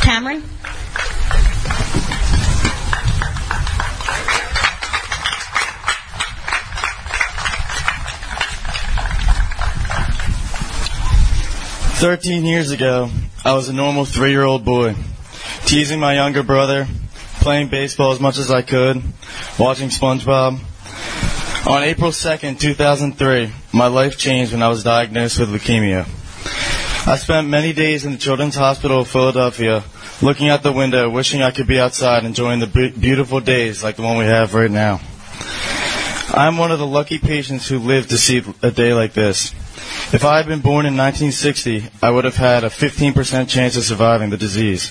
Cameron? 0.00 0.42
Thirteen 12.00 12.46
years 12.46 12.70
ago, 12.70 13.10
I 13.44 13.52
was 13.52 13.68
a 13.68 13.74
normal 13.74 14.06
three-year-old 14.06 14.64
boy, 14.64 14.94
teasing 15.66 16.00
my 16.00 16.14
younger 16.14 16.42
brother, 16.42 16.88
playing 17.40 17.68
baseball 17.68 18.12
as 18.12 18.18
much 18.18 18.38
as 18.38 18.50
I 18.50 18.62
could, 18.62 19.02
watching 19.58 19.90
SpongeBob. 19.90 20.60
On 21.68 21.82
April 21.82 22.10
2nd, 22.10 22.58
2003, 22.58 23.52
my 23.74 23.88
life 23.88 24.16
changed 24.16 24.52
when 24.52 24.62
I 24.62 24.68
was 24.68 24.82
diagnosed 24.82 25.38
with 25.40 25.50
leukemia. 25.50 26.06
I 27.06 27.16
spent 27.16 27.48
many 27.48 27.74
days 27.74 28.06
in 28.06 28.12
the 28.12 28.18
Children's 28.18 28.56
Hospital 28.56 29.00
of 29.00 29.08
Philadelphia 29.08 29.84
looking 30.22 30.48
out 30.48 30.62
the 30.62 30.72
window, 30.72 31.10
wishing 31.10 31.42
I 31.42 31.50
could 31.50 31.66
be 31.66 31.78
outside 31.78 32.24
enjoying 32.24 32.60
the 32.60 32.66
be- 32.66 32.92
beautiful 32.92 33.40
days 33.40 33.84
like 33.84 33.96
the 33.96 34.02
one 34.02 34.16
we 34.16 34.24
have 34.24 34.54
right 34.54 34.70
now. 34.70 35.02
I'm 36.32 36.56
one 36.56 36.72
of 36.72 36.78
the 36.78 36.86
lucky 36.86 37.18
patients 37.18 37.68
who 37.68 37.78
lived 37.78 38.08
to 38.08 38.16
see 38.16 38.42
a 38.62 38.70
day 38.70 38.94
like 38.94 39.12
this. 39.12 39.52
If 40.12 40.24
I 40.24 40.38
had 40.38 40.46
been 40.46 40.60
born 40.60 40.86
in 40.86 40.96
1960, 40.96 41.84
I 42.02 42.10
would 42.10 42.24
have 42.24 42.36
had 42.36 42.64
a 42.64 42.68
15% 42.68 43.48
chance 43.48 43.76
of 43.76 43.84
surviving 43.84 44.30
the 44.30 44.36
disease. 44.36 44.90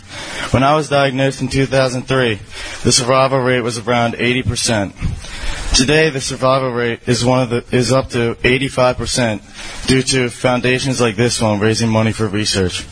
When 0.51 0.63
I 0.63 0.75
was 0.75 0.87
diagnosed 0.87 1.41
in 1.41 1.49
2003, 1.49 2.39
the 2.83 2.91
survival 2.91 3.39
rate 3.39 3.61
was 3.61 3.77
around 3.77 4.13
80%. 4.13 5.75
Today, 5.75 6.09
the 6.09 6.21
survival 6.21 6.71
rate 6.71 7.07
is 7.07 7.25
one 7.25 7.41
of 7.41 7.49
the 7.49 7.65
is 7.75 7.91
up 7.91 8.09
to 8.09 8.35
85% 8.35 9.87
due 9.87 10.03
to 10.03 10.29
foundations 10.29 10.99
like 10.99 11.15
this 11.15 11.41
one 11.41 11.59
raising 11.59 11.89
money 11.89 12.11
for 12.11 12.27
research. 12.27 12.85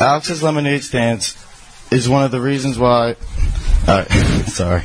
Alex's 0.00 0.42
Lemonade 0.42 0.84
Stands 0.84 1.36
is 1.90 2.08
one 2.08 2.24
of 2.24 2.30
the 2.30 2.40
reasons 2.40 2.78
why. 2.78 3.16
Uh, 3.86 4.04
sorry. 4.46 4.82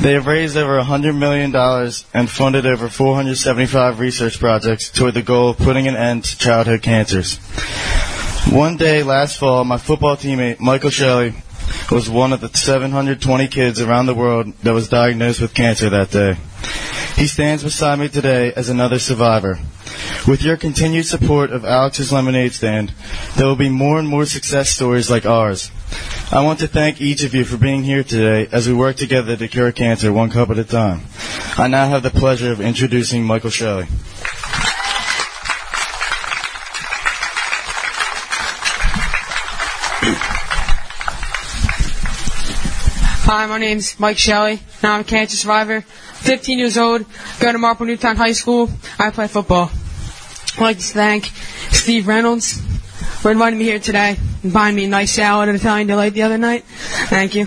They 0.00 0.14
have 0.14 0.26
raised 0.26 0.56
over 0.56 0.80
$100 0.80 1.14
million 1.14 1.54
and 2.14 2.30
funded 2.30 2.64
over 2.64 2.88
475 2.88 4.00
research 4.00 4.38
projects 4.38 4.90
toward 4.90 5.12
the 5.12 5.22
goal 5.22 5.50
of 5.50 5.58
putting 5.58 5.86
an 5.86 5.94
end 5.94 6.24
to 6.24 6.38
childhood 6.38 6.80
cancers. 6.80 7.36
One 8.50 8.78
day 8.78 9.02
last 9.02 9.36
fall, 9.36 9.62
my 9.64 9.76
football 9.76 10.16
teammate, 10.16 10.58
Michael 10.58 10.88
Shelly, 10.88 11.34
was 11.90 12.08
one 12.08 12.32
of 12.32 12.40
the 12.40 12.48
720 12.48 13.48
kids 13.48 13.78
around 13.78 14.06
the 14.06 14.14
world 14.14 14.54
that 14.62 14.72
was 14.72 14.88
diagnosed 14.88 15.42
with 15.42 15.52
cancer 15.52 15.90
that 15.90 16.10
day. 16.10 16.38
He 17.16 17.26
stands 17.26 17.62
beside 17.62 17.98
me 17.98 18.08
today 18.08 18.54
as 18.56 18.70
another 18.70 18.98
survivor. 18.98 19.58
With 20.26 20.42
your 20.42 20.56
continued 20.56 21.04
support 21.04 21.50
of 21.50 21.66
Alex's 21.66 22.10
Lemonade 22.10 22.54
Stand, 22.54 22.94
there 23.36 23.46
will 23.46 23.54
be 23.56 23.68
more 23.68 23.98
and 23.98 24.08
more 24.08 24.24
success 24.24 24.70
stories 24.70 25.10
like 25.10 25.26
ours. 25.26 25.70
I 26.32 26.42
want 26.44 26.60
to 26.60 26.68
thank 26.68 27.00
each 27.00 27.24
of 27.24 27.34
you 27.34 27.44
for 27.44 27.56
being 27.56 27.82
here 27.82 28.04
today 28.04 28.48
as 28.52 28.68
we 28.68 28.74
work 28.74 28.94
together 28.96 29.36
to 29.36 29.48
cure 29.48 29.72
cancer 29.72 30.12
one 30.12 30.30
cup 30.30 30.50
at 30.50 30.58
a 30.58 30.64
time. 30.64 31.02
I 31.58 31.66
now 31.66 31.88
have 31.88 32.04
the 32.04 32.10
pleasure 32.10 32.52
of 32.52 32.60
introducing 32.60 33.24
Michael 33.24 33.50
Shelly. 33.50 33.86
Hi, 43.26 43.46
my 43.46 43.58
name's 43.58 43.98
Mike 43.98 44.18
Shelly. 44.18 44.60
Now 44.82 44.94
I'm 44.94 45.00
a 45.00 45.04
cancer 45.04 45.36
survivor. 45.36 45.80
15 45.80 46.58
years 46.58 46.78
old. 46.78 47.04
Go 47.40 47.50
to 47.50 47.58
Marple 47.58 47.86
Newtown 47.86 48.16
High 48.16 48.32
School. 48.32 48.70
I 48.98 49.10
play 49.10 49.26
football. 49.26 49.70
I'd 50.56 50.60
like 50.60 50.78
to 50.78 50.84
thank 50.84 51.26
Steve 51.70 52.06
Reynolds 52.06 52.69
for 53.20 53.30
inviting 53.30 53.58
me 53.58 53.64
here 53.64 53.78
today 53.78 54.16
and 54.42 54.52
buying 54.52 54.74
me 54.74 54.84
a 54.84 54.88
nice 54.88 55.12
salad 55.12 55.48
at 55.48 55.54
Italian 55.54 55.86
Delight 55.86 56.14
the 56.14 56.22
other 56.22 56.38
night. 56.38 56.64
Thank 57.08 57.34
you. 57.34 57.46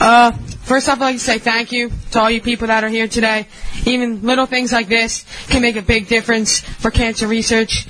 Uh, 0.00 0.32
first 0.32 0.88
off, 0.88 0.96
I'd 0.98 1.04
like 1.04 1.16
to 1.16 1.20
say 1.20 1.38
thank 1.38 1.72
you 1.72 1.90
to 2.12 2.20
all 2.20 2.30
you 2.30 2.40
people 2.40 2.68
that 2.68 2.84
are 2.84 2.88
here 2.88 3.08
today. 3.08 3.46
Even 3.84 4.22
little 4.22 4.46
things 4.46 4.72
like 4.72 4.88
this 4.88 5.24
can 5.48 5.62
make 5.62 5.76
a 5.76 5.82
big 5.82 6.08
difference 6.08 6.60
for 6.60 6.90
cancer 6.90 7.26
research. 7.26 7.86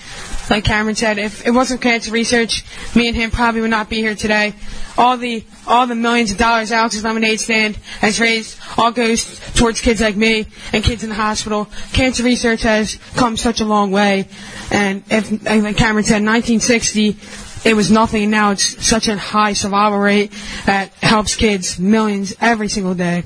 Like 0.51 0.65
Cameron 0.65 0.95
said, 0.95 1.19
if 1.19 1.47
it 1.47 1.51
wasn't 1.51 1.81
for 1.81 1.89
cancer 1.89 2.11
research, 2.11 2.65
me 2.97 3.09
and 3.09 3.17
him 3.17 3.31
probably 3.31 3.61
would 3.61 3.71
not 3.71 3.91
be 3.91 3.97
here 3.97 4.15
today. 4.15 4.55
All 4.97 5.17
the 5.17 5.45
all 5.67 5.87
the 5.87 5.95
millions 5.95 6.31
of 6.31 6.39
dollars 6.39 6.73
Alex's 6.73 7.05
Lemonade 7.05 7.41
Stand 7.41 7.77
has 8.01 8.21
raised 8.21 8.59
all 8.77 8.91
goes 8.91 9.39
towards 9.55 9.81
kids 9.81 10.01
like 10.01 10.17
me 10.17 10.47
and 10.73 10.83
kids 10.83 11.03
in 11.03 11.11
the 11.11 11.15
hospital. 11.15 11.69
Cancer 11.93 12.23
research 12.23 12.63
has 12.63 12.97
come 13.15 13.37
such 13.37 13.61
a 13.61 13.65
long 13.65 13.91
way, 13.91 14.29
and 14.71 15.03
if 15.11 15.31
like 15.45 15.77
Cameron 15.77 16.05
said, 16.05 16.23
1960 16.25 17.17
it 17.65 17.75
was 17.75 17.91
nothing, 17.91 18.23
and 18.23 18.31
now 18.31 18.53
it's 18.53 18.87
such 18.87 19.09
a 19.09 19.17
high 19.17 19.53
survival 19.53 19.99
rate 19.99 20.33
that 20.67 20.93
helps 21.03 21.35
kids 21.37 21.79
millions 21.79 22.35
every 22.41 22.69
single 22.69 22.95
day. 22.95 23.25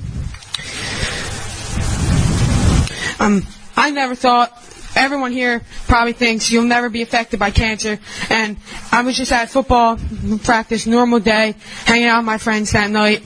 Um, 3.21 3.47
I 3.77 3.91
never 3.91 4.15
thought. 4.15 4.51
Everyone 5.03 5.33
here 5.33 5.63
probably 5.89 6.13
thinks 6.13 6.49
you'll 6.49 6.63
never 6.63 6.89
be 6.89 7.03
affected 7.03 7.41
by 7.41 7.51
cancer, 7.51 7.99
and 8.31 8.57
I 8.93 9.03
was 9.03 9.17
just 9.17 9.33
at 9.33 9.51
football 9.51 9.99
practice, 10.45 10.87
normal 10.87 11.19
day, 11.19 11.57
hanging 11.87 12.07
out 12.07 12.19
with 12.19 12.27
my 12.27 12.39
friends 12.39 12.71
that 12.71 12.89
night, 12.89 13.25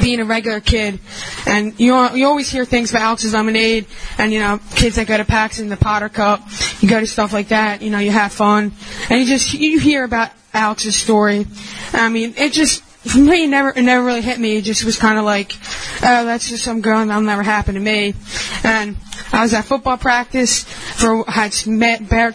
being 0.00 0.18
a 0.18 0.24
regular 0.24 0.58
kid, 0.58 0.98
and 1.46 1.78
you 1.78 1.94
you 2.16 2.26
always 2.26 2.50
hear 2.50 2.64
things 2.64 2.90
about 2.90 3.02
Alex's 3.02 3.32
Lemonade, 3.32 3.86
and 4.18 4.32
you 4.32 4.40
know 4.40 4.58
kids 4.74 4.96
that 4.96 5.06
go 5.06 5.16
to 5.16 5.24
Paxton, 5.24 5.68
the 5.68 5.76
Potter 5.76 6.08
Cup, 6.08 6.40
you 6.80 6.88
go 6.88 6.98
to 6.98 7.06
stuff 7.06 7.32
like 7.32 7.48
that, 7.48 7.80
you 7.80 7.90
know 7.90 8.00
you 8.00 8.10
have 8.10 8.32
fun, 8.32 8.72
and 9.08 9.20
you 9.20 9.26
just 9.26 9.54
you 9.54 9.78
hear 9.78 10.02
about 10.02 10.32
Alex's 10.52 10.96
story. 10.96 11.46
I 11.92 12.08
mean, 12.08 12.34
it 12.36 12.52
just 12.52 12.82
for 13.06 13.18
me, 13.18 13.44
it 13.44 13.48
never 13.48 13.70
it 13.70 13.82
never 13.82 14.04
really 14.04 14.22
hit 14.22 14.38
me. 14.38 14.56
It 14.56 14.62
just 14.62 14.84
was 14.84 14.96
kind 14.96 15.18
of 15.18 15.24
like, 15.24 15.52
oh, 16.02 16.24
that's 16.24 16.48
just 16.48 16.62
some 16.62 16.80
girl, 16.80 17.00
and 17.00 17.10
that'll 17.10 17.22
never 17.22 17.42
happen 17.42 17.74
to 17.74 17.80
me. 17.80 18.14
And 18.62 18.96
I 19.32 19.42
was 19.42 19.52
at 19.54 19.64
football 19.64 19.96
practice 19.96 20.62
for 20.62 21.24
had 21.28 21.52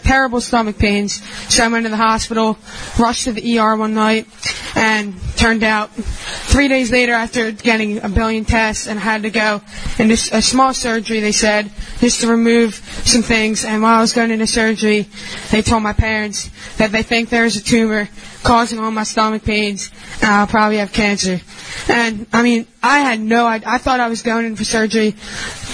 terrible 0.02 0.42
stomach 0.42 0.78
pains, 0.78 1.22
so 1.52 1.64
I 1.64 1.68
went 1.68 1.86
to 1.86 1.90
the 1.90 1.96
hospital, 1.96 2.58
rushed 2.98 3.24
to 3.24 3.32
the 3.32 3.58
ER 3.58 3.76
one 3.76 3.94
night, 3.94 4.26
and 4.74 5.14
turned 5.38 5.62
out 5.62 5.90
three 5.92 6.68
days 6.68 6.90
later, 6.90 7.12
after 7.12 7.52
getting 7.52 8.02
a 8.02 8.08
billion 8.08 8.44
tests, 8.44 8.86
and 8.88 8.98
had 8.98 9.22
to 9.22 9.30
go 9.30 9.62
into 9.98 10.14
a 10.32 10.42
small 10.42 10.74
surgery. 10.74 11.20
They 11.20 11.32
said 11.32 11.70
just 12.00 12.20
to 12.20 12.28
remove 12.28 12.74
some 12.74 13.22
things. 13.22 13.64
And 13.64 13.82
while 13.82 13.98
I 13.98 14.00
was 14.00 14.12
going 14.12 14.30
into 14.30 14.46
surgery, 14.46 15.06
they 15.50 15.62
told 15.62 15.82
my 15.82 15.92
parents 15.92 16.50
that 16.76 16.92
they 16.92 17.02
think 17.02 17.28
there's 17.28 17.56
a 17.56 17.62
tumor 17.62 18.08
causing 18.42 18.78
all 18.78 18.90
my 18.90 19.04
stomach 19.04 19.44
pains, 19.44 19.90
and 20.20 20.30
I'll 20.30 20.46
probably 20.46 20.78
have 20.78 20.92
cancer. 20.92 21.40
And 21.88 22.26
I 22.32 22.42
mean, 22.42 22.66
I 22.82 23.00
had 23.00 23.20
no 23.20 23.46
idea. 23.46 23.68
I 23.68 23.78
thought 23.78 24.00
I 24.00 24.08
was 24.08 24.22
going 24.22 24.46
in 24.46 24.56
for 24.56 24.64
surgery, 24.64 25.14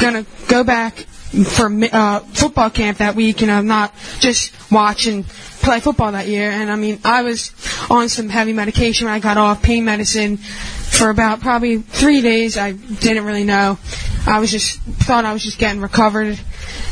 gonna 0.00 0.26
go 0.48 0.62
back 0.62 1.06
for 1.42 1.70
uh, 1.92 2.20
football 2.20 2.70
camp 2.70 2.98
that 2.98 3.16
week, 3.16 3.42
and 3.42 3.50
I'm 3.50 3.66
not 3.66 3.92
just 4.20 4.52
watch 4.70 5.06
and 5.06 5.26
play 5.26 5.80
football 5.80 6.12
that 6.12 6.28
year. 6.28 6.50
And 6.50 6.70
I 6.70 6.76
mean, 6.76 7.00
I 7.04 7.22
was 7.22 7.52
on 7.90 8.08
some 8.08 8.28
heavy 8.28 8.52
medication 8.52 9.06
when 9.06 9.14
I 9.14 9.18
got 9.18 9.36
off 9.36 9.62
pain 9.62 9.84
medicine 9.84 10.36
for 10.36 11.10
about 11.10 11.40
probably 11.40 11.78
three 11.78 12.20
days. 12.20 12.56
I 12.56 12.72
didn't 12.72 13.24
really 13.24 13.44
know. 13.44 13.78
I 14.26 14.38
was 14.38 14.50
just 14.50 14.80
thought 14.80 15.24
I 15.24 15.32
was 15.32 15.42
just 15.42 15.58
getting 15.58 15.80
recovered, 15.80 16.38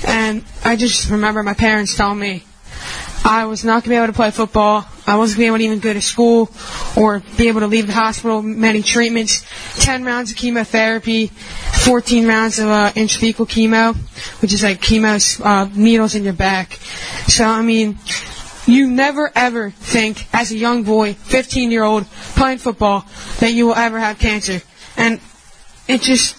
and 0.07 0.45
I 0.65 0.77
just 0.77 1.11
remember 1.11 1.43
my 1.43 1.55
parents 1.55 1.97
telling 1.97 2.19
me 2.19 2.45
I 3.25 3.47
was 3.47 3.65
not 3.65 3.75
going 3.75 3.83
to 3.83 3.89
be 3.91 3.97
able 3.97 4.09
to 4.09 4.13
play 4.13 4.31
football. 4.31 4.85
I 5.07 5.17
wasn't 5.17 5.39
going 5.39 5.39
to 5.39 5.39
be 5.39 5.47
able 5.47 5.59
to 5.59 5.65
even 5.65 5.79
go 5.79 5.93
to 5.93 6.03
school 6.03 6.51
or 6.97 7.23
be 7.37 7.49
able 7.49 7.61
to 7.61 7.67
leave 7.67 7.87
the 7.87 7.93
hospital. 7.93 8.43
Many 8.43 8.83
treatments, 8.83 9.47
10 9.77 10.05
rounds 10.05 10.31
of 10.33 10.37
chemotherapy, 10.37 11.31
14 11.85 12.29
rounds 12.29 12.61
of 12.61 12.69
uh, 12.69 12.93
intrathecal 12.93 13.49
chemo, 13.49 13.97
which 14.41 14.53
is 14.53 14.63
like 14.63 14.81
chemo 14.81 15.19
uh, 15.45 15.69
needles 15.75 16.15
in 16.15 16.23
your 16.23 16.33
back. 16.33 16.75
So, 17.27 17.45
I 17.45 17.63
mean, 17.63 17.99
you 18.67 18.89
never 18.89 19.33
ever 19.35 19.71
think 19.71 20.29
as 20.33 20.53
a 20.53 20.57
young 20.57 20.85
boy, 20.85 21.15
15 21.15 21.73
year 21.73 21.83
old, 21.83 22.07
playing 22.37 22.59
football, 22.59 23.05
that 23.41 23.53
you 23.53 23.67
will 23.67 23.75
ever 23.75 23.99
have 23.99 24.21
cancer. 24.21 24.63
And 24.97 25.21
it 25.89 26.03
just, 26.03 26.37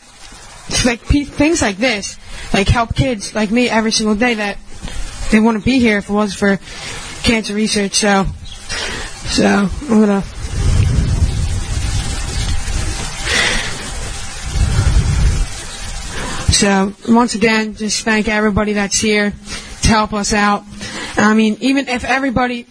like 0.86 1.06
pe- 1.08 1.26
things 1.26 1.62
like 1.62 1.76
this, 1.76 2.18
like 2.54 2.70
help 2.70 2.96
kids 2.96 3.36
like 3.36 3.52
me 3.52 3.70
every 3.70 3.92
single 3.92 4.16
day 4.16 4.36
that 4.36 4.58
they 5.32 5.42
wouldn't 5.42 5.66
be 5.66 5.78
here 5.78 5.98
if 5.98 6.10
it 6.10 6.14
wasn't 6.14 6.40
for 6.40 6.58
cancer 7.24 7.54
research. 7.54 7.96
So, 7.96 8.26
so 9.26 9.70
I'm 9.90 10.00
gonna. 10.00 10.24
So 16.54 16.94
once 17.10 17.34
again, 17.34 17.74
just 17.76 18.06
thank 18.06 18.28
everybody 18.28 18.74
that's 18.74 19.00
here 19.00 19.32
to 19.32 19.88
help 19.88 20.14
us 20.14 20.34
out. 20.34 20.64
I 21.18 21.34
mean, 21.34 21.58
even 21.62 21.88
if 21.88 22.06
everybody, 22.06 22.68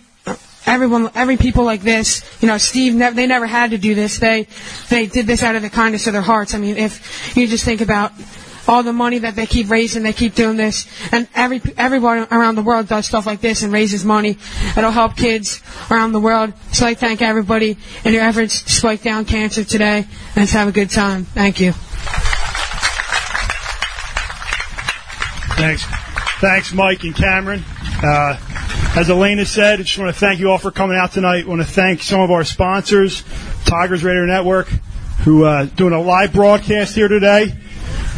everyone, 0.64 1.10
every 1.16 1.36
people 1.36 1.64
like 1.64 1.82
this, 1.82 2.22
you 2.40 2.46
know, 2.46 2.58
Steve, 2.58 2.94
ne- 2.94 3.10
they 3.10 3.26
never 3.26 3.46
had 3.46 3.72
to 3.72 3.78
do 3.78 3.96
this. 3.96 4.18
They, 4.18 4.46
they 4.88 5.06
did 5.06 5.26
this 5.26 5.42
out 5.42 5.56
of 5.56 5.62
the 5.62 5.68
kindness 5.68 6.06
of 6.06 6.12
their 6.12 6.22
hearts. 6.22 6.54
I 6.54 6.58
mean, 6.58 6.76
if 6.76 7.36
you 7.36 7.48
just 7.48 7.64
think 7.64 7.80
about 7.80 8.12
all 8.68 8.84
the 8.84 8.92
money 8.92 9.18
that 9.18 9.34
they 9.34 9.46
keep 9.46 9.68
raising, 9.68 10.04
they 10.04 10.12
keep 10.12 10.36
doing 10.36 10.56
this, 10.56 10.86
and 11.10 11.26
every 11.34 11.60
everyone 11.76 12.28
around 12.30 12.54
the 12.54 12.62
world 12.62 12.86
does 12.86 13.06
stuff 13.06 13.26
like 13.26 13.40
this 13.40 13.62
and 13.62 13.72
raises 13.72 14.04
money. 14.04 14.38
It'll 14.76 14.92
help 14.92 15.16
kids 15.16 15.60
around 15.90 16.12
the 16.12 16.20
world. 16.20 16.52
So 16.70 16.86
I 16.86 16.94
thank 16.94 17.20
everybody 17.20 17.76
in 18.04 18.14
your 18.14 18.22
efforts 18.22 18.62
to 18.62 18.70
spike 18.70 19.02
down 19.02 19.24
cancer 19.24 19.64
today. 19.64 20.06
Let's 20.36 20.52
have 20.52 20.68
a 20.68 20.72
good 20.72 20.90
time. 20.90 21.24
Thank 21.24 21.58
you. 21.58 21.72
Thanks. 25.56 25.84
Thanks, 26.40 26.72
Mike 26.72 27.04
and 27.04 27.14
Cameron. 27.14 27.64
Uh, 28.02 28.36
as 28.96 29.08
Elena 29.08 29.46
said, 29.46 29.78
I 29.78 29.82
just 29.84 29.96
want 29.96 30.12
to 30.12 30.18
thank 30.18 30.40
you 30.40 30.50
all 30.50 30.58
for 30.58 30.70
coming 30.70 30.96
out 30.96 31.12
tonight. 31.12 31.44
I 31.44 31.48
want 31.48 31.60
to 31.60 31.66
thank 31.66 32.02
some 32.02 32.20
of 32.20 32.30
our 32.30 32.44
sponsors, 32.44 33.22
Tigers 33.64 34.02
Radio 34.02 34.26
Network, 34.26 34.68
who 35.24 35.44
uh, 35.44 35.66
doing 35.66 35.92
a 35.92 36.00
live 36.00 36.32
broadcast 36.32 36.94
here 36.94 37.08
today. 37.08 37.54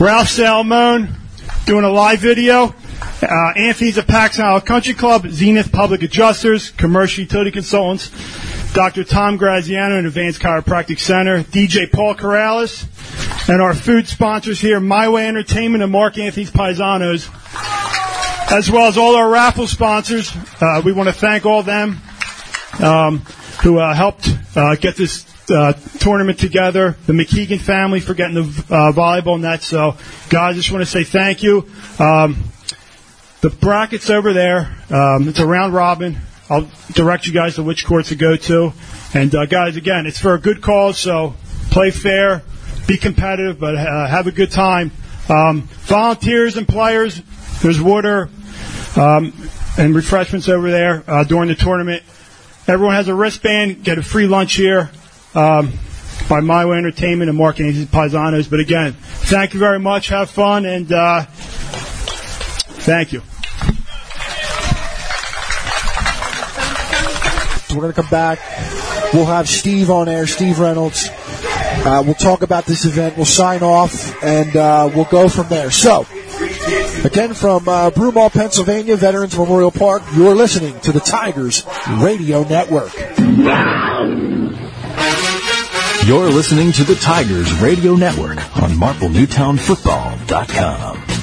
Ralph 0.00 0.28
Salmone 0.28 1.14
doing 1.66 1.84
a 1.84 1.90
live 1.90 2.20
video. 2.20 2.74
Uh, 3.22 3.52
Anthony's 3.56 3.98
at 3.98 4.06
Paxon 4.06 4.42
Hollow 4.42 4.60
Country 4.60 4.94
Club, 4.94 5.26
Zenith 5.28 5.70
Public 5.70 6.02
Adjusters, 6.02 6.70
Commercial 6.70 7.22
Utility 7.22 7.50
Consultants, 7.50 8.10
Dr. 8.74 9.04
Tom 9.04 9.36
Graziano 9.36 9.98
and 9.98 10.06
Advanced 10.08 10.40
Chiropractic 10.40 10.98
Center, 10.98 11.44
DJ 11.44 11.90
Paul 11.92 12.16
Corrales, 12.16 12.84
and 13.48 13.62
our 13.62 13.72
food 13.72 14.08
sponsors 14.08 14.58
here, 14.58 14.80
My 14.80 15.08
Way 15.08 15.28
Entertainment 15.28 15.84
and 15.84 15.92
Mark 15.92 16.18
Anthony's 16.18 16.50
Paisanos, 16.50 17.30
as 18.50 18.68
well 18.68 18.88
as 18.88 18.98
all 18.98 19.14
our 19.14 19.30
raffle 19.30 19.68
sponsors. 19.68 20.36
Uh, 20.60 20.82
we 20.84 20.92
want 20.92 21.08
to 21.08 21.12
thank 21.12 21.46
all 21.46 21.62
them 21.62 22.00
um, 22.82 23.20
who 23.62 23.78
uh, 23.78 23.94
helped 23.94 24.28
uh, 24.56 24.74
get 24.74 24.96
this 24.96 25.24
uh, 25.52 25.74
tournament 26.00 26.40
together. 26.40 26.96
The 27.06 27.12
McKeegan 27.12 27.60
family 27.60 28.00
for 28.00 28.14
getting 28.14 28.34
the 28.34 28.64
uh, 28.70 28.90
volleyball 28.90 29.40
net. 29.40 29.62
So, 29.62 29.92
guys, 30.30 30.50
I 30.50 30.52
just 30.54 30.72
want 30.72 30.82
to 30.82 30.90
say 30.90 31.04
thank 31.04 31.44
you. 31.44 31.70
Um, 32.00 32.42
the 33.40 33.50
brackets 33.50 34.10
over 34.10 34.32
there. 34.32 34.76
Um, 34.90 35.28
it's 35.28 35.38
a 35.38 35.46
round 35.46 35.74
robin. 35.74 36.18
I'll 36.50 36.68
direct 36.92 37.26
you 37.26 37.32
guys 37.32 37.54
to 37.56 37.62
which 37.62 37.86
court 37.86 38.06
to 38.06 38.16
go 38.16 38.36
to. 38.36 38.72
And 39.14 39.34
uh, 39.34 39.46
guys, 39.46 39.76
again, 39.76 40.06
it's 40.06 40.18
for 40.18 40.34
a 40.34 40.40
good 40.40 40.60
cause. 40.60 40.98
So 40.98 41.34
play 41.70 41.90
fair, 41.90 42.42
be 42.86 42.96
competitive, 42.96 43.58
but 43.58 43.76
uh, 43.76 44.06
have 44.06 44.26
a 44.26 44.32
good 44.32 44.50
time. 44.50 44.92
Um, 45.28 45.62
volunteers 45.62 46.56
and 46.56 46.68
players. 46.68 47.20
There's 47.62 47.80
water 47.80 48.28
um, 48.96 49.32
and 49.78 49.94
refreshments 49.94 50.48
over 50.48 50.70
there 50.70 51.02
uh, 51.06 51.24
during 51.24 51.48
the 51.48 51.54
tournament. 51.54 52.02
Everyone 52.66 52.94
has 52.94 53.08
a 53.08 53.14
wristband. 53.14 53.84
Get 53.84 53.98
a 53.98 54.02
free 54.02 54.26
lunch 54.26 54.54
here. 54.54 54.90
Um, 55.34 55.72
by 56.28 56.40
My 56.40 56.64
Way 56.64 56.78
Entertainment 56.78 57.28
and 57.28 57.38
Mark 57.38 57.60
Anthony 57.60 57.86
Paisanos. 57.86 58.48
But 58.48 58.60
again, 58.60 58.92
thank 58.92 59.54
you 59.54 59.60
very 59.60 59.78
much. 59.78 60.08
Have 60.08 60.30
fun 60.30 60.64
and 60.64 60.90
uh, 60.92 61.22
thank 61.22 63.12
you. 63.12 63.22
We're 67.74 67.82
going 67.82 67.94
to 67.94 68.02
come 68.02 68.10
back. 68.10 68.38
We'll 69.12 69.26
have 69.26 69.48
Steve 69.48 69.90
on 69.90 70.08
air, 70.08 70.26
Steve 70.26 70.58
Reynolds. 70.58 71.08
Uh, 71.10 72.02
we'll 72.04 72.14
talk 72.14 72.42
about 72.42 72.66
this 72.66 72.84
event. 72.84 73.16
We'll 73.16 73.26
sign 73.26 73.62
off, 73.62 74.20
and 74.22 74.56
uh, 74.56 74.90
we'll 74.94 75.04
go 75.04 75.28
from 75.28 75.48
there. 75.48 75.70
So, 75.70 76.06
again 77.04 77.34
from 77.34 77.68
uh, 77.68 77.90
Broomall, 77.90 78.32
Pennsylvania, 78.32 78.96
Veterans 78.96 79.36
Memorial 79.36 79.70
Park, 79.70 80.02
you're 80.14 80.34
listening 80.34 80.80
to 80.80 80.90
the 80.92 81.00
Tigers 81.00 81.64
Radio 81.98 82.42
Network. 82.44 82.94
You're 86.06 86.30
listening 86.30 86.72
to 86.72 86.84
the 86.84 86.96
Tigers 86.96 87.52
Radio 87.60 87.94
Network 87.94 88.38
on 88.56 88.70
MarpleNewtownFootball.com. 88.72 91.13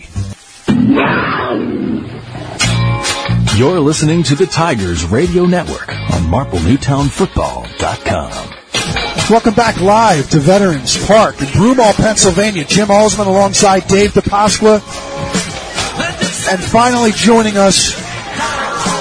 You're 3.56 3.78
listening 3.78 4.24
to 4.24 4.34
the 4.34 4.46
Tigers 4.46 5.04
Radio 5.04 5.46
Network 5.46 5.88
on 5.88 6.22
MarpleNewtownFootball.com. 6.32 8.59
Welcome 9.30 9.54
back 9.54 9.80
live 9.80 10.28
to 10.30 10.40
Veterans 10.40 11.06
Park 11.06 11.40
in 11.40 11.46
Broomall, 11.46 11.94
Pennsylvania. 11.94 12.64
Jim 12.64 12.88
Alsman 12.88 13.28
alongside 13.28 13.86
Dave 13.86 14.10
DiPasqua. 14.10 14.80
And 16.50 16.60
finally 16.60 17.12
joining 17.12 17.56
us, 17.56 17.94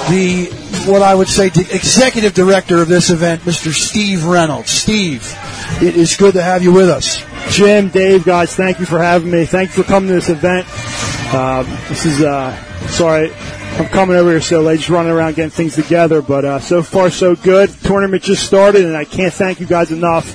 the, 0.08 0.46
what 0.88 1.02
I 1.02 1.16
would 1.16 1.26
say, 1.26 1.48
the 1.48 1.68
executive 1.74 2.32
director 2.32 2.80
of 2.80 2.86
this 2.86 3.10
event, 3.10 3.42
Mr. 3.42 3.72
Steve 3.72 4.24
Reynolds. 4.24 4.70
Steve, 4.70 5.36
it 5.82 5.96
is 5.96 6.14
good 6.14 6.34
to 6.34 6.42
have 6.42 6.62
you 6.62 6.72
with 6.72 6.88
us. 6.88 7.24
Jim, 7.48 7.88
Dave, 7.88 8.24
guys, 8.24 8.54
thank 8.54 8.78
you 8.78 8.86
for 8.86 9.00
having 9.00 9.32
me. 9.32 9.46
Thank 9.46 9.76
you 9.76 9.82
for 9.82 9.88
coming 9.88 10.10
to 10.10 10.14
this 10.14 10.28
event. 10.28 10.64
Um, 11.32 11.64
this 11.88 12.06
is, 12.06 12.22
uh, 12.22 12.56
sorry, 12.88 13.32
I'm 13.32 13.86
coming 13.86 14.16
over 14.16 14.30
here 14.30 14.40
so 14.40 14.62
late, 14.62 14.78
just 14.78 14.90
running 14.90 15.12
around 15.12 15.36
getting 15.36 15.50
things 15.50 15.76
together, 15.76 16.22
but 16.22 16.44
uh, 16.44 16.58
so 16.58 16.82
far 16.82 17.08
so 17.08 17.36
good. 17.36 17.70
Tournament 17.84 18.24
just 18.24 18.44
started, 18.44 18.84
and 18.84 18.96
I 18.96 19.04
can't 19.04 19.32
thank 19.32 19.60
you 19.60 19.66
guys 19.66 19.92
enough 19.92 20.26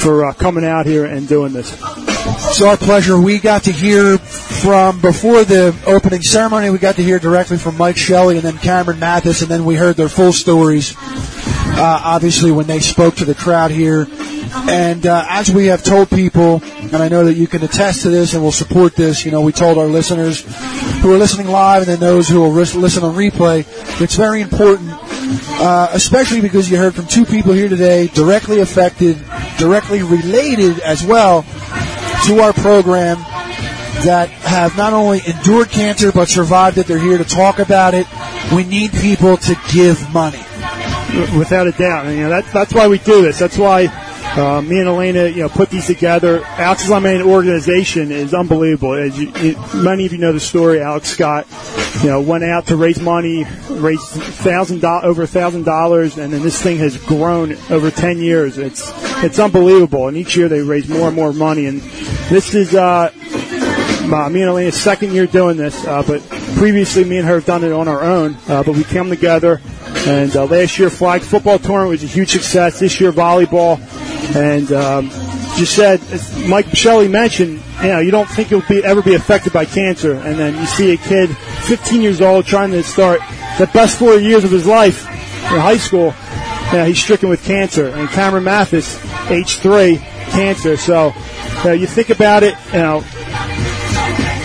for 0.00 0.26
uh, 0.26 0.32
coming 0.32 0.64
out 0.64 0.86
here 0.86 1.04
and 1.04 1.26
doing 1.26 1.52
this. 1.52 1.72
It's 1.72 2.62
our 2.62 2.76
pleasure. 2.76 3.20
We 3.20 3.38
got 3.40 3.64
to 3.64 3.72
hear 3.72 4.18
from, 4.18 5.00
before 5.00 5.44
the 5.44 5.76
opening 5.86 6.22
ceremony, 6.22 6.70
we 6.70 6.78
got 6.78 6.94
to 6.96 7.02
hear 7.02 7.18
directly 7.18 7.58
from 7.58 7.76
Mike 7.76 7.96
Shelly 7.96 8.36
and 8.36 8.44
then 8.44 8.56
Cameron 8.58 9.00
Mathes, 9.00 9.42
and 9.42 9.50
then 9.50 9.64
we 9.64 9.74
heard 9.74 9.96
their 9.96 10.08
full 10.08 10.32
stories, 10.32 10.94
uh, 11.72 12.00
obviously, 12.04 12.50
when 12.50 12.66
they 12.66 12.80
spoke 12.80 13.16
to 13.16 13.24
the 13.24 13.34
crowd 13.34 13.70
here. 13.70 14.06
And 14.68 15.06
uh, 15.06 15.24
as 15.28 15.52
we 15.52 15.66
have 15.66 15.82
told 15.82 16.10
people, 16.10 16.62
and 16.64 16.96
I 16.96 17.08
know 17.08 17.24
that 17.24 17.34
you 17.34 17.46
can 17.46 17.62
attest 17.62 18.02
to 18.02 18.10
this 18.10 18.34
and 18.34 18.42
will 18.42 18.52
support 18.52 18.96
this, 18.96 19.24
you 19.24 19.30
know, 19.30 19.42
we 19.42 19.52
told 19.52 19.78
our 19.78 19.86
listeners 19.86 20.44
who 21.00 21.14
are 21.14 21.18
listening 21.18 21.46
live 21.46 21.82
and 21.82 21.90
then 21.90 22.00
those 22.00 22.28
who 22.28 22.40
will 22.40 22.50
listen 22.50 23.04
on 23.04 23.14
replay, 23.14 23.60
it's 24.00 24.16
very 24.16 24.40
important, 24.40 24.90
uh, 24.92 25.88
especially 25.92 26.40
because 26.40 26.70
you 26.70 26.76
heard 26.76 26.94
from 26.94 27.06
two 27.06 27.24
people 27.24 27.52
here 27.52 27.68
today 27.68 28.08
directly 28.08 28.60
affected, 28.60 29.16
directly 29.56 30.02
related 30.02 30.80
as 30.80 31.04
well 31.04 31.42
to 32.26 32.40
our 32.40 32.52
program 32.52 33.16
that 34.04 34.28
have 34.30 34.76
not 34.76 34.92
only 34.92 35.20
endured 35.26 35.68
cancer 35.70 36.10
but 36.10 36.28
survived 36.28 36.78
it. 36.78 36.86
They're 36.86 36.98
here 36.98 37.18
to 37.18 37.24
talk 37.24 37.58
about 37.58 37.94
it. 37.94 38.06
We 38.54 38.64
need 38.64 38.92
people 38.92 39.36
to 39.36 39.56
give 39.70 40.12
money. 40.12 40.42
Without 41.36 41.66
a 41.66 41.72
doubt, 41.72 42.06
and, 42.06 42.16
you 42.16 42.22
know 42.22 42.30
that, 42.30 42.46
that's 42.52 42.72
why 42.72 42.86
we 42.86 42.98
do 42.98 43.22
this. 43.22 43.38
That's 43.38 43.58
why 43.58 43.86
uh, 44.36 44.62
me 44.62 44.78
and 44.78 44.88
Elena, 44.88 45.26
you 45.26 45.42
know, 45.42 45.48
put 45.48 45.70
these 45.70 45.86
together. 45.86 46.42
Alex's 46.44 46.88
Lemonade 46.88 47.22
organization 47.22 48.12
is 48.12 48.32
unbelievable. 48.32 48.94
As 48.94 49.18
you, 49.18 49.32
many 49.74 50.06
of 50.06 50.12
you 50.12 50.18
know 50.18 50.32
the 50.32 50.40
story. 50.40 50.80
Alex 50.80 51.08
Scott, 51.08 51.46
you 52.02 52.08
know, 52.08 52.20
went 52.20 52.44
out 52.44 52.66
to 52.68 52.76
raise 52.76 53.00
money, 53.00 53.44
raised 53.70 54.04
thousand 54.04 54.84
over 54.84 55.26
thousand 55.26 55.64
dollars, 55.64 56.16
and 56.16 56.32
then 56.32 56.42
this 56.42 56.62
thing 56.62 56.78
has 56.78 56.96
grown 56.96 57.56
over 57.70 57.90
ten 57.90 58.18
years. 58.18 58.56
It's 58.56 58.92
it's 59.24 59.38
unbelievable, 59.38 60.06
and 60.06 60.16
each 60.16 60.36
year 60.36 60.48
they 60.48 60.60
raise 60.60 60.88
more 60.88 61.08
and 61.08 61.16
more 61.16 61.32
money. 61.32 61.66
And 61.66 61.80
this 62.30 62.54
is 62.54 62.74
uh, 62.74 63.10
uh, 64.12 64.28
me 64.28 64.42
and 64.42 64.50
Elena's 64.50 64.80
second 64.80 65.12
year 65.12 65.26
doing 65.26 65.56
this, 65.56 65.86
uh, 65.86 66.02
but 66.02 66.22
previously 66.56 67.04
me 67.04 67.18
and 67.18 67.26
her 67.26 67.34
have 67.34 67.44
done 67.44 67.64
it 67.64 67.72
on 67.72 67.88
our 67.88 68.02
own. 68.02 68.36
Uh, 68.48 68.62
but 68.62 68.74
we 68.74 68.84
came 68.84 69.08
together, 69.08 69.60
and 70.06 70.34
uh, 70.36 70.44
last 70.46 70.78
year 70.78 70.90
flag 70.90 71.22
football 71.22 71.58
tournament 71.58 71.90
was 71.90 72.04
a 72.04 72.06
huge 72.06 72.30
success. 72.30 72.80
This 72.80 73.00
year 73.00 73.12
volleyball, 73.12 73.78
and 74.34 74.70
um, 74.72 75.10
just 75.56 75.74
said, 75.74 76.00
as 76.10 76.46
Mike 76.46 76.66
Shelly 76.74 77.08
mentioned, 77.08 77.62
you 77.82 77.88
know, 77.88 78.00
you 78.00 78.10
don't 78.10 78.28
think 78.28 78.50
you'll 78.50 78.62
be 78.68 78.84
ever 78.84 79.02
be 79.02 79.14
affected 79.14 79.52
by 79.52 79.64
cancer, 79.64 80.14
and 80.14 80.38
then 80.38 80.56
you 80.56 80.66
see 80.66 80.92
a 80.92 80.96
kid, 80.96 81.36
15 81.36 82.00
years 82.00 82.20
old, 82.20 82.46
trying 82.46 82.70
to 82.70 82.82
start 82.82 83.20
the 83.58 83.68
best 83.72 83.98
four 83.98 84.14
years 84.14 84.44
of 84.44 84.50
his 84.50 84.66
life 84.66 85.06
in 85.08 85.60
high 85.60 85.76
school. 85.76 86.14
You 86.72 86.84
he's 86.84 87.02
stricken 87.02 87.28
with 87.28 87.44
cancer, 87.44 87.88
and 87.88 88.08
Cameron 88.10 88.44
Mathes, 88.44 88.98
age 89.30 89.58
three, 89.58 89.98
cancer. 90.30 90.76
So, 90.76 91.12
you, 91.58 91.64
know, 91.64 91.72
you 91.72 91.86
think 91.86 92.10
about 92.10 92.42
it, 92.42 92.54
you 92.72 92.78
know, 92.78 93.04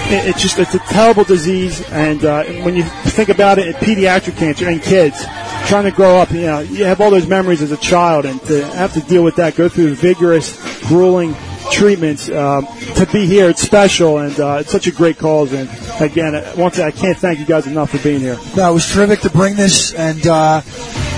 it's 0.07 0.41
just 0.41 0.59
it's 0.59 0.75
a 0.75 0.79
terrible 0.79 1.23
disease, 1.23 1.81
and 1.89 2.23
uh, 2.25 2.43
when 2.63 2.75
you 2.75 2.83
think 2.83 3.29
about 3.29 3.57
it, 3.57 3.75
pediatric 3.77 4.37
cancer 4.37 4.69
and 4.69 4.81
kids 4.81 5.23
trying 5.67 5.85
to 5.85 5.91
grow 5.91 6.17
up, 6.17 6.31
you 6.31 6.41
know, 6.41 6.59
you 6.59 6.85
have 6.85 7.01
all 7.01 7.09
those 7.09 7.27
memories 7.27 7.61
as 7.61 7.71
a 7.71 7.77
child, 7.77 8.25
and 8.25 8.41
to 8.43 8.65
have 8.67 8.93
to 8.93 9.01
deal 9.01 9.23
with 9.23 9.35
that, 9.37 9.55
go 9.55 9.67
through 9.67 9.95
vigorous, 9.95 10.57
grueling 10.87 11.35
treatments 11.71 12.29
um, 12.29 12.67
to 12.95 13.07
be 13.11 13.25
here. 13.25 13.49
It's 13.49 13.61
special, 13.61 14.19
and 14.19 14.39
uh, 14.39 14.57
it's 14.61 14.71
such 14.71 14.87
a 14.87 14.91
great 14.91 15.17
cause. 15.17 15.53
And 15.53 15.69
again, 15.99 16.33
once 16.57 16.79
I 16.79 16.91
can't 16.91 17.17
thank 17.17 17.39
you 17.39 17.45
guys 17.45 17.65
enough 17.65 17.89
for 17.89 17.97
being 17.99 18.19
here. 18.19 18.37
No, 18.55 18.71
it 18.71 18.73
was 18.73 18.91
terrific 18.91 19.21
to 19.21 19.29
bring 19.29 19.55
this, 19.55 19.93
and 19.93 20.25
uh, 20.27 20.61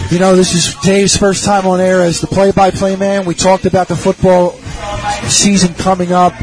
you 0.10 0.20
know, 0.20 0.36
this 0.36 0.54
is 0.54 0.74
Dave's 0.82 1.18
first 1.18 1.44
time 1.44 1.68
on 1.68 1.82
air 1.82 2.02
as 2.02 2.22
the 2.22 2.28
play-by-play 2.28 2.96
man. 2.96 3.26
We 3.26 3.36
talked 3.36 3.66
about 3.66 3.90
the 3.90 3.98
football 3.98 4.52
season 5.28 5.74
coming 5.74 6.14
up. 6.14 6.34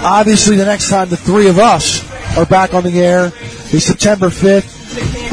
Obviously, 0.00 0.56
the 0.56 0.64
next 0.64 0.88
time 0.88 1.08
the 1.08 1.16
three 1.16 1.48
of 1.48 1.58
us 1.58 2.08
are 2.36 2.46
back 2.46 2.72
on 2.72 2.84
the 2.84 3.00
air 3.00 3.32
is 3.72 3.84
September 3.84 4.28
5th. 4.28 4.76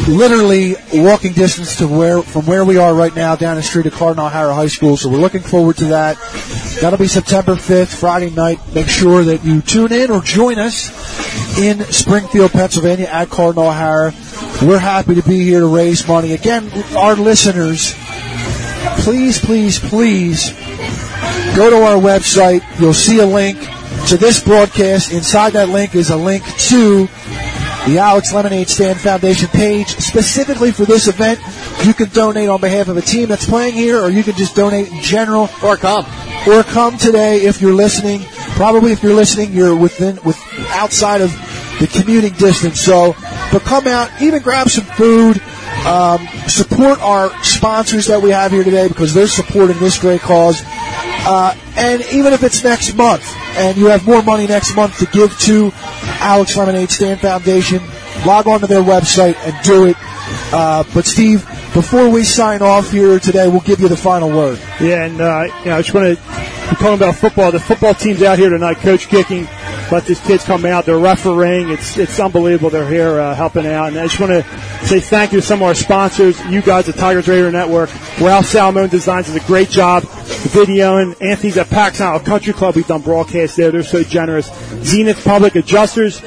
Literally 0.07 0.75
walking 0.93 1.33
distance 1.33 1.75
to 1.77 1.87
where 1.87 2.21
from 2.21 2.45
where 2.45 2.65
we 2.65 2.77
are 2.77 2.93
right 2.93 3.15
now 3.15 3.35
down 3.35 3.55
the 3.55 3.63
street 3.63 3.85
of 3.85 3.93
Cardinal 3.93 4.25
O'Hara 4.25 4.53
High 4.53 4.67
School. 4.67 4.97
So 4.97 5.09
we're 5.09 5.19
looking 5.19 5.41
forward 5.41 5.77
to 5.77 5.85
that. 5.85 6.17
That'll 6.81 6.99
be 6.99 7.07
September 7.07 7.53
5th, 7.53 7.95
Friday 7.95 8.31
night. 8.31 8.59
Make 8.73 8.87
sure 8.87 9.23
that 9.23 9.43
you 9.43 9.61
tune 9.61 9.91
in 9.91 10.11
or 10.11 10.21
join 10.21 10.57
us 10.59 10.89
in 11.59 11.79
Springfield, 11.85 12.51
Pennsylvania 12.51 13.05
at 13.05 13.29
Cardinal 13.29 13.67
O'Hara. 13.67 14.13
We're 14.61 14.79
happy 14.79 15.15
to 15.15 15.23
be 15.23 15.43
here 15.43 15.59
to 15.59 15.67
raise 15.67 16.07
money. 16.07 16.33
Again, 16.33 16.71
our 16.95 17.15
listeners, 17.15 17.93
please, 19.03 19.39
please, 19.39 19.79
please 19.79 20.51
go 21.55 21.69
to 21.69 21.83
our 21.83 21.97
website. 21.97 22.63
You'll 22.79 22.93
see 22.93 23.19
a 23.19 23.25
link 23.25 23.57
to 24.07 24.17
this 24.17 24.43
broadcast. 24.43 25.11
Inside 25.11 25.53
that 25.53 25.69
link 25.69 25.95
is 25.95 26.11
a 26.11 26.15
link 26.15 26.43
to 26.43 27.07
the 27.87 27.97
Alex 27.97 28.31
Lemonade 28.33 28.69
Stand 28.69 28.99
Foundation 28.99 29.49
page 29.49 29.87
specifically 29.97 30.71
for 30.71 30.85
this 30.85 31.07
event. 31.07 31.39
You 31.83 31.93
can 31.93 32.09
donate 32.09 32.47
on 32.47 32.61
behalf 32.61 32.87
of 32.87 32.97
a 32.97 33.01
team 33.01 33.29
that's 33.29 33.45
playing 33.45 33.73
here, 33.73 33.99
or 33.99 34.09
you 34.09 34.21
can 34.21 34.35
just 34.35 34.55
donate 34.55 34.91
in 34.91 35.01
general. 35.01 35.49
Or 35.63 35.75
come. 35.75 36.05
Or 36.47 36.61
come 36.61 36.97
today 36.97 37.41
if 37.45 37.61
you're 37.61 37.73
listening. 37.73 38.21
Probably 38.55 38.91
if 38.91 39.01
you're 39.01 39.15
listening, 39.15 39.53
you're 39.53 39.75
within, 39.75 40.19
with 40.23 40.37
outside 40.69 41.21
of 41.21 41.31
the 41.79 41.87
commuting 41.87 42.33
distance. 42.33 42.79
So, 42.79 43.15
but 43.51 43.63
come 43.63 43.87
out, 43.87 44.11
even 44.21 44.43
grab 44.43 44.69
some 44.69 44.85
food. 44.85 45.41
Um, 45.87 46.27
support 46.47 47.01
our 47.01 47.31
sponsors 47.43 48.05
that 48.07 48.21
we 48.21 48.29
have 48.29 48.51
here 48.51 48.63
today 48.63 48.87
because 48.87 49.15
they're 49.15 49.27
supporting 49.27 49.79
this 49.79 49.97
great 49.97 50.21
cause. 50.21 50.61
Uh, 51.27 51.55
and 51.75 52.03
even 52.13 52.33
if 52.33 52.43
it's 52.43 52.63
next 52.63 52.93
month 52.93 53.34
and 53.55 53.77
you 53.77 53.87
have 53.87 54.05
more 54.05 54.21
money 54.21 54.47
next 54.47 54.75
month 54.75 54.97
to 54.99 55.05
give 55.07 55.37
to 55.39 55.71
Alex 56.19 56.55
Lemonade 56.55 56.89
Stand 56.89 57.21
Foundation, 57.21 57.81
log 58.25 58.47
on 58.47 58.59
to 58.59 58.67
their 58.67 58.83
website 58.83 59.35
and 59.37 59.65
do 59.65 59.85
it. 59.85 59.95
Uh, 60.53 60.83
but 60.93 61.05
Steve, 61.05 61.45
before 61.73 62.09
we 62.09 62.23
sign 62.23 62.61
off 62.61 62.91
here 62.91 63.19
today, 63.19 63.47
we'll 63.47 63.61
give 63.61 63.79
you 63.79 63.87
the 63.87 63.97
final 63.97 64.29
word. 64.29 64.59
Yeah, 64.79 65.05
and 65.05 65.21
uh, 65.21 65.43
you 65.59 65.65
know, 65.65 65.77
I 65.77 65.81
just 65.81 65.93
want 65.93 66.17
to 66.17 66.23
be 66.69 66.75
talking 66.77 66.93
about 66.95 67.15
football. 67.15 67.51
The 67.51 67.59
football 67.59 67.93
team's 67.93 68.21
out 68.23 68.39
here 68.39 68.49
tonight, 68.49 68.77
coach 68.77 69.07
Gicking. 69.09 69.47
Let 69.91 70.05
these 70.05 70.19
kids 70.19 70.43
come 70.43 70.65
out. 70.65 70.85
They're 70.85 70.97
refereeing. 70.97 71.69
It's 71.69 71.97
it's 71.97 72.19
unbelievable. 72.19 72.69
They're 72.71 72.89
here 72.89 73.19
uh, 73.19 73.35
helping 73.35 73.67
out, 73.67 73.89
and 73.89 73.99
I 73.99 74.07
just 74.07 74.19
want 74.19 74.31
to 74.31 74.85
say 74.85 74.99
thank 74.99 75.31
you 75.31 75.41
to 75.41 75.45
some 75.45 75.59
of 75.59 75.67
our 75.67 75.75
sponsors. 75.75 76.43
You 76.45 76.61
guys, 76.61 76.87
the 76.87 76.93
Tigers 76.93 77.27
Radio 77.27 77.51
Network. 77.51 77.91
Ralph 78.19 78.47
Salmon 78.47 78.89
Designs 78.89 79.27
does 79.27 79.35
a 79.35 79.47
great 79.47 79.69
job 79.69 80.03
videoing. 80.03 81.15
Anthony's 81.21 81.57
at 81.57 81.69
Paxton 81.69 82.19
Country 82.21 82.53
Club. 82.53 82.75
We've 82.75 82.87
done 82.87 83.01
broadcasts 83.01 83.57
there. 83.57 83.71
They're 83.71 83.83
so 83.83 84.03
generous. 84.03 84.47
Zenith 84.83 85.23
Public 85.23 85.55
Adjusters, 85.55 86.19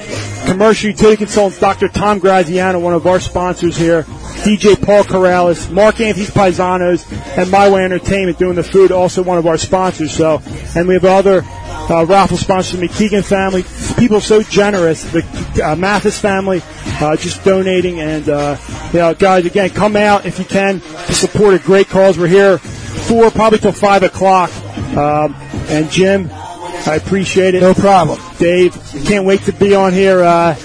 commercial 0.46 0.90
utility 0.90 1.16
consultants. 1.16 1.58
Dr. 1.58 1.88
Tom 1.88 2.20
Graziano, 2.20 2.78
one 2.78 2.94
of 2.94 3.06
our 3.06 3.18
sponsors 3.18 3.76
here. 3.76 4.04
DJ 4.42 4.80
Paul 4.80 5.02
Corrales, 5.02 5.68
Mark 5.70 6.00
Anthony's 6.00 6.30
Paisanos, 6.30 7.10
and 7.36 7.50
My 7.50 7.68
Way 7.68 7.84
Entertainment 7.84 8.38
doing 8.38 8.54
the 8.54 8.62
food, 8.62 8.92
also 8.92 9.22
one 9.22 9.36
of 9.36 9.46
our 9.46 9.58
sponsors. 9.58 10.12
So, 10.12 10.40
and 10.76 10.86
we 10.86 10.94
have 10.94 11.04
other 11.04 11.42
uh, 11.90 12.04
raffle 12.06 12.36
sponsors, 12.36 12.78
the 12.78 12.86
McKeegan 12.86 13.24
family, 13.24 13.64
people 13.98 14.20
so 14.20 14.42
generous, 14.42 15.02
the 15.04 15.20
uh, 15.64 15.76
Mathes 15.76 16.18
family, 16.18 16.62
uh, 17.00 17.16
just 17.16 17.44
donating, 17.44 18.00
and 18.00 18.28
uh, 18.28 18.56
you 18.92 18.98
know, 18.98 19.14
guys, 19.14 19.46
again, 19.46 19.70
come 19.70 19.96
out 19.96 20.26
if 20.26 20.38
you 20.38 20.44
can 20.44 20.80
to 20.80 21.14
support 21.14 21.54
a 21.54 21.58
great 21.58 21.88
cause. 21.88 22.18
We're 22.18 22.26
here 22.26 22.58
four, 22.58 23.30
probably 23.30 23.58
till 23.58 23.72
five 23.72 24.02
o'clock. 24.02 24.50
Um, 24.96 25.34
and 25.68 25.90
Jim, 25.90 26.28
I 26.32 26.94
appreciate 26.96 27.54
it. 27.54 27.60
No 27.60 27.74
problem. 27.74 28.20
Dave, 28.38 28.74
can't 29.04 29.24
wait 29.24 29.42
to 29.42 29.52
be 29.52 29.74
on 29.74 29.92
here. 29.92 30.22
Uh, 30.22 30.56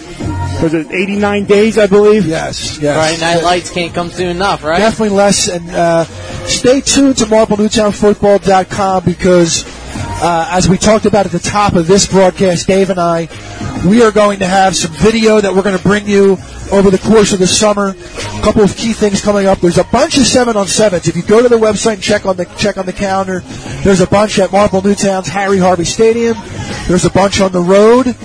was 0.62 0.74
it 0.74 0.92
89 0.92 1.46
days, 1.46 1.78
I 1.78 1.88
believe? 1.88 2.26
Yes, 2.26 2.80
yes. 2.80 2.96
Friday 2.96 3.20
Night 3.20 3.44
Lights 3.44 3.70
can't 3.70 3.94
come 3.94 4.10
soon 4.10 4.30
enough, 4.30 4.64
right? 4.64 4.78
Definitely 4.78 5.16
less. 5.18 5.50
And 5.50 5.70
uh, 5.70 6.06
stay 6.46 6.80
tuned 6.80 7.18
to 7.18 7.26
MarpleNewtownFootball.com 7.26 9.04
because, 9.04 9.64
uh, 10.22 10.48
as 10.52 10.70
we 10.70 10.78
talked 10.78 11.06
about 11.06 11.26
at 11.26 11.32
the 11.32 11.40
top 11.40 11.74
of 11.74 11.88
this 11.88 12.06
broadcast, 12.08 12.68
Dave 12.68 12.90
and 12.90 13.00
I, 13.00 13.28
we 13.88 14.02
are 14.04 14.12
going 14.12 14.40
to 14.40 14.48
have 14.48 14.76
some 14.76 14.92
video 14.94 15.42
that 15.42 15.54
we're 15.54 15.64
going 15.64 15.78
to 15.78 15.84
bring 15.84 16.08
you 16.08 16.38
over 16.72 16.90
the 16.90 17.00
course 17.00 17.34
of 17.34 17.40
the 17.40 17.48
summer. 17.48 17.90
A 17.90 18.42
couple 18.42 18.62
of 18.64 18.76
key 18.76 18.94
things 18.94 19.22
coming 19.22 19.46
up. 19.46 19.60
There's 19.60 19.78
a 19.78 19.84
bunch 19.86 20.18
of 20.18 20.26
seven 20.26 20.56
on 20.56 20.68
sevens. 20.68 21.08
If 21.08 21.16
you 21.16 21.24
go 21.24 21.42
to 21.42 21.50
the 21.50 21.58
website 21.58 21.96
and 21.96 22.04
check 22.04 22.26
on 22.26 22.38
the 22.38 22.46
check 22.58 22.78
on 22.78 22.86
the 22.86 22.94
calendar, 22.94 23.42
there's 23.84 24.02
a 24.02 24.08
bunch 24.08 24.40
at 24.40 24.52
Marple 24.52 24.82
Newtown's 24.82 25.28
Harry 25.28 25.58
Harvey 25.58 25.86
Stadium. 25.86 26.38
There's 26.88 27.06
a 27.06 27.10
bunch 27.10 27.42
on 27.42 27.52
the 27.52 27.62
road. 27.62 28.16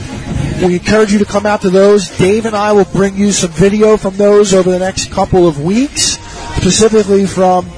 We 0.64 0.74
encourage 0.74 1.12
you 1.12 1.18
to 1.18 1.24
come 1.24 1.46
out 1.46 1.62
to 1.62 1.70
those. 1.70 2.08
Dave 2.18 2.46
and 2.46 2.56
I 2.56 2.72
will 2.72 2.84
bring 2.84 3.16
you 3.16 3.32
some 3.32 3.50
video 3.50 3.96
from 3.96 4.16
those 4.16 4.54
over 4.54 4.70
the 4.70 4.78
next 4.78 5.10
couple 5.10 5.46
of 5.46 5.62
weeks, 5.62 6.18
specifically 6.56 7.26
from 7.26 7.68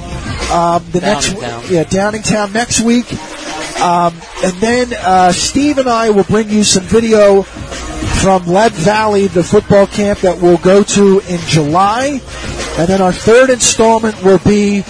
um, 0.51 0.85
the 0.91 1.01
next 1.01 1.29
Downingtown. 1.29 1.71
yeah 1.71 1.85
Downingtown 1.85 2.53
next 2.53 2.81
week. 2.81 3.07
Um, 3.81 4.15
and 4.45 4.55
then 4.57 4.93
uh, 4.99 5.33
Steve 5.33 5.79
and 5.79 5.89
I 5.89 6.11
will 6.11 6.25
bring 6.25 6.51
you 6.51 6.65
some 6.65 6.85
video 6.85 7.43
from 7.43 8.47
Lead 8.47 8.73
Valley, 8.73 9.27
the 9.27 9.43
football 9.43 9.87
camp 9.87 10.21
that 10.21 10.41
we'll 10.41 10.59
go 10.59 10.83
to 10.83 11.21
in 11.21 11.41
July. 11.47 12.21
And 12.79 12.89
then 12.89 13.01
our 13.01 13.13
third 13.13 13.51
installment 13.51 14.23
will 14.23 14.39
be 14.39 14.85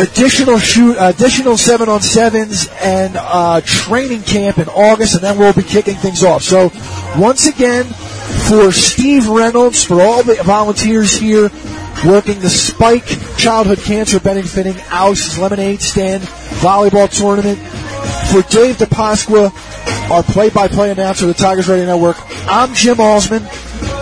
additional 0.00 0.58
shoot, 0.58 0.96
additional 0.98 1.56
seven 1.56 1.88
on 1.88 2.02
sevens 2.02 2.68
and 2.82 3.14
uh, 3.16 3.60
training 3.64 4.22
camp 4.22 4.58
in 4.58 4.68
August, 4.68 5.14
and 5.14 5.22
then 5.22 5.38
we'll 5.38 5.52
be 5.52 5.62
kicking 5.62 5.94
things 5.94 6.24
off. 6.24 6.42
So, 6.42 6.72
once 7.16 7.46
again, 7.46 7.84
for 8.48 8.72
Steve 8.72 9.28
Reynolds, 9.28 9.84
for 9.84 10.02
all 10.02 10.22
the 10.22 10.34
volunteers 10.42 11.16
here 11.16 11.50
working 12.04 12.38
the 12.40 12.50
Spike 12.50 13.06
Childhood 13.38 13.78
Cancer 13.78 14.20
Benefiting 14.20 14.76
Alex's 14.88 15.38
Lemonade 15.38 15.80
Stand 15.80 16.22
Volleyball 16.60 17.08
Tournament, 17.10 17.58
for 18.30 18.42
Dave 18.50 18.76
DiPasqua, 18.76 20.10
our 20.10 20.22
play-by-play 20.22 20.90
announcer 20.90 21.26
of 21.26 21.36
the 21.36 21.42
Tigers 21.42 21.68
Radio 21.68 21.86
Network, 21.86 22.16
I'm 22.46 22.74
Jim 22.74 22.96
Alsman. 22.96 23.42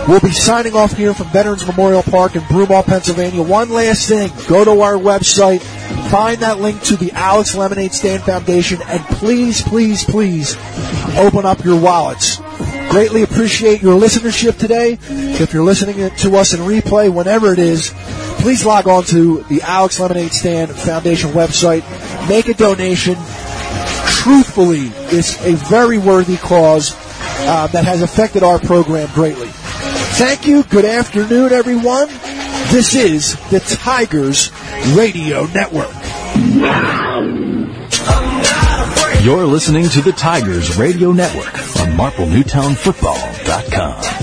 We'll 0.07 0.19
be 0.19 0.31
signing 0.31 0.75
off 0.75 0.97
here 0.97 1.13
from 1.13 1.27
Veterans 1.27 1.65
Memorial 1.65 2.03
Park 2.03 2.35
in 2.35 2.41
Broomall, 2.41 2.85
Pennsylvania. 2.85 3.41
One 3.41 3.69
last 3.69 4.09
thing, 4.09 4.29
go 4.47 4.65
to 4.65 4.81
our 4.81 4.95
website, 4.95 5.61
find 6.09 6.41
that 6.41 6.59
link 6.59 6.81
to 6.83 6.97
the 6.97 7.11
Alex 7.13 7.55
Lemonade 7.55 7.93
Stand 7.93 8.23
Foundation, 8.23 8.79
and 8.87 9.01
please, 9.17 9.61
please, 9.61 10.03
please 10.03 10.57
open 11.15 11.45
up 11.45 11.63
your 11.63 11.79
wallets. 11.79 12.39
Greatly 12.93 13.23
appreciate 13.23 13.81
your 13.81 13.99
listenership 13.99 14.59
today. 14.59 14.99
If 15.09 15.51
you're 15.51 15.63
listening 15.63 15.95
to 15.95 16.35
us 16.35 16.53
in 16.53 16.59
replay, 16.59 17.11
whenever 17.11 17.51
it 17.51 17.57
is, 17.57 17.91
please 18.37 18.67
log 18.67 18.87
on 18.87 19.03
to 19.05 19.41
the 19.45 19.63
Alex 19.63 19.99
Lemonade 19.99 20.31
Stand 20.31 20.69
Foundation 20.69 21.31
website, 21.31 21.81
make 22.29 22.49
a 22.49 22.53
donation. 22.53 23.15
Truthfully, 24.05 24.91
it's 25.07 25.43
a 25.43 25.55
very 25.55 25.97
worthy 25.97 26.37
cause 26.37 26.93
uh, 27.47 27.65
that 27.73 27.83
has 27.83 28.03
affected 28.03 28.43
our 28.43 28.59
program 28.59 29.09
greatly. 29.15 29.47
Thank 29.47 30.45
you. 30.45 30.61
Good 30.61 30.85
afternoon, 30.85 31.51
everyone. 31.51 32.09
This 32.69 32.93
is 32.93 33.35
the 33.49 33.59
Tigers 33.59 34.51
Radio 34.95 35.47
Network. 35.47 35.89
You're 39.23 39.47
listening 39.47 39.89
to 39.89 40.01
the 40.03 40.13
Tigers 40.15 40.77
Radio 40.77 41.11
Network 41.11 41.55
MarpleNewtownFootball.com. 41.95 44.22